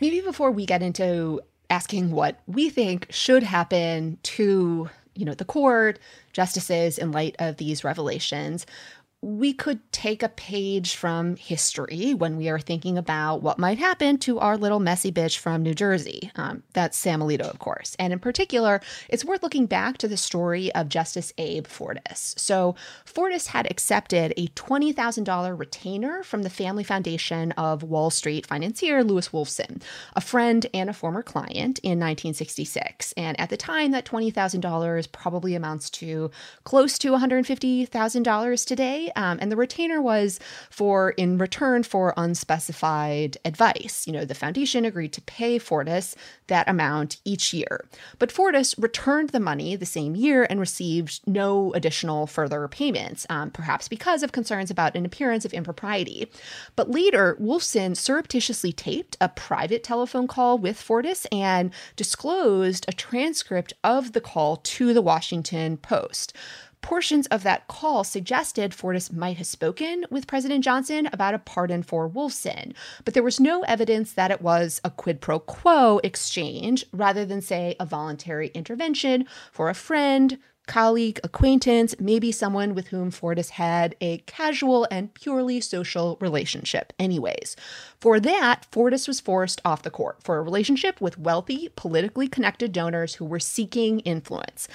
Maybe 0.00 0.20
before 0.20 0.50
we 0.50 0.66
get 0.66 0.82
into 0.82 1.40
asking 1.68 2.10
what 2.10 2.40
we 2.46 2.70
think 2.70 3.06
should 3.10 3.42
happen 3.42 4.18
to 4.22 4.90
you 5.14 5.26
know, 5.26 5.34
the 5.34 5.44
court, 5.44 5.98
justices 6.32 6.96
in 6.96 7.12
light 7.12 7.36
of 7.38 7.56
these 7.58 7.84
revelations 7.84 8.64
we 9.22 9.52
could 9.52 9.80
take 9.92 10.22
a 10.22 10.30
page 10.30 10.96
from 10.96 11.36
history 11.36 12.14
when 12.14 12.38
we 12.38 12.48
are 12.48 12.58
thinking 12.58 12.96
about 12.96 13.42
what 13.42 13.58
might 13.58 13.78
happen 13.78 14.16
to 14.16 14.38
our 14.38 14.56
little 14.56 14.80
messy 14.80 15.12
bitch 15.12 15.36
from 15.36 15.62
New 15.62 15.74
Jersey. 15.74 16.30
Um, 16.36 16.62
that's 16.72 16.96
Sam 16.96 17.20
Alito, 17.20 17.42
of 17.42 17.58
course. 17.58 17.94
And 17.98 18.14
in 18.14 18.18
particular, 18.18 18.80
it's 19.10 19.24
worth 19.24 19.42
looking 19.42 19.66
back 19.66 19.98
to 19.98 20.08
the 20.08 20.16
story 20.16 20.74
of 20.74 20.88
Justice 20.88 21.34
Abe 21.36 21.66
Fortas. 21.66 22.38
So, 22.38 22.74
Fortas 23.04 23.48
had 23.48 23.70
accepted 23.70 24.32
a 24.38 24.48
$20,000 24.48 25.58
retainer 25.58 26.22
from 26.22 26.42
the 26.42 26.48
family 26.48 26.84
foundation 26.84 27.52
of 27.52 27.82
Wall 27.82 28.08
Street 28.08 28.46
financier 28.46 29.04
Louis 29.04 29.28
Wolfson, 29.28 29.82
a 30.16 30.22
friend 30.22 30.66
and 30.72 30.88
a 30.88 30.94
former 30.94 31.22
client 31.22 31.78
in 31.80 31.98
1966. 31.98 33.12
And 33.18 33.38
at 33.38 33.50
the 33.50 33.58
time, 33.58 33.90
that 33.90 34.06
$20,000 34.06 35.12
probably 35.12 35.54
amounts 35.54 35.90
to 35.90 36.30
close 36.64 36.98
to 37.00 37.10
$150,000 37.10 38.66
today. 38.66 39.09
Um, 39.16 39.38
and 39.40 39.50
the 39.50 39.56
retainer 39.56 40.00
was 40.00 40.40
for 40.70 41.10
in 41.12 41.38
return 41.38 41.82
for 41.82 42.14
unspecified 42.16 43.38
advice. 43.44 44.06
You 44.06 44.12
know, 44.12 44.24
the 44.24 44.34
foundation 44.34 44.84
agreed 44.84 45.12
to 45.14 45.20
pay 45.22 45.58
Fortas 45.58 46.14
that 46.46 46.68
amount 46.68 47.18
each 47.24 47.52
year. 47.52 47.86
But 48.18 48.30
Fortas 48.30 48.74
returned 48.78 49.30
the 49.30 49.40
money 49.40 49.76
the 49.76 49.86
same 49.86 50.14
year 50.14 50.46
and 50.48 50.60
received 50.60 51.20
no 51.26 51.72
additional 51.74 52.26
further 52.26 52.66
payments, 52.68 53.26
um, 53.30 53.50
perhaps 53.50 53.88
because 53.88 54.22
of 54.22 54.32
concerns 54.32 54.70
about 54.70 54.96
an 54.96 55.06
appearance 55.06 55.44
of 55.44 55.52
impropriety. 55.52 56.30
But 56.76 56.90
later, 56.90 57.36
Wolfson 57.40 57.96
surreptitiously 57.96 58.72
taped 58.72 59.16
a 59.20 59.28
private 59.28 59.82
telephone 59.82 60.26
call 60.26 60.58
with 60.58 60.80
Fortas 60.80 61.26
and 61.32 61.72
disclosed 61.96 62.84
a 62.88 62.92
transcript 62.92 63.72
of 63.82 64.12
the 64.12 64.20
call 64.20 64.56
to 64.56 64.92
the 64.92 65.02
Washington 65.02 65.76
Post. 65.76 66.34
Portions 66.82 67.26
of 67.26 67.42
that 67.42 67.68
call 67.68 68.04
suggested 68.04 68.72
Fortas 68.72 69.12
might 69.12 69.36
have 69.36 69.46
spoken 69.46 70.06
with 70.10 70.26
President 70.26 70.64
Johnson 70.64 71.08
about 71.12 71.34
a 71.34 71.38
pardon 71.38 71.82
for 71.82 72.08
Wolfson, 72.08 72.74
but 73.04 73.14
there 73.14 73.22
was 73.22 73.38
no 73.38 73.62
evidence 73.62 74.12
that 74.12 74.30
it 74.30 74.40
was 74.40 74.80
a 74.82 74.90
quid 74.90 75.20
pro 75.20 75.38
quo 75.38 76.00
exchange 76.02 76.84
rather 76.92 77.24
than, 77.24 77.42
say, 77.42 77.76
a 77.78 77.86
voluntary 77.86 78.48
intervention 78.48 79.26
for 79.52 79.68
a 79.68 79.74
friend, 79.74 80.38
colleague, 80.70 81.18
acquaintance, 81.24 81.96
maybe 81.98 82.30
someone 82.30 82.74
with 82.74 82.88
whom 82.88 83.10
Fortas 83.10 83.50
had 83.50 83.96
a 84.00 84.18
casual 84.18 84.86
and 84.90 85.12
purely 85.14 85.60
social 85.60 86.16
relationship, 86.20 86.92
anyways. 86.98 87.56
For 88.00 88.20
that, 88.20 88.66
Fortas 88.70 89.08
was 89.08 89.18
forced 89.20 89.60
off 89.64 89.82
the 89.82 89.90
court 89.90 90.22
for 90.22 90.38
a 90.38 90.42
relationship 90.42 91.00
with 91.00 91.18
wealthy, 91.18 91.70
politically 91.74 92.28
connected 92.28 92.72
donors 92.72 93.16
who 93.16 93.24
were 93.24 93.40
seeking 93.40 93.98
influence. 94.00 94.68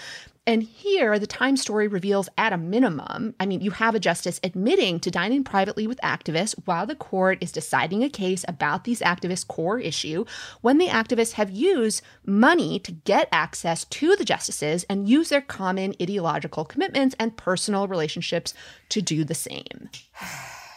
And 0.47 0.61
here, 0.61 1.17
the 1.17 1.25
Times 1.25 1.61
story 1.61 1.87
reveals 1.87 2.29
at 2.37 2.53
a 2.53 2.57
minimum, 2.57 3.33
I 3.39 3.47
mean, 3.47 3.61
you 3.61 3.71
have 3.71 3.95
a 3.95 3.99
justice 3.99 4.39
admitting 4.43 4.99
to 4.99 5.09
dining 5.09 5.43
privately 5.43 5.87
with 5.87 5.99
activists 6.01 6.53
while 6.65 6.85
the 6.85 6.95
court 6.95 7.39
is 7.41 7.51
deciding 7.51 8.03
a 8.03 8.09
case 8.09 8.45
about 8.47 8.83
these 8.83 8.99
activists' 8.99 9.47
core 9.47 9.79
issue 9.79 10.23
when 10.61 10.77
the 10.77 10.87
activists 10.87 11.33
have 11.33 11.49
used 11.49 12.03
money 12.25 12.77
to 12.79 12.91
get 12.91 13.27
access 13.31 13.85
to 13.85 14.15
the 14.15 14.25
justices 14.25 14.85
and 14.87 15.09
use 15.09 15.29
their 15.29 15.41
common 15.41 15.95
ideological 15.99 16.63
commitments 16.63 17.15
and 17.19 17.37
personal 17.37 17.87
relationships 17.87 18.53
to 18.89 19.01
do 19.01 19.23
the 19.23 19.33
same. 19.33 19.89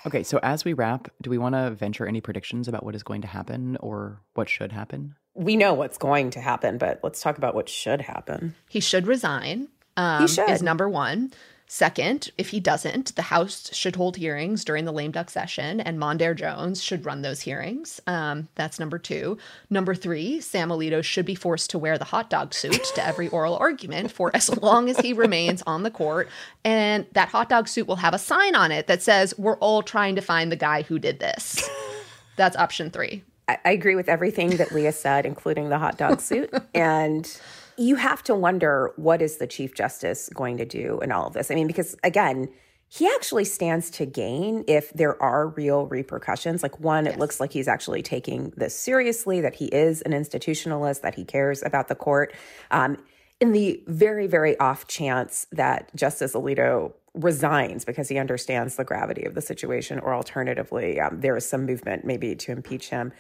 Okay, 0.07 0.23
so 0.23 0.39
as 0.43 0.65
we 0.65 0.73
wrap, 0.73 1.11
do 1.21 1.29
we 1.29 1.37
want 1.37 1.55
to 1.55 1.73
venture 1.73 2.07
any 2.07 2.23
predictions 2.23 2.69
about 2.69 2.85
what 2.85 2.95
is 2.95 3.03
going 3.03 3.21
to 3.21 3.29
happen 3.29 3.77
or 3.81 4.23
what 4.33 4.49
should 4.49 4.73
happen? 4.73 5.17
We 5.39 5.57
know 5.57 5.73
what's 5.73 5.99
going 5.99 6.31
to 6.31 6.41
happen, 6.41 6.79
but 6.79 7.01
let's 7.03 7.21
talk 7.21 7.39
about 7.39 7.55
what 7.55 7.69
should 7.69 8.01
happen. 8.01 8.55
He 8.69 8.81
should 8.81 9.07
resign. 9.07 9.69
Um, 9.97 10.23
he 10.23 10.29
should. 10.29 10.51
Is 10.51 10.63
number 10.63 10.89
one. 10.89 11.33
Second, 11.71 12.31
if 12.39 12.49
he 12.49 12.61
doesn't, 12.61 13.15
the 13.15 13.23
House 13.23 13.73
should 13.75 13.95
hold 13.95 14.17
hearings 14.17 14.65
during 14.65 14.87
the 14.87 14.93
lame 14.93 15.11
duck 15.11 15.29
session, 15.29 15.81
and 15.81 15.99
Mondaire 15.99 16.35
Jones 16.35 16.83
should 16.83 17.05
run 17.05 17.21
those 17.21 17.43
hearings. 17.43 18.01
Um, 18.07 18.49
that's 18.55 18.81
number 18.81 18.99
two. 18.99 19.37
Number 19.69 19.95
three, 19.95 20.41
Sam 20.41 20.71
Alito 20.71 21.05
should 21.05 21.27
be 21.27 21.35
forced 21.35 21.69
to 21.71 21.79
wear 21.79 21.99
the 21.99 22.07
hot 22.07 22.31
dog 22.31 22.55
suit 22.55 22.83
to 22.95 23.07
every 23.07 23.29
oral 23.37 23.57
argument 23.59 24.11
for 24.11 24.35
as 24.35 24.49
long 24.63 24.89
as 24.89 24.99
he 24.99 25.13
remains 25.13 25.63
on 25.67 25.83
the 25.83 25.91
court. 25.91 26.31
And 26.65 27.05
that 27.13 27.29
hot 27.29 27.51
dog 27.51 27.69
suit 27.69 27.87
will 27.87 27.97
have 27.97 28.15
a 28.15 28.19
sign 28.19 28.55
on 28.55 28.73
it 28.73 28.87
that 28.87 29.03
says, 29.03 29.35
We're 29.37 29.59
all 29.59 29.83
trying 29.83 30.17
to 30.17 30.23
find 30.23 30.51
the 30.51 30.57
guy 30.57 30.83
who 30.83 30.99
did 30.99 31.21
this. 31.21 31.69
That's 32.37 32.57
option 32.57 32.91
three. 32.91 33.25
I, 33.49 33.59
I 33.65 33.71
agree 33.73 33.97
with 33.97 34.09
everything 34.09 34.51
that 34.59 34.73
Leah 34.73 34.93
said, 34.93 35.27
including 35.27 35.69
the 35.71 35.79
hot 35.79 35.99
dog 35.99 36.21
suit. 36.21 36.53
and 36.75 37.41
you 37.77 37.97
have 37.97 38.23
to 38.25 38.35
wonder 38.35 38.93
what 38.97 39.23
is 39.23 39.39
the 39.39 39.47
Chief 39.47 39.75
Justice 39.75 40.29
going 40.35 40.57
to 40.59 40.65
do 40.65 41.01
in 41.01 41.13
all 41.13 41.27
of 41.27 41.33
this? 41.33 41.51
I 41.51 41.55
mean, 41.55 41.67
because 41.67 41.97
again, 42.03 42.49
he 42.91 43.07
actually 43.07 43.45
stands 43.45 43.91
to 43.91 44.07
gain 44.07 44.65
if 44.67 44.91
there 44.95 45.21
are 45.23 45.49
real 45.49 45.87
repercussions. 45.87 46.63
Like, 46.63 46.81
one, 46.81 47.05
yes. 47.05 47.15
it 47.15 47.19
looks 47.21 47.39
like 47.39 47.53
he's 47.53 47.69
actually 47.69 48.03
taking 48.03 48.53
this 48.57 48.75
seriously, 48.75 49.43
that 49.43 49.55
he 49.55 49.67
is 49.67 50.01
an 50.03 50.13
institutionalist, 50.13 51.03
that 51.03 51.15
he 51.15 51.25
cares 51.25 51.63
about 51.63 51.89
the 51.89 51.95
court. 51.95 52.35
Um, 52.71 52.97
in 53.41 53.53
the 53.53 53.83
very, 53.87 54.27
very 54.27 54.59
off 54.59 54.87
chance 54.87 55.47
that 55.53 55.95
Justice 55.95 56.33
Alito 56.33 56.93
resigns 57.15 57.85
because 57.85 58.09
he 58.09 58.19
understands 58.19 58.77
the 58.77 58.85
gravity 58.85 59.25
of 59.25 59.35
the 59.35 59.43
situation, 59.43 59.99
or 59.99 60.15
alternatively, 60.15 60.99
um, 60.99 61.21
there 61.21 61.37
is 61.37 61.49
some 61.49 61.67
movement 61.67 62.05
maybe 62.05 62.35
to 62.37 62.53
impeach 62.53 62.89
him 62.89 63.13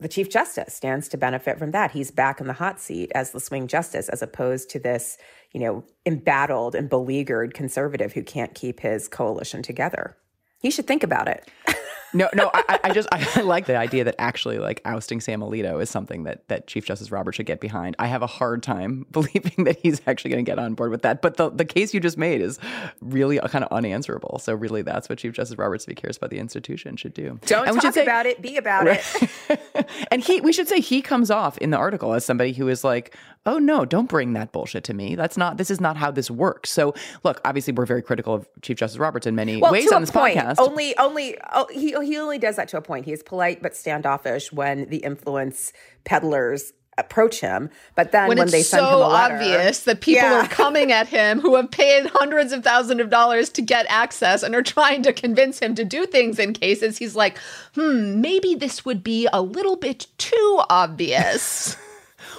the 0.00 0.08
Chief 0.08 0.28
Justice 0.28 0.74
stands 0.74 1.08
to 1.08 1.16
benefit 1.16 1.58
from 1.58 1.70
that. 1.70 1.92
He's 1.92 2.10
back 2.10 2.40
in 2.40 2.46
the 2.46 2.52
hot 2.52 2.80
seat 2.80 3.12
as 3.14 3.30
the 3.30 3.40
swing 3.40 3.68
justice, 3.68 4.08
as 4.08 4.22
opposed 4.22 4.68
to 4.70 4.78
this, 4.78 5.16
you 5.52 5.60
know, 5.60 5.84
embattled 6.04 6.74
and 6.74 6.88
beleaguered 6.88 7.54
conservative 7.54 8.12
who 8.12 8.22
can't 8.22 8.54
keep 8.54 8.80
his 8.80 9.08
coalition 9.08 9.62
together. 9.62 10.16
He 10.60 10.70
should 10.70 10.86
think 10.86 11.02
about 11.02 11.28
it. 11.28 11.48
No, 12.14 12.28
no, 12.32 12.50
I, 12.54 12.80
I 12.84 12.92
just 12.92 13.08
I, 13.12 13.40
like 13.42 13.66
the 13.66 13.76
idea 13.76 14.04
that 14.04 14.14
actually 14.18 14.58
like 14.58 14.80
ousting 14.84 15.20
Sam 15.20 15.40
Alito 15.40 15.82
is 15.82 15.90
something 15.90 16.22
that 16.24 16.46
that 16.48 16.68
Chief 16.68 16.86
Justice 16.86 17.10
Roberts 17.10 17.36
should 17.36 17.46
get 17.46 17.60
behind. 17.60 17.96
I 17.98 18.06
have 18.06 18.22
a 18.22 18.26
hard 18.26 18.62
time 18.62 19.04
believing 19.10 19.64
that 19.64 19.78
he's 19.82 20.00
actually 20.06 20.30
going 20.30 20.44
to 20.44 20.48
get 20.48 20.58
on 20.58 20.74
board 20.74 20.92
with 20.92 21.02
that. 21.02 21.22
But 21.22 21.36
the 21.36 21.50
the 21.50 21.64
case 21.64 21.92
you 21.92 22.00
just 22.00 22.16
made 22.16 22.40
is 22.40 22.58
really 23.00 23.40
uh, 23.40 23.48
kind 23.48 23.64
of 23.64 23.72
unanswerable. 23.72 24.38
So 24.38 24.54
really, 24.54 24.82
that's 24.82 25.08
what 25.08 25.18
Chief 25.18 25.32
Justice 25.32 25.58
Roberts, 25.58 25.84
if 25.84 25.88
he 25.88 25.94
cares 25.94 26.16
about 26.16 26.30
the 26.30 26.38
institution, 26.38 26.96
should 26.96 27.14
do. 27.14 27.40
Don't 27.46 27.68
and 27.68 27.80
talk 27.80 27.94
say, 27.94 28.02
about 28.02 28.26
it. 28.26 28.40
Be 28.40 28.56
about 28.56 28.86
it. 28.86 29.04
and 30.10 30.22
he, 30.22 30.40
we 30.40 30.52
should 30.52 30.68
say 30.68 30.80
he 30.80 31.02
comes 31.02 31.30
off 31.30 31.58
in 31.58 31.70
the 31.70 31.76
article 31.76 32.14
as 32.14 32.24
somebody 32.24 32.52
who 32.52 32.68
is 32.68 32.84
like, 32.84 33.16
oh 33.46 33.58
no, 33.58 33.84
don't 33.84 34.08
bring 34.08 34.34
that 34.34 34.52
bullshit 34.52 34.84
to 34.84 34.94
me. 34.94 35.16
That's 35.16 35.36
not. 35.36 35.56
This 35.56 35.70
is 35.70 35.80
not 35.80 35.96
how 35.96 36.10
this 36.12 36.30
works. 36.30 36.70
So 36.70 36.94
look, 37.24 37.40
obviously, 37.44 37.72
we're 37.72 37.86
very 37.86 38.02
critical 38.02 38.34
of 38.34 38.48
Chief 38.62 38.76
Justice 38.76 38.98
Roberts 38.98 39.26
in 39.26 39.34
many 39.34 39.60
well, 39.60 39.72
ways 39.72 39.90
on 39.90 40.00
this 40.00 40.10
point. 40.10 40.38
podcast. 40.38 40.56
Only, 40.58 40.96
only 40.98 41.36
oh, 41.52 41.66
he 41.72 41.94
he 42.06 42.18
only 42.18 42.38
does 42.38 42.56
that 42.56 42.68
to 42.68 42.76
a 42.76 42.82
point. 42.82 43.04
He 43.04 43.12
is 43.12 43.22
polite 43.22 43.62
but 43.62 43.76
standoffish 43.76 44.52
when 44.52 44.88
the 44.88 44.98
influence 44.98 45.72
peddlers 46.04 46.72
approach 46.98 47.40
him. 47.40 47.70
But 47.94 48.12
then 48.12 48.28
when, 48.28 48.38
when 48.38 48.50
they 48.50 48.62
send 48.62 48.86
so 48.86 48.88
him 48.88 48.94
a 48.94 49.08
letter, 49.08 49.34
obvious 49.34 49.80
that 49.80 50.00
people 50.00 50.22
yeah. 50.22 50.44
are 50.44 50.48
coming 50.48 50.92
at 50.92 51.08
him 51.08 51.40
who 51.40 51.56
have 51.56 51.70
paid 51.70 52.06
hundreds 52.06 52.52
of 52.52 52.62
thousands 52.62 53.00
of 53.00 53.10
dollars 53.10 53.48
to 53.50 53.62
get 53.62 53.86
access 53.88 54.42
and 54.42 54.54
are 54.54 54.62
trying 54.62 55.02
to 55.02 55.12
convince 55.12 55.58
him 55.58 55.74
to 55.74 55.84
do 55.84 56.06
things 56.06 56.38
in 56.38 56.52
cases, 56.52 56.98
he's 56.98 57.16
like, 57.16 57.38
hmm, 57.74 58.20
maybe 58.20 58.54
this 58.54 58.84
would 58.84 59.02
be 59.02 59.28
a 59.32 59.42
little 59.42 59.76
bit 59.76 60.06
too 60.18 60.62
obvious. 60.70 61.76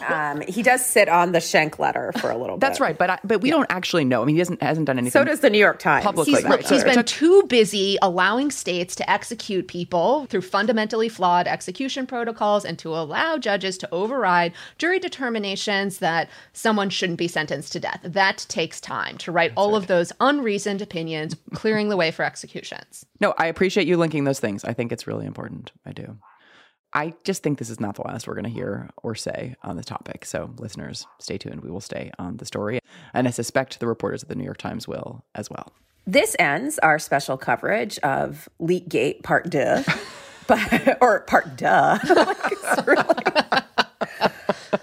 Um, 0.04 0.42
he 0.42 0.64
does 0.64 0.86
sit 0.86 1.10
on 1.10 1.32
the 1.32 1.42
Schenck 1.42 1.80
letter 1.80 2.12
for 2.20 2.30
a 2.30 2.38
little 2.38 2.58
bit. 2.58 2.62
That's 2.62 2.80
right, 2.80 2.98
but 2.98 3.10
I, 3.10 3.20
but 3.24 3.42
we 3.42 3.50
yeah. 3.50 3.56
don't 3.56 3.72
actually 3.72 4.06
know. 4.06 4.22
I 4.22 4.26
mean, 4.26 4.36
he 4.36 4.40
hasn't 4.40 4.62
hasn't 4.62 4.88
done 4.88 4.98
anything. 4.98 5.12
So 5.12 5.24
does 5.24 5.40
the 5.40 5.50
New 5.50 5.60
York 5.60 5.80
Times. 5.80 6.04
Publicly, 6.04 6.34
he's, 6.34 6.46
look, 6.46 6.62
he's 6.62 6.84
been 6.84 7.04
too 7.04 7.44
busy 7.44 7.98
allowing 8.02 8.52
states 8.52 8.96
to 8.96 9.10
execute 9.10 9.68
people 9.68 10.26
through 10.28 10.42
fundamentally 10.42 11.10
flawed 11.10 11.48
execution 11.48 12.06
protocols 12.08 12.66
and 12.66 12.78
to 12.80 12.96
allow 12.96 13.38
judges 13.38 13.78
to 13.80 13.90
override 13.92 14.54
jury 14.78 15.00
determinations 15.00 16.00
that 16.00 16.30
someone 16.54 16.90
shouldn't 16.90 17.20
be 17.20 17.28
sentenced 17.28 17.74
to 17.74 17.80
death. 17.80 18.00
That 18.04 18.46
takes 18.50 18.82
time 18.82 19.18
to 19.20 19.32
write 19.32 19.52
That's 19.52 19.58
all 19.58 19.72
right. 19.72 19.78
of 19.78 19.88
those 19.88 20.12
unreasoned 20.20 20.82
opinions, 20.82 21.36
clearing 21.54 21.90
the 21.90 21.98
way 21.98 22.12
for 22.12 22.24
executions. 22.24 23.06
No, 23.20 23.34
I 23.38 23.48
appreciate 23.48 23.88
you 23.88 23.98
linking 23.98 24.24
those 24.24 24.40
things. 24.40 24.64
I 24.64 24.74
think 24.74 24.92
it's 24.92 25.08
really 25.08 25.26
important. 25.26 25.72
I 25.86 25.92
do. 25.92 26.18
I 26.96 27.14
just 27.26 27.44
think 27.44 27.60
this 27.60 27.70
is 27.70 27.82
not 27.82 27.96
the 27.96 28.04
last 28.04 28.26
we're 28.26 28.36
going 28.36 28.46
to 28.46 28.50
hear 28.50 28.90
or 29.04 29.16
say 29.16 29.58
on 29.64 29.76
this 29.76 29.86
topic. 29.86 30.24
So, 30.24 30.52
listeners, 30.58 31.06
stay 31.20 31.38
tuned. 31.38 31.62
We 31.62 31.70
will 31.70 31.82
stay 31.82 32.10
on 32.18 32.38
the 32.38 32.46
story. 32.46 32.80
And 33.14 33.28
I 33.28 33.32
suspect 33.32 33.82
the 33.82 33.88
reporters 33.88 34.24
at 34.24 34.30
the 34.30 34.36
New 34.36 34.46
York 34.46 34.58
Times 34.58 34.88
will 34.88 35.26
as 35.36 35.50
well. 35.50 35.74
This 36.08 36.38
ends 36.40 36.80
our 36.80 36.98
special 36.98 37.36
coverage 37.36 38.00
of 38.00 38.48
Leakgate 38.62 39.24
Part 39.24 39.50
Deux, 39.50 39.84
but, 40.48 40.98
or 41.02 41.20
Part 41.22 41.58
Duh. 41.58 41.98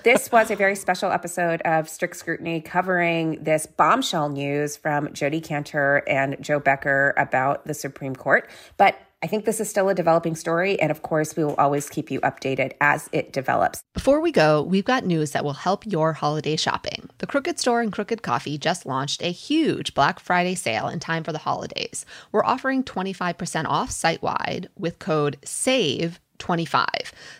this 0.02 0.30
was 0.30 0.50
a 0.50 0.56
very 0.56 0.76
special 0.76 1.10
episode 1.10 1.62
of 1.62 1.88
Strict 1.88 2.16
Scrutiny 2.16 2.60
covering 2.60 3.42
this 3.42 3.64
bombshell 3.64 4.28
news 4.28 4.76
from 4.76 5.10
Jodi 5.14 5.40
Kantor 5.40 6.02
and 6.06 6.36
Jo 6.42 6.60
Becker 6.60 7.14
about 7.16 7.66
the 7.66 7.72
Supreme 7.72 8.14
Court. 8.14 8.50
But 8.76 8.98
I 9.24 9.28
think 9.28 9.44
this 9.44 9.60
is 9.60 9.70
still 9.70 9.88
a 9.88 9.94
developing 9.94 10.34
story, 10.34 10.80
and 10.80 10.90
of 10.90 11.02
course, 11.02 11.36
we 11.36 11.44
will 11.44 11.54
always 11.54 11.88
keep 11.88 12.10
you 12.10 12.20
updated 12.22 12.72
as 12.80 13.08
it 13.12 13.32
develops. 13.32 13.84
Before 13.94 14.20
we 14.20 14.32
go, 14.32 14.60
we've 14.62 14.84
got 14.84 15.06
news 15.06 15.30
that 15.30 15.44
will 15.44 15.52
help 15.52 15.86
your 15.86 16.12
holiday 16.12 16.56
shopping. 16.56 17.08
The 17.18 17.28
Crooked 17.28 17.60
Store 17.60 17.80
and 17.80 17.92
Crooked 17.92 18.22
Coffee 18.22 18.58
just 18.58 18.84
launched 18.84 19.22
a 19.22 19.30
huge 19.30 19.94
Black 19.94 20.18
Friday 20.18 20.56
sale 20.56 20.88
in 20.88 20.98
time 20.98 21.22
for 21.22 21.30
the 21.30 21.38
holidays. 21.38 22.04
We're 22.32 22.44
offering 22.44 22.82
25% 22.82 23.66
off 23.66 23.92
site 23.92 24.22
wide 24.22 24.68
with 24.76 24.98
code 24.98 25.38
SAVE 25.44 26.18
25. 26.38 26.86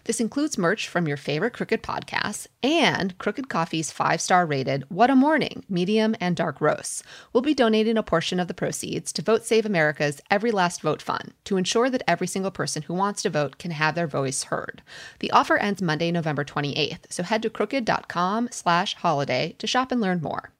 This 0.04 0.20
includes 0.20 0.58
merch 0.58 0.88
from 0.88 1.08
your 1.08 1.16
favorite 1.16 1.52
Crooked 1.52 1.82
podcasts 1.82 2.46
and 2.62 3.16
Crooked 3.18 3.48
Coffee's 3.48 3.90
five 3.90 4.20
star 4.20 4.46
rated 4.46 4.84
What 4.88 5.10
a 5.10 5.16
Morning 5.16 5.64
medium 5.68 6.14
and 6.20 6.36
dark 6.36 6.60
roasts. 6.60 7.02
We'll 7.32 7.42
be 7.42 7.54
donating 7.54 7.96
a 7.96 8.02
portion 8.02 8.38
of 8.38 8.48
the 8.48 8.54
proceeds 8.54 9.12
to 9.14 9.22
Vote 9.22 9.44
Save 9.44 9.66
America's 9.66 10.20
Every 10.30 10.50
Last 10.50 10.80
Vote 10.82 11.02
Fund 11.02 11.32
to 11.44 11.56
ensure 11.56 11.90
that 11.90 12.04
every 12.06 12.26
single 12.26 12.50
person 12.50 12.82
who 12.82 12.94
wants 12.94 13.22
to 13.22 13.30
vote 13.30 13.58
can 13.58 13.72
have 13.72 13.94
their 13.94 14.06
voice 14.06 14.44
heard. 14.44 14.82
The 15.20 15.30
offer 15.30 15.56
ends 15.56 15.82
Monday, 15.82 16.10
November 16.10 16.44
28th, 16.44 17.10
so 17.10 17.22
head 17.22 17.42
to 17.42 17.50
crooked.com 17.50 18.48
slash 18.50 18.94
holiday 18.94 19.54
to 19.58 19.66
shop 19.66 19.92
and 19.92 20.00
learn 20.00 20.22
more. 20.22 20.52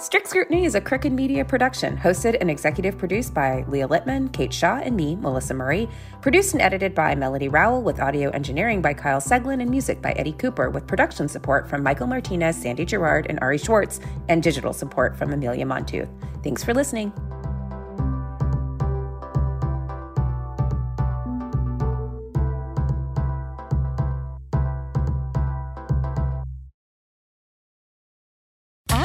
Strict 0.00 0.28
Scrutiny 0.28 0.64
is 0.64 0.76
a 0.76 0.80
Crooked 0.80 1.12
Media 1.12 1.44
production, 1.44 1.96
hosted 1.96 2.36
and 2.40 2.48
executive 2.48 2.96
produced 2.96 3.34
by 3.34 3.64
Leah 3.66 3.88
Littman, 3.88 4.32
Kate 4.32 4.54
Shaw, 4.54 4.76
and 4.76 4.96
me, 4.96 5.16
Melissa 5.16 5.54
Murray. 5.54 5.88
Produced 6.20 6.52
and 6.52 6.62
edited 6.62 6.94
by 6.94 7.16
Melody 7.16 7.48
Rowell, 7.48 7.82
with 7.82 7.98
audio 7.98 8.30
engineering 8.30 8.80
by 8.80 8.94
Kyle 8.94 9.20
Seglin 9.20 9.60
and 9.60 9.68
music 9.68 10.00
by 10.00 10.12
Eddie 10.12 10.34
Cooper, 10.34 10.70
with 10.70 10.86
production 10.86 11.26
support 11.26 11.68
from 11.68 11.82
Michael 11.82 12.06
Martinez, 12.06 12.56
Sandy 12.56 12.84
Gerard, 12.84 13.26
and 13.28 13.40
Ari 13.40 13.58
Schwartz, 13.58 13.98
and 14.28 14.40
digital 14.40 14.72
support 14.72 15.16
from 15.16 15.32
Amelia 15.32 15.66
Montooth. 15.66 16.08
Thanks 16.44 16.62
for 16.62 16.72
listening. 16.72 17.12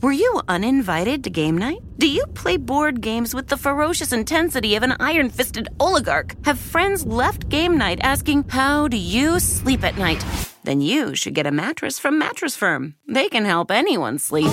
Were 0.00 0.12
you 0.12 0.40
uninvited 0.46 1.24
to 1.24 1.30
game 1.30 1.58
night? 1.58 1.80
Do 1.98 2.06
you 2.06 2.24
play 2.28 2.56
board 2.56 3.00
games 3.00 3.34
with 3.34 3.48
the 3.48 3.56
ferocious 3.56 4.12
intensity 4.12 4.76
of 4.76 4.84
an 4.84 4.94
iron 5.00 5.28
fisted 5.28 5.68
oligarch? 5.80 6.36
Have 6.44 6.60
friends 6.60 7.04
left 7.04 7.48
game 7.48 7.76
night 7.76 7.98
asking, 8.02 8.44
How 8.48 8.86
do 8.86 8.96
you 8.96 9.40
sleep 9.40 9.82
at 9.82 9.98
night? 9.98 10.24
Then 10.62 10.80
you 10.80 11.16
should 11.16 11.34
get 11.34 11.48
a 11.48 11.50
mattress 11.50 11.98
from 11.98 12.16
Mattress 12.16 12.54
Firm. 12.54 12.94
They 13.08 13.28
can 13.28 13.44
help 13.44 13.72
anyone 13.72 14.20
sleep. 14.20 14.52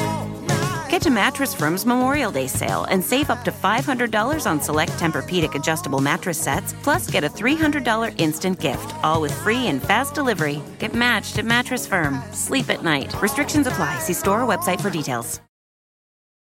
Get 0.96 1.02
to 1.02 1.10
Mattress 1.10 1.54
Firm's 1.54 1.86
Memorial 1.86 2.32
Day 2.32 2.48
sale 2.48 2.86
and 2.86 3.04
save 3.04 3.30
up 3.30 3.44
to 3.44 3.52
$500 3.52 4.50
on 4.50 4.62
select 4.62 4.94
Tempur-Pedic 4.94 5.54
adjustable 5.54 6.00
mattress 6.00 6.40
sets, 6.40 6.74
plus 6.84 7.12
get 7.12 7.26
a 7.26 7.28
$300 7.28 8.18
instant 8.18 8.62
gift, 8.62 8.96
all 9.04 9.20
with 9.20 9.38
free 9.44 9.68
and 9.68 9.84
fast 9.84 10.16
delivery. 10.16 10.62
Get 10.80 10.94
matched 10.94 11.38
at 11.38 11.44
Mattress 11.44 11.86
Firm. 11.86 12.24
Sleep 12.32 12.70
at 12.70 12.82
night. 12.82 13.14
Restrictions 13.22 13.68
apply. 13.68 14.00
See 14.00 14.14
store 14.14 14.44
or 14.44 14.48
website 14.48 14.80
for 14.80 14.90
details. 14.90 15.42